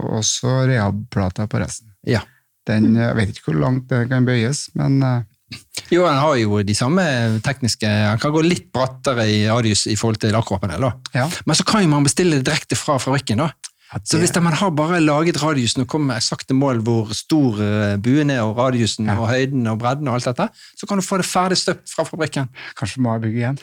[0.00, 1.92] Og så rehab-plata på resten.
[2.08, 2.24] Ja.
[2.66, 4.98] Den, jeg vet ikke hvor langt den kan bøyes, men
[5.88, 7.02] Jo, han har jo de samme
[7.44, 10.92] tekniske Han kan gå litt brattere i radius i forhold til akkuratpanel, da.
[11.22, 11.24] ja.
[11.48, 13.48] Men så kan jo man bestille det direkte fra fabrikken, da.
[13.88, 14.02] Det...
[14.04, 17.94] Så hvis man har bare laget radiusen og kommer med eksakte mål hvor stor eh,
[18.04, 19.16] buen er, og radiusen Ja.
[19.16, 22.04] og høyden og bredden og alt dette, så kan du få det ferdig støpt fra
[22.04, 22.50] fabrikken.
[22.76, 23.58] Kanskje må jeg bygge igjen.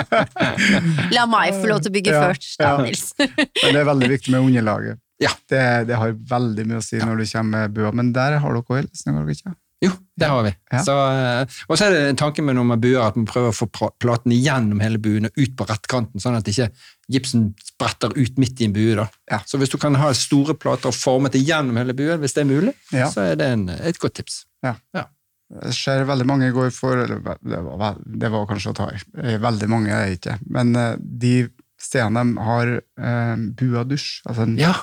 [1.16, 2.86] La meg få lov til å bygge Ja, først, da, ja.
[2.86, 3.04] Nils.
[3.66, 5.02] Men det er veldig viktig med underlaget.
[5.20, 5.34] Ja.
[5.52, 8.56] Det, det har veldig mye å si når du kommer med bua, men der har
[8.56, 9.52] dere en dere ikke?
[9.80, 10.50] Jo, det har vi.
[10.74, 10.80] Ja.
[10.84, 13.48] Så, eh, og så er det en tanke med når man buer at man prøver
[13.48, 13.68] å få
[14.02, 16.66] platen igjennom hele buen og ut på rettkanten, sånn at ikke
[17.10, 19.06] gipsen spretter ut midt i en bue.
[19.30, 19.38] Ja.
[19.48, 22.44] Så hvis du kan ha store plater og formet det gjennom hele buen, hvis det
[22.44, 23.08] er mulig, Ja.
[23.08, 24.42] så er det en, et godt tips.
[24.62, 27.16] Jeg ser veldig mange går for Det
[27.64, 29.00] var, det var kanskje å ta i.
[29.18, 30.36] Eh, Veldig mange er det ikke.
[30.46, 31.32] Men eh, de
[31.80, 34.74] stedene de har eh, bua dusj, altså en Ja.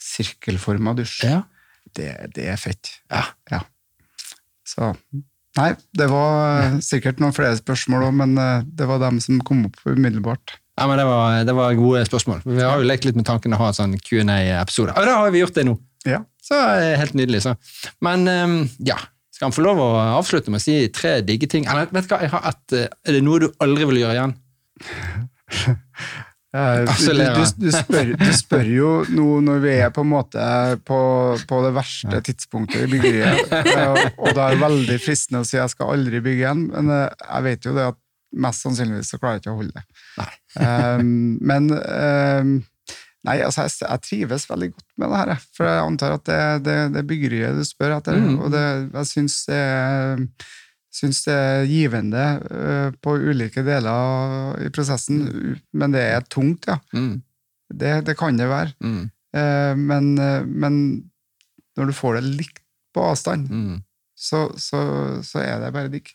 [0.00, 1.42] sirkelforma dusj, ja.
[1.98, 2.94] det, det er fett.
[3.10, 3.60] Ja.
[4.70, 4.94] Så
[5.58, 9.40] Nei, det var eh, sikkert noen flere spørsmål òg, men eh, det var dem som
[9.42, 10.54] kom opp umiddelbart.
[10.78, 12.44] Ja, men det var, det var gode spørsmål.
[12.46, 14.94] Vi har jo lekt litt med tanken å ha en sånn Q&A-episode.
[14.94, 15.74] Og da har vi gjort det nå.
[16.08, 16.22] Ja.
[16.40, 17.42] Så det helt nydelig.
[17.44, 17.56] Så.
[18.04, 18.56] Men ehm,
[18.86, 18.96] ja,
[19.34, 21.66] skal han få lov å avslutte med å si tre digge ting?
[21.68, 24.16] Eller vet du hva, jeg har et, eh, er det noe du aldri vil gjøre
[24.16, 24.34] igjen?
[26.50, 26.90] Eh, Du,
[27.38, 30.46] du, du, spør, du spør jo nå når vi er på en måte
[30.88, 30.98] på,
[31.46, 35.70] på det verste tidspunktet i byggeriet, eh, og det er veldig fristende å si jeg
[35.76, 38.00] skal aldri bygge igjen, men eh, jeg vet jo det at
[38.46, 39.84] mest sannsynligvis så klarer jeg ikke å holde det.
[40.58, 42.50] Um, men um,
[43.26, 46.36] nei, altså jeg, jeg trives veldig godt med det her, for jeg antar at det
[46.48, 48.36] er det, det byggeriet du spør etter, Mm.
[48.42, 48.62] og det,
[48.94, 50.22] jeg syns det er
[50.94, 55.20] syns det er givende uh, på ulike deler i prosessen,
[55.72, 56.78] men det er tungt, ja.
[56.92, 57.22] Mm,
[57.70, 58.74] Det, det kan det være.
[58.80, 60.76] mm, Uh, men, uh, men
[61.78, 62.56] når du får det likt
[62.90, 63.76] på avstand, mm.
[64.18, 64.80] så, så,
[65.22, 66.10] så er det bare digg.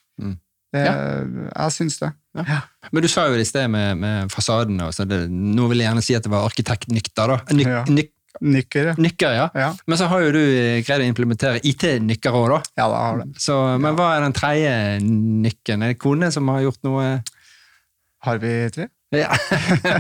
[0.76, 0.96] Det, ja.
[1.56, 2.10] Jeg syns det.
[2.36, 2.58] Ja.
[2.92, 5.88] Men du sa jo det i sted med, med fasaden, og det, nå vil jeg
[5.88, 7.38] gjerne si at det var arkitektnykter, da.
[7.56, 7.86] Nyk, Ja.
[7.88, 8.12] nyk,
[8.42, 8.96] Nikker, ja.
[9.00, 9.46] nykker, ja.
[9.56, 12.60] Ja, Men så har jo du eh, greid å implementere IT-nykker òg, da.
[12.82, 13.30] ja da har det.
[13.42, 14.74] Så, men hva er den tredje
[15.06, 15.86] nykken?
[15.86, 17.08] Er det kone som har gjort noe
[18.26, 18.90] Har vi tre?
[19.16, 19.30] ja.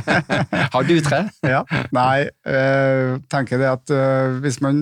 [0.74, 1.22] Har du tre?
[1.46, 1.62] Ja.
[1.96, 4.82] Nei, øh, tenker det at øh, hvis man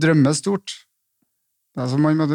[0.00, 0.76] drømmer stort
[1.78, 2.26] altså man, må,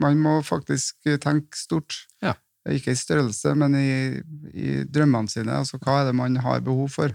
[0.00, 2.02] man må faktisk tenke stort.
[2.22, 2.34] Ja.
[2.70, 4.20] Ikke i størrelse, men i,
[4.54, 5.56] i drømmene sine.
[5.62, 7.14] Altså, hva er det man har behov for?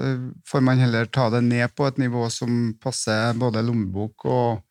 [0.00, 4.62] Eh, Får man heller ta det ned på et nivå som passer både lommebok og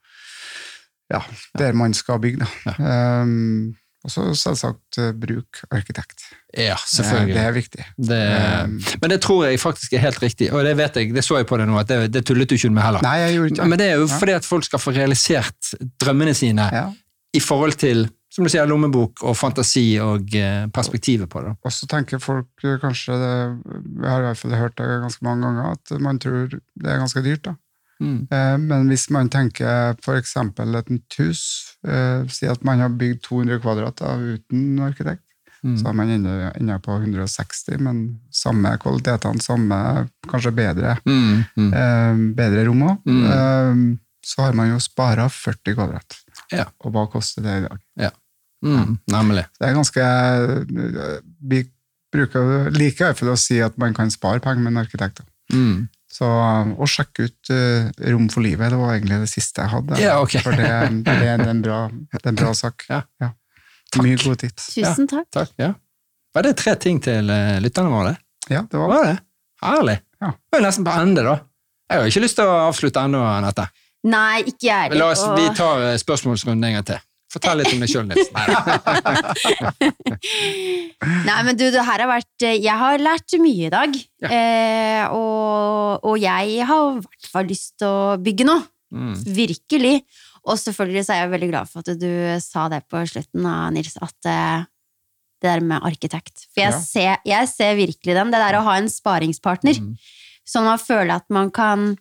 [1.13, 1.19] ja,
[1.57, 2.45] der man skal bygge.
[2.65, 3.21] Ja.
[3.21, 6.28] Um, og så selvsagt eh, bruk arkitekt.
[6.53, 7.34] Ja, selvfølgelig.
[7.36, 7.86] det er viktig.
[8.09, 8.19] Det,
[8.65, 11.39] Um, men det tror jeg faktisk er helt riktig, og det vet jeg, det så
[11.39, 13.01] jeg på det nå, at det, det tullet du ikke med heller.
[13.05, 16.34] Nei, jeg gjorde ikke Men det er jo fordi at folk skal få realisert drømmene
[16.38, 16.86] sine Ja.
[17.34, 18.05] i forhold til,
[18.36, 21.53] som du sier, lommebok og fantasi og eh, perspektivet på det.
[21.63, 23.33] Og så tenker folk eh, kanskje, det,
[24.03, 26.99] jeg har i hvert fall hørt det ganske mange ganger, at man tror det er
[26.99, 27.43] ganske dyrt.
[27.47, 27.55] da.
[28.03, 28.17] Mm.
[28.27, 31.45] Eh, Men hvis man tenker eksempel et nytt hus,
[32.36, 35.21] si at man har bygd 200 kvadrat da, uten arkitekt,
[35.65, 35.77] Mm.
[35.81, 41.39] så er man inne, på 160, men samme kvalitetene, samme, kanskje bedre, Mm.
[41.57, 42.36] Mm.
[42.36, 43.01] bedre rom også.
[43.09, 43.99] Mm.
[44.21, 46.19] Så har man jo spara 40 kvadrat.
[46.51, 46.65] Ja.
[46.86, 47.79] Og hva koster det i dag?
[48.66, 48.95] Mm.
[49.13, 49.45] Nemlig.
[49.59, 50.05] Det er ganske
[51.45, 51.59] Vi
[52.16, 55.22] bruker, liker i hvert fall å si at man kan spare penger med en arkitekt.
[55.53, 55.86] Mm.
[56.16, 59.97] Så å sjekke ut uh, Rom for livet, det var egentlig det siste jeg hadde.
[59.99, 60.39] Ja, okay.
[60.45, 60.70] For det,
[61.03, 62.86] det, er en bra, det er en bra sak.
[62.88, 63.01] Ja.
[63.20, 63.99] Takk.
[64.03, 64.70] Mye gode tips.
[64.78, 65.28] Tusen takk.
[65.36, 65.51] Takk.
[65.59, 65.74] Ja.
[66.36, 68.16] Var det tre ting til eh, lytterne våre?
[68.51, 69.18] Ja, det var Var det?
[69.63, 69.97] Herlig.
[70.22, 70.32] Ja.
[70.36, 71.36] Det var nesten på ende, da.
[71.91, 73.68] Jeg har ikke lyst til å avslutte ennå, Anette.
[74.05, 77.03] Nei, ikke jeg Men La oss, Og- vi tar eh, spørsmålsrunden en gang til.
[77.36, 78.29] Fortell litt om deg sjøl, Nils.
[78.31, 78.45] Nei,
[81.25, 83.95] Nei, men du, det her har vært eh, Jeg har lært mye i dag.
[84.23, 84.29] Ja.
[84.31, 88.63] Eh, og, og jeg har i hvert fall lyst til å bygge noe.
[88.95, 89.15] Mm.
[89.36, 89.95] Virkelig.
[90.45, 92.09] Og selvfølgelig så er jeg veldig glad for at du
[92.43, 94.65] sa det på slutten, Nils, at eh,
[95.41, 96.45] det der med arkitekt.
[96.53, 96.79] For jeg, Ja.
[96.81, 98.31] ser, jeg ser virkelig den.
[98.33, 99.75] Det der å ha en sparingspartner.
[99.81, 99.93] Mm.
[100.45, 101.95] Sånn man føler at man kan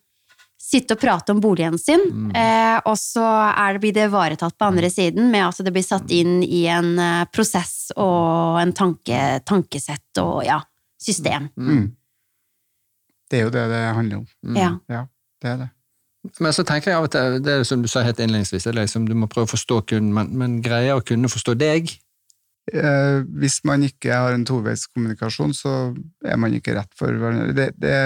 [0.74, 2.30] sitte og prate om boligen sin, Mm.
[2.36, 5.86] eh, og så er det, blir det ivaretatt på andre siden med at det blir
[5.86, 10.60] satt inn i en eh, prosess og en tanke, tankesett og ja,
[11.00, 11.48] system.
[11.56, 11.84] mm.
[13.30, 14.26] Det er jo det det handler om.
[14.44, 14.56] Mm.
[14.60, 14.70] Ja.
[14.92, 15.06] Ja,
[15.42, 15.70] det er det.
[16.40, 18.72] Men så tenker jeg av og til, det er som du sa helt innledningsvis, det
[18.74, 21.90] er liksom, du må prøve å forstå kunden, men, men greier å kunne forstå deg.
[22.72, 25.72] Eh, hvis man ikke har en toveiskommunikasjon, så
[26.24, 27.52] er man ikke rett for hverandre.
[27.56, 27.96] Det, det,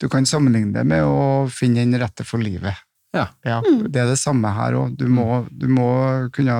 [0.00, 2.74] du kan sammenligne det med å finne den rette for livet.
[3.16, 3.30] Ja.
[3.64, 3.86] Mm.
[3.88, 4.96] Det er det samme her òg.
[5.00, 6.52] Du, må- du må kunne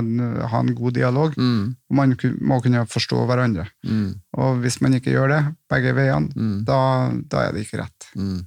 [0.48, 1.76] ha en god dialog, Mm.
[1.90, 3.66] og man må kunne forstå hverandre.
[3.84, 4.14] Mm.
[4.38, 6.64] Og hvis man ikke gjør det, begge veiene, Mm.
[6.64, 8.08] da, da er det ikke rett.
[8.16, 8.46] Mm.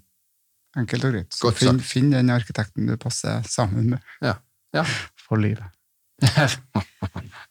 [0.77, 1.29] Enkelt og greit.
[1.33, 4.35] Så finn, finn den arkitekten du passer sammen med Ja.
[4.73, 4.83] Ja.
[5.27, 5.65] for livet.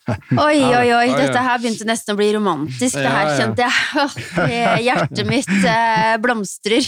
[0.09, 2.97] Oi, oi, oi, dette her begynte nesten å bli romantisk.
[2.97, 3.75] Det her kjente jeg.
[4.87, 6.87] Hjertet mitt eh, blomstrer.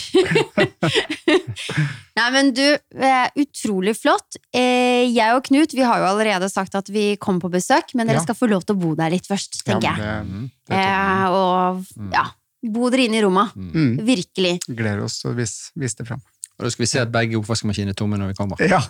[2.17, 2.65] Nei, men du,
[2.97, 4.39] eh, utrolig flott.
[4.57, 8.09] Eh, jeg og Knut vi har jo allerede sagt at vi kommer på besøk, men
[8.09, 10.01] dere skal få lov til å bo der litt først, tenker jeg.
[10.01, 11.27] men Mm.
[11.35, 12.25] og ja,
[12.71, 13.53] bo dere inne i rommet.
[13.57, 13.97] mm.
[14.07, 14.61] Virkelig.
[14.69, 16.23] Gleder oss til å vise det fram.
[16.61, 18.57] Og da skal vi se at begge oppvaskmaskinene er tomme når vi kommer.
[18.65, 18.81] Ja.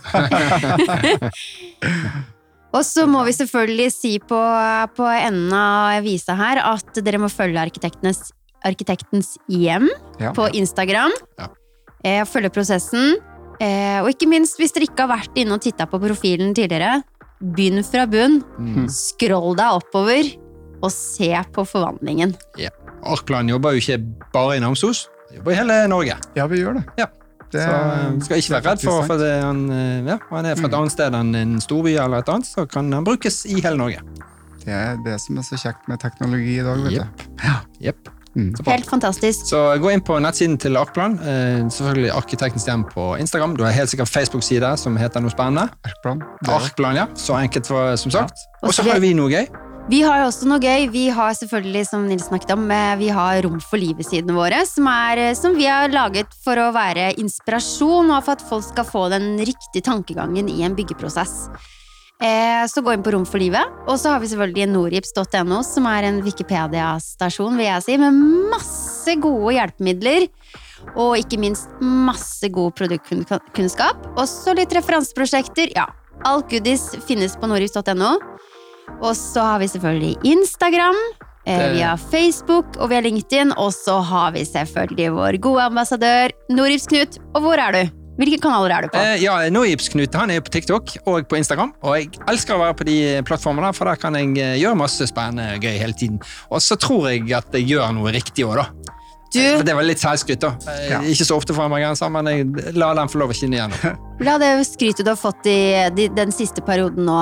[2.71, 4.41] Og så må vi selvfølgelig si på,
[4.97, 8.31] på enden av visa her at dere må følge arkitektenes,
[8.67, 9.89] arkitektens hjem
[10.21, 10.31] ja.
[10.37, 11.15] på Instagram.
[11.41, 11.51] Ja.
[12.07, 13.19] Eh, følge prosessen.
[13.61, 17.03] Eh, og ikke minst, hvis dere ikke har vært inne og titta på profilen tidligere,
[17.41, 18.41] begynn fra bunn.
[18.61, 18.87] Mm.
[18.93, 20.31] Scroll deg oppover,
[20.81, 22.37] og se på forvandlingen.
[23.11, 23.99] Arkland jobber jo ikke
[24.33, 26.17] bare i Namsos, han jobber i hele Norge.
[26.37, 26.85] ja, vi gjør det.
[27.01, 27.11] Ja.
[27.51, 30.55] Det, så eh, skal ikke være redd for, for det, han, eh, ja, han er
[30.57, 30.79] fra et Mm.
[30.81, 34.01] annet sted enn en storby eller et annet, så kan han brukes i hele Norge.
[34.65, 37.07] det er det som er så kjekt med teknologi i dag, vet yep.
[37.17, 37.85] du.
[37.87, 38.09] Jepp.
[38.37, 38.53] Mm.
[38.55, 38.63] Så.
[38.71, 39.47] Helt fantastisk.
[39.49, 41.17] Så gå inn på nettsiden til Arkplan.
[41.19, 43.57] Eh, selvfølgelig Arkitektens hjem på Instagram.
[43.57, 45.65] Du har helt sikkert Facebook-side som heter noe spennende.
[45.83, 46.23] Arkplan.
[46.47, 47.07] Arkplan, ja.
[47.19, 48.39] Så enkelt for, som sagt.
[48.63, 49.47] Og Og så har vi- vi noe gøy.
[49.89, 50.89] Vi har jo også noe gøy.
[50.93, 54.87] Vi har selvfølgelig, som Nils snakket om, eh, vi har Rom for livet-sidene våre, som,
[54.87, 58.85] er, eh, som vi har laget for å være inspirasjon, og for at folk skal
[58.85, 61.49] få den riktige tankegangen i en byggeprosess.
[62.21, 63.65] Eh, så gå inn på Rom for livet.
[63.89, 68.13] Og så har vi selvfølgelig norips.no, som er en Wikipedia-stasjon, vil jeg si, med
[68.53, 70.29] masse gode hjelpemidler.
[70.95, 74.13] Og ikke minst masse god produktkunnskap.
[74.21, 75.73] Også litt referanseprosjekter.
[75.77, 75.89] Ja,
[76.29, 78.19] alt goodies finnes på norips.no.
[79.01, 80.97] Og så har vi selvfølgelig Instagram.
[81.47, 83.53] Eh, Det- vi har Facebook, og vi har LinkedIn.
[83.57, 87.19] Og så har vi selvfølgelig vår gode ambassadør Norips Knut.
[87.35, 87.91] Og hvor er du?
[88.21, 89.01] Hvilke kanaler er du på?
[89.01, 91.73] Eh, ja, Norips-Knut han er på TikTok og på Instagram.
[91.83, 95.07] Og jeg elsker å være på de plattformene, for der kan jeg eh, gjøre masse
[95.09, 96.21] spennende gøy hele tiden.
[96.51, 98.67] Og så tror jeg at jeg gjør noe riktig òg, da.
[99.31, 100.55] Du, Det var litt selvskryt, da.
[100.67, 101.01] Eh, Ja.
[101.07, 103.75] Ikke så ofte for amerikanere, men jeg la den få lov å skinne igjen.
[104.27, 107.19] la det skrytet du har fått i den siste perioden nå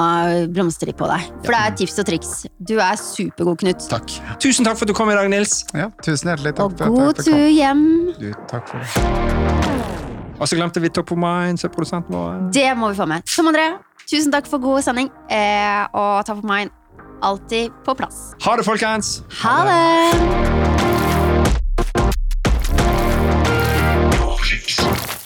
[0.54, 1.26] blomstre på deg.
[1.44, 2.30] For det er tips og triks.
[2.58, 3.84] Du er supergod, Knut.
[3.92, 4.14] Takk.
[4.40, 5.60] Tusen takk for at du kom i dag, Nils.
[5.76, 7.84] Ja, tusen hjertelig takk Og for god fikk tur hjem.
[8.18, 9.98] Du, takk for det.
[10.38, 12.48] Og så glemte vi Top of Mind, som er produsenten vår.
[12.54, 13.26] Det må vi få med.
[13.28, 13.68] Som André,
[14.08, 15.10] tusen takk for god sending.
[15.28, 16.70] Eh, og Top of Mind
[17.26, 18.30] alltid på plass.
[18.46, 19.18] Ha det, folkens!
[19.42, 21.17] Ha det!
[24.78, 25.17] Shh.